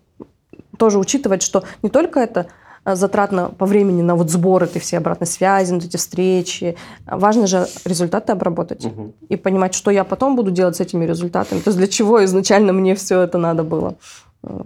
тоже 0.78 0.98
учитывать, 0.98 1.42
что 1.42 1.62
не 1.82 1.90
только 1.90 2.18
это 2.18 2.46
затратно 2.84 3.48
по 3.48 3.66
времени 3.66 4.02
на 4.02 4.14
вот 4.14 4.30
сбор 4.30 4.62
этой 4.64 4.80
всей 4.80 4.96
обратной 4.96 5.26
связи, 5.26 5.72
на 5.72 5.78
эти 5.78 5.96
встречи. 5.96 6.76
Важно 7.06 7.46
же 7.46 7.66
результаты 7.84 8.32
обработать 8.32 8.84
угу. 8.86 9.12
и 9.28 9.36
понимать, 9.36 9.74
что 9.74 9.90
я 9.90 10.04
потом 10.04 10.36
буду 10.36 10.50
делать 10.50 10.76
с 10.76 10.80
этими 10.80 11.04
результатами. 11.04 11.60
То 11.60 11.68
есть 11.68 11.78
для 11.78 11.88
чего 11.88 12.24
изначально 12.24 12.72
мне 12.72 12.94
все 12.94 13.20
это 13.20 13.38
надо 13.38 13.64
было. 13.64 13.96
Э, 14.42 14.60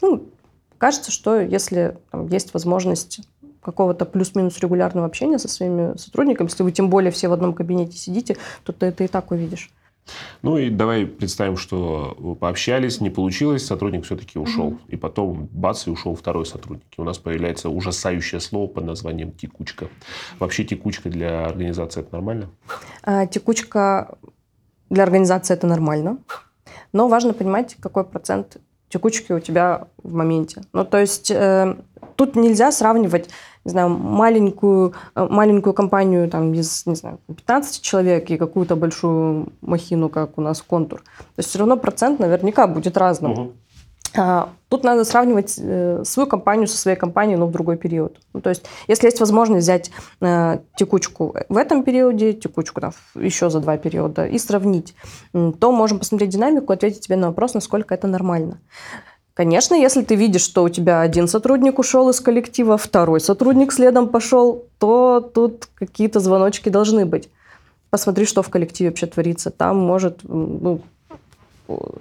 ну, 0.00 0.24
кажется, 0.78 1.10
что 1.10 1.40
если 1.40 1.96
там, 2.10 2.26
есть 2.28 2.54
возможность 2.54 3.20
какого-то 3.62 4.06
плюс-минус 4.06 4.58
регулярного 4.60 5.06
общения 5.06 5.38
со 5.38 5.48
своими 5.48 5.96
сотрудниками, 5.98 6.48
если 6.48 6.62
вы 6.62 6.72
тем 6.72 6.88
более 6.88 7.10
все 7.10 7.28
в 7.28 7.32
одном 7.32 7.52
кабинете 7.52 7.96
сидите, 7.96 8.36
то 8.64 8.72
ты 8.72 8.86
это 8.86 9.04
и 9.04 9.08
так 9.08 9.30
увидишь. 9.30 9.70
Ну 10.42 10.58
и 10.58 10.70
давай 10.70 11.06
представим, 11.06 11.56
что 11.56 12.36
пообщались, 12.40 13.00
не 13.00 13.10
получилось, 13.10 13.66
сотрудник 13.66 14.04
все-таки 14.04 14.38
ушел. 14.38 14.68
Угу. 14.68 14.80
И 14.88 14.96
потом 14.96 15.48
бац, 15.52 15.86
и 15.86 15.90
ушел 15.90 16.14
второй 16.14 16.46
сотрудник. 16.46 16.86
И 16.96 17.00
у 17.00 17.04
нас 17.04 17.18
появляется 17.18 17.68
ужасающее 17.68 18.40
слово 18.40 18.66
под 18.66 18.84
названием 18.84 19.32
текучка. 19.32 19.88
Вообще 20.38 20.64
текучка 20.64 21.10
для 21.10 21.46
организации 21.46 22.00
это 22.00 22.12
нормально? 22.12 22.50
А, 23.02 23.26
текучка 23.26 24.16
для 24.88 25.04
организации 25.04 25.54
это 25.54 25.66
нормально. 25.66 26.18
Но 26.92 27.08
важно 27.08 27.32
понимать, 27.32 27.76
какой 27.80 28.04
процент 28.04 28.56
текучки 28.88 29.32
у 29.32 29.40
тебя 29.40 29.88
в 30.02 30.12
моменте. 30.12 30.62
Ну, 30.72 30.84
то 30.84 30.98
есть 30.98 31.30
э, 31.30 31.76
тут 32.16 32.34
нельзя 32.34 32.72
сравнивать 32.72 33.30
не 33.64 33.70
знаю, 33.70 33.90
маленькую, 33.90 34.94
э, 35.14 35.26
маленькую 35.30 35.74
компанию 35.74 36.28
там, 36.28 36.52
из, 36.54 36.86
не 36.86 36.94
знаю, 36.94 37.18
15 37.26 37.82
человек 37.82 38.30
и 38.30 38.36
какую-то 38.36 38.76
большую 38.76 39.52
махину, 39.60 40.08
как 40.08 40.38
у 40.38 40.40
нас 40.40 40.62
контур. 40.62 41.00
То 41.00 41.38
есть 41.38 41.50
все 41.50 41.58
равно 41.58 41.76
процент 41.76 42.20
наверняка 42.20 42.66
будет 42.66 42.96
разным. 42.96 43.32
Угу. 43.32 43.52
Тут 44.68 44.84
надо 44.84 45.04
сравнивать 45.04 45.56
э, 45.58 46.02
свою 46.04 46.28
компанию 46.28 46.66
со 46.66 46.76
своей 46.76 46.96
компанией, 46.96 47.36
но 47.36 47.46
в 47.46 47.52
другой 47.52 47.76
период. 47.76 48.18
Ну, 48.32 48.40
то 48.40 48.50
есть, 48.50 48.64
если 48.88 49.06
есть 49.06 49.20
возможность 49.20 49.64
взять 49.64 49.90
э, 50.20 50.58
текучку 50.76 51.34
в 51.48 51.56
этом 51.56 51.84
периоде, 51.84 52.32
текучку 52.32 52.80
там, 52.80 52.92
еще 53.14 53.50
за 53.50 53.60
два 53.60 53.76
периода 53.78 54.26
и 54.26 54.38
сравнить, 54.38 54.94
то 55.32 55.72
можем 55.72 55.98
посмотреть 56.00 56.30
динамику, 56.30 56.72
ответить 56.72 57.06
тебе 57.06 57.16
на 57.16 57.28
вопрос, 57.28 57.54
насколько 57.54 57.94
это 57.94 58.08
нормально. 58.08 58.60
Конечно, 59.34 59.74
если 59.74 60.02
ты 60.02 60.16
видишь, 60.16 60.42
что 60.42 60.64
у 60.64 60.68
тебя 60.68 61.00
один 61.00 61.28
сотрудник 61.28 61.78
ушел 61.78 62.10
из 62.10 62.20
коллектива, 62.20 62.76
второй 62.76 63.20
сотрудник 63.20 63.72
следом 63.72 64.08
пошел, 64.08 64.64
то 64.78 65.20
тут 65.20 65.68
какие-то 65.74 66.20
звоночки 66.20 66.68
должны 66.68 67.06
быть. 67.06 67.30
Посмотри, 67.90 68.24
что 68.24 68.42
в 68.42 68.50
коллективе 68.50 68.90
вообще 68.90 69.06
творится. 69.06 69.50
Там 69.50 69.76
может 69.78 70.20
ну, 70.22 70.80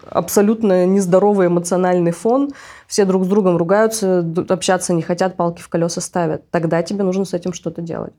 абсолютно 0.09 0.85
нездоровый 0.85 1.47
эмоциональный 1.47 2.11
фон, 2.11 2.51
все 2.87 3.05
друг 3.05 3.25
с 3.25 3.27
другом 3.27 3.57
ругаются, 3.57 4.25
общаться 4.49 4.93
не 4.93 5.01
хотят, 5.01 5.35
палки 5.35 5.61
в 5.61 5.69
колеса 5.69 6.01
ставят. 6.01 6.49
Тогда 6.49 6.81
тебе 6.83 7.03
нужно 7.03 7.25
с 7.25 7.33
этим 7.33 7.53
что-то 7.53 7.81
делать. 7.81 8.13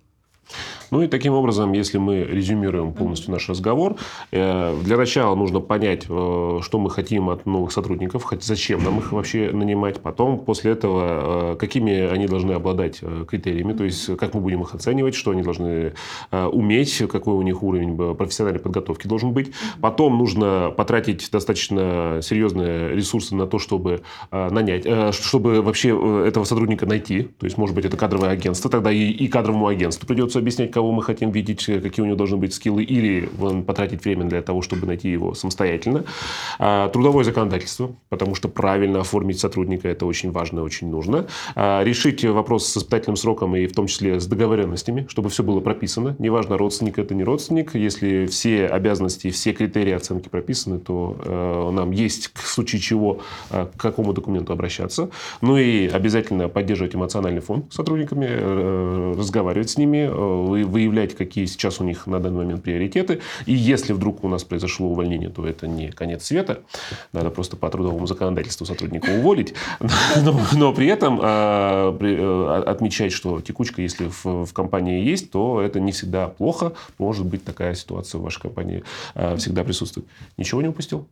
Ну 0.91 1.03
и 1.03 1.07
таким 1.07 1.35
образом, 1.35 1.73
если 1.73 1.99
мы 1.99 2.25
резюмируем 2.25 2.93
полностью 2.93 3.33
наш 3.33 3.49
разговор, 3.49 3.97
э, 4.33 4.77
для 4.83 4.97
начала 4.97 5.35
нужно 5.35 5.61
понять, 5.61 6.07
э, 6.09 6.59
что 6.63 6.79
мы 6.79 6.91
хотим 6.91 7.31
от 7.31 7.47
новых 7.47 7.73
сотрудников, 7.73 8.27
зачем 8.41 8.83
нам 8.83 8.99
их 8.99 9.13
вообще 9.13 9.51
нанимать. 9.53 10.01
Потом, 10.01 10.39
после 10.39 10.73
этого, 10.73 11.53
э, 11.53 11.57
какими 11.57 12.11
они 12.11 12.27
должны 12.27 12.53
обладать 12.53 13.01
критериями, 13.29 13.73
то 13.73 13.85
есть 13.85 14.17
как 14.17 14.35
мы 14.35 14.41
будем 14.41 14.63
их 14.63 14.75
оценивать, 14.75 15.15
что 15.15 15.31
они 15.31 15.43
должны 15.43 15.93
уметь, 16.31 17.03
какой 17.11 17.35
у 17.35 17.43
них 17.43 17.63
уровень 17.63 17.97
профессиональной 18.15 18.61
подготовки 18.61 19.07
должен 19.07 19.33
быть. 19.33 19.53
Потом 19.81 20.19
нужно 20.19 20.73
потратить 20.77 21.31
достаточно 21.31 22.21
серьезные 22.23 22.95
ресурсы 22.95 23.35
на 23.35 23.47
то, 23.47 23.59
чтобы 23.59 24.03
нанять, 24.31 24.87
чтобы 25.15 25.63
вообще 25.63 25.91
этого 26.27 26.45
сотрудника 26.45 26.87
найти. 26.87 27.23
То 27.39 27.47
есть, 27.47 27.59
может 27.59 27.75
быть, 27.75 27.85
это 27.85 27.97
кадровое 27.97 28.31
агентство, 28.31 28.71
тогда 28.71 28.91
и, 28.93 29.11
и 29.11 29.29
кадровому 29.29 29.67
агентству 29.67 30.07
придется 30.07 30.39
объяснять, 30.39 30.73
кого 30.81 30.93
мы 30.93 31.03
хотим 31.03 31.31
видеть, 31.31 31.67
какие 31.67 32.03
у 32.03 32.07
него 32.07 32.17
должны 32.17 32.39
быть 32.39 32.55
скиллы, 32.55 32.83
или 32.83 33.29
вон, 33.37 33.65
потратить 33.65 34.03
время 34.03 34.25
для 34.25 34.41
того, 34.41 34.63
чтобы 34.63 34.87
найти 34.87 35.11
его 35.11 35.35
самостоятельно. 35.35 36.05
А, 36.59 36.89
трудовое 36.89 37.23
законодательство, 37.23 37.91
потому 38.09 38.35
что 38.35 38.49
правильно 38.49 39.01
оформить 39.01 39.39
сотрудника– 39.39 39.89
это 39.91 40.07
очень 40.07 40.31
важно, 40.31 40.63
очень 40.63 40.89
нужно. 40.89 41.27
А, 41.55 41.85
решить 41.85 42.25
вопрос 42.25 42.67
с 42.67 42.79
испытательным 42.79 43.17
сроком 43.17 43.57
и 43.57 43.67
в 43.67 43.75
том 43.75 43.89
числе 43.89 44.19
с 44.19 44.27
договоренностями, 44.27 45.05
чтобы 45.11 45.29
все 45.29 45.43
было 45.43 45.61
прописано. 45.61 46.17
Неважно, 46.19 46.57
родственник 46.57 46.99
это 46.99 47.15
не 47.15 47.25
родственник. 47.25 47.75
Если 47.75 48.25
все 48.25 48.67
обязанности, 48.67 49.29
все 49.29 49.53
критерии 49.53 49.93
оценки 49.93 50.31
прописаны, 50.31 50.79
то 50.79 51.15
э, 51.23 51.71
нам 51.73 51.91
есть, 51.91 52.31
в 52.33 52.49
случае 52.49 52.81
чего, 52.81 53.21
э, 53.51 53.67
к 53.77 53.79
какому 53.79 54.15
документу 54.15 54.55
обращаться. 54.55 55.11
Ну 55.43 55.59
и 55.59 55.89
обязательно 55.89 56.49
поддерживать 56.49 56.95
эмоциональный 56.95 57.43
фон 57.43 57.65
с 57.71 57.75
сотрудниками, 57.75 58.29
э, 58.31 59.15
разговаривать 59.19 59.69
с 59.69 59.77
ними, 59.77 60.09
выявлять, 60.71 61.15
какие 61.15 61.47
сейчас 61.47 61.81
у 61.81 61.85
них 61.85 62.07
на 62.07 62.21
данный 62.21 62.39
момент 62.39 62.63
приоритеты. 62.63 63.21
И 63.47 63.53
если 63.53 63.93
вдруг 63.93 64.25
у 64.25 64.29
нас 64.29 64.45
произошло 64.45 64.89
увольнение, 64.89 65.29
то 65.29 65.47
это 65.47 65.67
не 65.67 65.91
конец 65.91 66.25
света. 66.25 66.63
Надо 67.13 67.31
просто 67.31 67.57
по 67.57 67.69
трудовому 67.69 68.07
законодательству 68.07 68.67
сотрудника 68.67 69.11
уволить. 69.11 69.55
Но, 70.23 70.39
но 70.53 70.73
при 70.73 70.87
этом 70.87 71.19
а, 71.23 71.97
а, 72.01 72.63
отмечать, 72.67 73.13
что 73.13 73.41
текучка, 73.41 73.83
если 73.83 74.09
в, 74.09 74.45
в 74.47 74.53
компании 74.53 75.03
есть, 75.03 75.31
то 75.31 75.61
это 75.61 75.81
не 75.81 75.93
всегда 75.93 76.29
плохо. 76.29 76.73
Может 76.99 77.27
быть, 77.27 77.45
такая 77.45 77.75
ситуация 77.75 78.19
в 78.19 78.23
вашей 78.23 78.41
компании 78.41 78.85
а, 79.15 79.37
всегда 79.37 79.65
присутствует. 79.65 80.07
Ничего 80.37 80.63
не 80.63 80.69
упустил? 80.69 81.09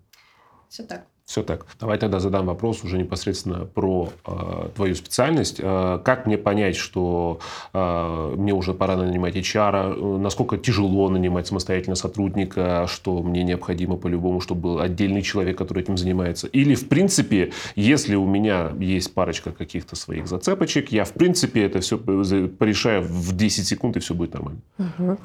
Все 0.68 0.82
так. 0.82 1.06
Все 1.28 1.42
так. 1.42 1.66
Давай 1.78 1.98
тогда 1.98 2.20
задам 2.20 2.46
вопрос 2.46 2.82
уже 2.84 2.96
непосредственно 2.96 3.66
про 3.66 4.08
э, 4.26 4.70
твою 4.74 4.94
специальность. 4.94 5.60
Э, 5.62 6.00
как 6.02 6.24
мне 6.24 6.38
понять, 6.38 6.74
что 6.74 7.40
э, 7.74 8.34
мне 8.34 8.54
уже 8.54 8.72
пора 8.72 8.96
нанимать 8.96 9.36
HR, 9.36 9.92
э, 9.92 10.18
насколько 10.20 10.56
тяжело 10.56 11.10
нанимать 11.10 11.46
самостоятельно 11.46 11.96
сотрудника, 11.96 12.86
что 12.88 13.22
мне 13.22 13.42
необходимо 13.42 13.98
по-любому, 13.98 14.40
чтобы 14.40 14.62
был 14.62 14.80
отдельный 14.80 15.20
человек, 15.20 15.58
который 15.58 15.82
этим 15.82 15.98
занимается. 15.98 16.46
Или, 16.46 16.74
в 16.74 16.88
принципе, 16.88 17.52
если 17.76 18.14
у 18.14 18.26
меня 18.26 18.72
есть 18.80 19.12
парочка 19.12 19.52
каких-то 19.52 19.96
своих 19.96 20.28
зацепочек, 20.28 20.92
я, 20.92 21.04
в 21.04 21.12
принципе, 21.12 21.66
это 21.66 21.80
все 21.80 21.98
порешаю 21.98 23.02
в 23.02 23.36
10 23.36 23.66
секунд, 23.66 23.98
и 23.98 24.00
все 24.00 24.14
будет 24.14 24.32
нормально. 24.32 24.60
Угу. 24.78 25.18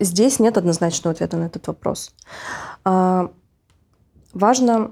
Здесь 0.00 0.40
нет 0.40 0.56
однозначного 0.56 1.12
ответа 1.12 1.36
на 1.36 1.44
этот 1.44 1.66
вопрос. 1.66 2.14
Важно 4.34 4.90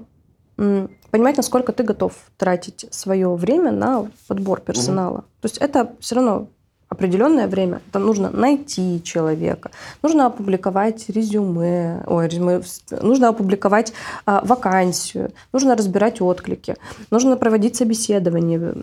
понимать, 0.55 1.37
насколько 1.37 1.71
ты 1.71 1.83
готов 1.83 2.13
тратить 2.37 2.85
свое 2.91 3.33
время 3.35 3.71
на 3.71 4.07
подбор 4.27 4.61
персонала. 4.61 5.17
Угу. 5.17 5.25
То 5.41 5.45
есть 5.45 5.57
это 5.57 5.93
все 5.99 6.15
равно 6.15 6.47
определенное 6.93 7.47
время. 7.47 7.81
Это 7.89 7.99
нужно 7.99 8.29
найти 8.29 9.01
человека, 9.03 9.71
нужно 10.01 10.27
опубликовать 10.27 11.09
резюме, 11.09 12.03
ой, 12.07 12.27
резюме 12.27 12.61
нужно 13.01 13.29
опубликовать 13.29 13.93
а, 14.25 14.41
вакансию, 14.45 15.31
нужно 15.51 15.75
разбирать 15.75 16.21
отклики, 16.21 16.75
нужно 17.11 17.35
проводить 17.35 17.75
собеседование. 17.75 18.75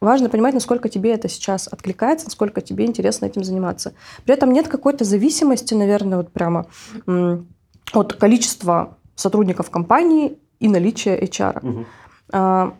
Важно 0.00 0.28
понимать, 0.28 0.54
насколько 0.54 0.88
тебе 0.88 1.12
это 1.14 1.28
сейчас 1.28 1.68
откликается, 1.68 2.26
насколько 2.26 2.60
тебе 2.60 2.84
интересно 2.86 3.26
этим 3.26 3.44
заниматься. 3.44 3.94
При 4.24 4.34
этом 4.34 4.52
нет 4.52 4.68
какой-то 4.68 5.04
зависимости, 5.04 5.74
наверное, 5.74 6.18
вот 6.18 6.32
прямо 6.32 6.66
от 7.94 8.12
количества 8.14 8.96
сотрудников 9.22 9.70
компании 9.70 10.38
и 10.60 10.68
наличие 10.68 11.18
HR. 11.20 11.66
Угу. 11.66 11.84
А, 12.32 12.74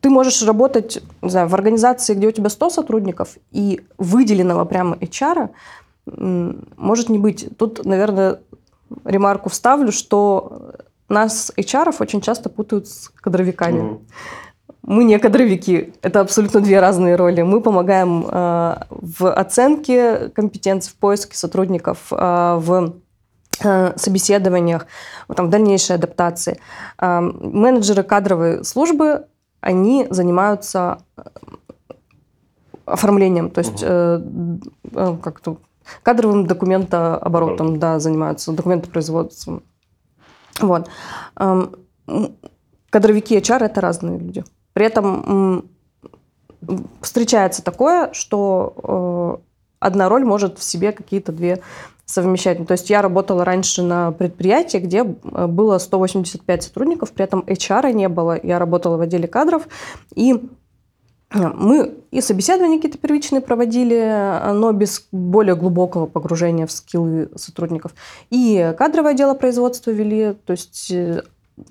ты 0.00 0.10
можешь 0.10 0.42
работать 0.42 1.02
не 1.22 1.30
знаю, 1.30 1.48
в 1.48 1.54
организации, 1.54 2.14
где 2.14 2.28
у 2.28 2.32
тебя 2.32 2.48
100 2.48 2.70
сотрудников, 2.70 3.36
и 3.50 3.82
выделенного 3.98 4.64
прямо 4.64 4.96
HR 4.96 5.50
может 6.06 7.08
не 7.08 7.18
быть. 7.18 7.48
Тут, 7.56 7.84
наверное, 7.84 8.40
ремарку 9.04 9.48
вставлю, 9.48 9.92
что 9.92 10.74
нас 11.08 11.52
HR 11.56 11.94
очень 12.00 12.20
часто 12.20 12.48
путают 12.48 12.88
с 12.88 13.08
кадровиками. 13.08 13.80
Угу. 13.80 14.02
Мы 14.82 15.04
не 15.04 15.18
кадровики, 15.20 15.92
это 16.02 16.20
абсолютно 16.20 16.60
две 16.60 16.80
разные 16.80 17.14
роли. 17.14 17.42
Мы 17.42 17.60
помогаем 17.60 18.26
э, 18.28 18.76
в 18.90 19.32
оценке 19.32 20.30
компетенций, 20.30 20.90
в 20.90 20.96
поиске 20.96 21.36
сотрудников, 21.36 22.08
э, 22.10 22.56
в 22.58 22.94
собеседованиях, 23.60 24.86
там, 25.34 25.46
в 25.46 25.50
дальнейшей 25.50 25.96
адаптации. 25.96 26.60
Э, 26.98 27.20
менеджеры 27.20 28.02
кадровой 28.02 28.64
службы, 28.64 29.26
они 29.60 30.06
занимаются 30.10 30.98
э, 31.16 31.22
оформлением, 32.84 33.50
то 33.50 33.60
есть 33.60 33.82
угу. 33.82 35.18
как-то 35.18 35.58
кадровым 36.02 36.46
документооборотом, 36.46 37.78
да, 37.78 37.98
занимаются, 37.98 38.52
документопроизводством. 38.52 39.62
Вот. 40.60 40.88
Кадровики 42.90 43.38
HR– 43.38 43.58
это 43.64 43.80
разные 43.80 44.18
люди. 44.18 44.44
При 44.72 44.86
этом 44.86 45.68
встречается 47.00 47.62
такое, 47.62 48.12
что 48.12 49.40
одна 49.82 50.08
роль 50.08 50.24
может 50.24 50.58
в 50.58 50.62
себе 50.62 50.92
какие-то 50.92 51.32
две 51.32 51.62
совмещать. 52.06 52.66
То 52.66 52.72
есть 52.72 52.90
я 52.90 53.02
работала 53.02 53.44
раньше 53.44 53.82
на 53.82 54.12
предприятии, 54.12 54.78
где 54.78 54.98
э, 54.98 55.46
было 55.46 55.78
185 55.78 56.62
сотрудников, 56.62 57.12
при 57.12 57.24
этом 57.24 57.40
HR 57.40 57.92
не 57.92 58.08
было. 58.08 58.38
Я 58.42 58.58
работала 58.58 58.96
в 58.96 59.00
отделе 59.00 59.28
кадров, 59.28 59.68
и 60.14 60.34
э, 60.34 61.48
мы 61.54 61.94
и 62.10 62.20
собеседования 62.20 62.76
какие-то 62.76 62.98
первичные 62.98 63.40
проводили, 63.40 63.96
э, 63.96 64.52
но 64.52 64.72
без 64.72 65.06
более 65.12 65.56
глубокого 65.56 66.06
погружения 66.06 66.66
в 66.66 66.72
скиллы 66.72 67.30
сотрудников. 67.36 67.94
И 68.30 68.74
кадровое 68.76 69.14
дело 69.14 69.34
производства 69.34 69.90
вели. 69.90 70.34
То 70.44 70.52
есть 70.52 70.92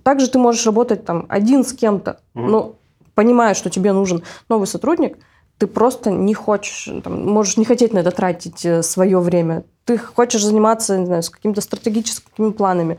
также 0.03 0.29
ты 0.29 0.39
можешь 0.39 0.65
работать 0.65 1.05
там 1.05 1.25
один 1.29 1.63
с 1.63 1.73
кем-то, 1.73 2.19
mm-hmm. 2.33 2.47
но 2.47 2.75
понимая, 3.15 3.53
что 3.53 3.69
тебе 3.69 3.91
нужен 3.93 4.23
новый 4.47 4.67
сотрудник, 4.67 5.17
ты 5.61 5.67
просто 5.67 6.09
не 6.09 6.33
хочешь, 6.33 6.89
там, 7.03 7.25
можешь 7.25 7.57
не 7.57 7.65
хотеть 7.65 7.93
на 7.93 7.99
это 7.99 8.11
тратить 8.11 8.65
свое 8.85 9.19
время 9.19 9.63
ты 9.85 9.97
хочешь 9.97 10.43
заниматься, 10.43 10.97
не 10.97 11.05
знаю, 11.05 11.23
с 11.23 11.29
какими-то 11.29 11.61
стратегическими 11.61 12.51
планами, 12.51 12.97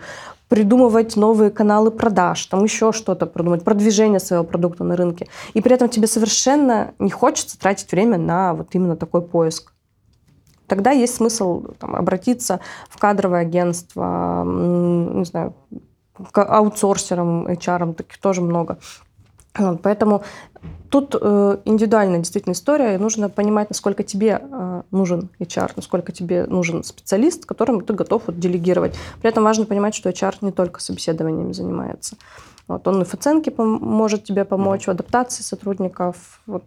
придумывать 0.48 1.16
новые 1.16 1.50
каналы 1.50 1.90
продаж, 1.90 2.44
там 2.46 2.64
еще 2.64 2.92
что-то 2.92 3.26
придумать, 3.26 3.64
продвижение 3.64 4.20
своего 4.20 4.44
продукта 4.44 4.84
на 4.84 4.96
рынке. 4.96 5.26
И 5.54 5.62
при 5.62 5.74
этом 5.74 5.88
тебе 5.88 6.06
совершенно 6.06 6.92
не 6.98 7.10
хочется 7.10 7.58
тратить 7.58 7.90
время 7.90 8.18
на 8.18 8.52
вот 8.52 8.68
именно 8.72 8.96
такой 8.96 9.22
поиск. 9.22 9.72
Тогда 10.66 10.90
есть 10.90 11.14
смысл 11.14 11.64
там, 11.78 11.94
обратиться 11.94 12.60
в 12.88 12.98
кадровое 12.98 13.40
агентство, 13.40 14.44
не 14.44 15.24
знаю, 15.24 15.54
к 16.30 16.44
аутсорсерам, 16.44 17.46
HR, 17.46 17.94
таких 17.94 18.18
тоже 18.18 18.42
много. 18.42 18.78
Поэтому 19.82 20.22
тут 20.88 21.14
э, 21.20 21.58
индивидуальная 21.64 22.18
действительно 22.18 22.52
история, 22.52 22.94
и 22.94 22.98
нужно 22.98 23.28
понимать, 23.28 23.70
насколько 23.70 24.02
тебе 24.02 24.40
э, 24.40 24.82
нужен 24.90 25.30
HR, 25.40 25.72
насколько 25.76 26.12
тебе 26.12 26.46
нужен 26.46 26.84
специалист, 26.84 27.44
которому 27.44 27.82
ты 27.82 27.94
готов 27.94 28.22
делегировать. 28.28 28.94
При 29.20 29.30
этом 29.30 29.44
важно 29.44 29.64
понимать, 29.64 29.94
что 29.94 30.10
HR 30.10 30.36
не 30.42 30.52
только 30.52 30.80
собеседованиями 30.80 31.52
занимается. 31.52 32.16
Вот, 32.68 32.86
он 32.86 33.02
и 33.02 33.04
в 33.04 33.12
оценке 33.12 33.52
может 33.56 34.24
тебе 34.24 34.44
помочь, 34.44 34.86
в 34.86 34.90
адаптации 34.90 35.42
сотрудников. 35.42 36.40
Вот, 36.46 36.64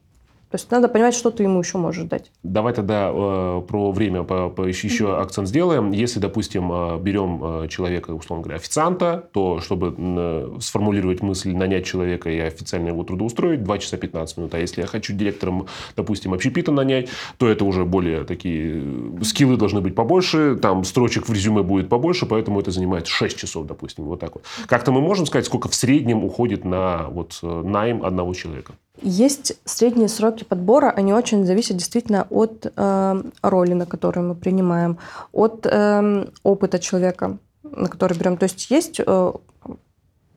то 0.55 0.57
есть 0.57 0.71
надо 0.71 0.87
понимать, 0.87 1.13
что 1.13 1.31
ты 1.31 1.43
ему 1.43 1.59
еще 1.59 1.77
можешь 1.77 2.05
дать. 2.05 2.31
Давай 2.41 2.73
тогда 2.73 3.11
э, 3.13 3.61
про 3.67 3.91
время 3.91 4.23
по, 4.23 4.47
по, 4.47 4.61
еще, 4.61 4.87
еще 4.87 5.17
акцент 5.17 5.49
сделаем. 5.49 5.91
Если, 5.91 6.21
допустим, 6.21 6.71
э, 6.71 6.97
берем 6.97 7.41
э, 7.43 7.67
человека, 7.67 8.11
условно 8.11 8.43
говоря, 8.43 8.55
официанта, 8.55 9.27
то 9.33 9.59
чтобы 9.59 9.93
э, 9.97 10.57
сформулировать 10.61 11.21
мысль, 11.21 11.53
нанять 11.53 11.85
человека 11.85 12.29
и 12.29 12.39
официально 12.39 12.87
его 12.87 13.03
трудоустроить, 13.03 13.65
2 13.65 13.77
часа 13.79 13.97
15 13.97 14.37
минут. 14.37 14.53
А 14.53 14.59
если 14.59 14.79
я 14.79 14.87
хочу 14.87 15.11
директором, 15.11 15.67
допустим, 15.97 16.33
общепита 16.33 16.71
нанять, 16.71 17.09
то 17.37 17.49
это 17.49 17.65
уже 17.65 17.83
более 17.83 18.23
такие... 18.23 18.81
Э, 19.19 19.23
скиллы 19.23 19.57
должны 19.57 19.81
быть 19.81 19.93
побольше, 19.93 20.55
там 20.55 20.85
строчек 20.85 21.27
в 21.27 21.33
резюме 21.33 21.63
будет 21.63 21.89
побольше, 21.89 22.27
поэтому 22.27 22.61
это 22.61 22.71
занимает 22.71 23.07
6 23.07 23.37
часов, 23.37 23.67
допустим, 23.67 24.05
вот 24.05 24.21
так 24.21 24.35
вот. 24.35 24.45
Как-то 24.67 24.93
мы 24.93 25.01
можем 25.01 25.25
сказать, 25.25 25.45
сколько 25.45 25.67
в 25.67 25.75
среднем 25.75 26.23
уходит 26.23 26.63
на 26.63 27.09
вот, 27.09 27.39
найм 27.41 28.05
одного 28.05 28.33
человека? 28.33 28.75
Есть 29.01 29.59
средние 29.65 30.07
сроки 30.07 30.43
подбора, 30.43 30.89
они 30.89 31.13
очень 31.13 31.45
зависят 31.45 31.77
действительно 31.77 32.27
от 32.29 32.71
э, 32.75 33.23
роли, 33.41 33.73
на 33.73 33.85
которую 33.85 34.29
мы 34.29 34.35
принимаем, 34.35 34.97
от 35.33 35.65
э, 35.65 36.27
опыта 36.43 36.79
человека, 36.79 37.37
на 37.63 37.87
который 37.89 38.17
берем. 38.17 38.37
То 38.37 38.43
есть 38.43 38.71
есть 38.71 39.01
э, 39.05 39.33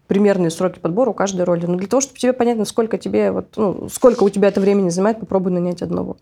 примерные 0.09 0.51
сроки 0.51 0.81
подбора 0.81 1.11
у 1.11 1.15
каждой 1.15 1.43
роли. 1.43 1.67
Но 1.67 1.77
для 1.77 1.87
того, 1.87 2.01
чтобы 2.01 2.19
тебе 2.19 2.33
понять, 2.33 2.59
насколько 2.59 2.99
тебе 2.99 3.31
вот, 3.31 3.57
ну, 3.57 3.89
сколько 3.89 4.25
у 4.25 4.31
тебя 4.31 4.49
это 4.49 4.61
времени 4.61 4.89
занимает, 4.89 5.21
попробуй 5.21 5.53
нанять 5.53 5.83
одного 5.83 6.17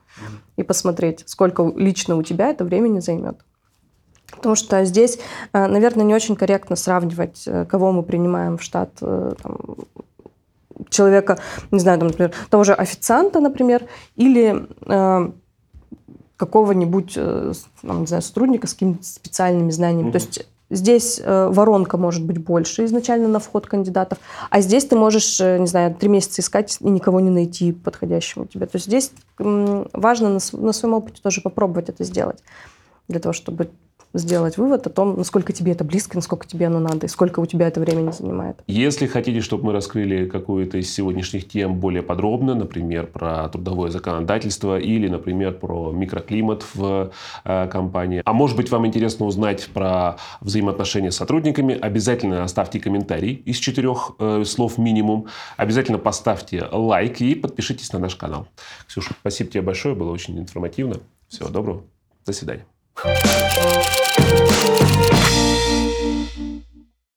и 0.57 0.63
посмотреть, 0.63 1.23
сколько 1.27 1.73
лично 1.77 2.17
у 2.17 2.23
тебя 2.23 2.49
это 2.49 2.65
времени 2.65 3.01
займет. 3.01 3.39
Потому 4.31 4.57
что 4.57 4.85
здесь, 4.85 5.19
э, 5.53 5.67
наверное, 5.67 6.05
не 6.05 6.15
очень 6.15 6.37
корректно 6.37 6.77
сравнивать, 6.77 7.45
э, 7.47 7.65
кого 7.65 7.93
мы 7.93 8.03
принимаем 8.03 8.59
в 8.59 8.63
штат 8.63 8.91
э, 9.01 9.35
там, 9.41 9.57
человека, 10.89 11.39
не 11.71 11.79
знаю, 11.79 11.99
там, 11.99 12.09
например, 12.09 12.33
того 12.51 12.65
же 12.65 12.75
официанта, 12.75 13.41
например, 13.41 13.87
или 14.17 14.67
э, 14.87 15.31
какого-нибудь, 16.37 17.15
э, 17.17 17.53
не 17.83 18.07
знаю, 18.07 18.23
сотрудника 18.23 18.67
с 18.67 18.73
какими-то 18.73 19.05
специальными 19.05 19.71
знаниями. 19.71 20.09
Mm-hmm. 20.09 20.13
То 20.13 20.19
есть 20.19 20.47
Здесь 20.69 21.21
э, 21.23 21.49
воронка 21.49 21.97
может 21.97 22.25
быть 22.25 22.39
больше 22.39 22.85
изначально 22.87 23.29
на 23.29 23.39
вход 23.39 23.69
кандидатов, 23.69 24.19
а 24.51 24.61
здесь 24.61 24.85
ты 24.85 24.97
можешь, 24.97 25.41
э, 25.41 25.59
не 25.59 25.67
знаю, 25.69 25.95
три 25.95 26.09
месяца 26.09 26.43
искать 26.43 26.77
и 26.81 26.89
никого 26.89 27.21
не 27.21 27.31
найти 27.31 27.71
подходящего 27.71 28.47
тебе. 28.49 28.67
То 28.67 28.75
есть 28.75 28.87
здесь 28.87 29.13
важно 29.39 30.29
на, 30.29 30.39
на 30.53 30.73
своем 30.73 30.95
опыте 30.95 31.23
тоже 31.23 31.41
попробовать 31.41 31.89
это 31.89 32.03
сделать 32.03 32.43
для 33.07 33.21
того, 33.21 33.33
чтобы 33.33 33.71
сделать 34.19 34.57
вывод 34.57 34.87
о 34.87 34.91
том, 34.91 35.17
насколько 35.17 35.53
тебе 35.53 35.73
это 35.73 35.85
близко, 35.85 36.17
насколько 36.17 36.47
тебе 36.47 36.67
оно 36.67 36.81
надо, 36.81 37.07
и 37.07 37.09
сколько 37.09 37.41
у 37.41 37.47
тебя 37.47 37.69
это 37.69 37.81
времени 37.81 38.11
занимает. 38.11 38.59
Если 38.67 39.07
хотите, 39.07 39.41
чтобы 39.41 39.67
мы 39.67 39.73
раскрыли 39.73 40.27
какую-то 40.27 40.79
из 40.79 40.93
сегодняшних 40.93 41.49
тем 41.49 41.79
более 41.79 42.03
подробно, 42.03 42.55
например, 42.55 43.07
про 43.07 43.49
трудовое 43.49 43.91
законодательство 43.91 44.79
или, 44.79 45.09
например, 45.09 45.55
про 45.55 45.93
микроклимат 45.93 46.65
в 46.75 47.13
э, 47.45 47.69
компании, 47.69 48.23
а 48.25 48.33
может 48.33 48.57
быть, 48.57 48.71
вам 48.71 48.87
интересно 48.87 49.27
узнать 49.27 49.69
про 49.73 50.17
взаимоотношения 50.41 51.11
с 51.11 51.17
сотрудниками, 51.17 51.79
обязательно 51.79 52.45
оставьте 52.45 52.81
комментарий 52.81 53.33
из 53.33 53.57
четырех 53.57 54.13
э, 54.19 54.45
слов 54.45 54.79
минимум, 54.79 55.27
обязательно 55.57 55.99
поставьте 55.99 56.67
лайк 56.71 57.21
и 57.21 57.35
подпишитесь 57.35 57.93
на 57.93 57.99
наш 57.99 58.17
канал. 58.17 58.49
Ксюша, 58.87 59.15
спасибо 59.21 59.51
тебе 59.51 59.63
большое, 59.63 59.95
было 59.95 60.11
очень 60.11 60.39
информативно. 60.39 60.97
Всего 61.29 61.49
доброго, 61.49 61.83
до 62.25 62.33
свидания. 62.33 62.65
Bye. 64.37 64.76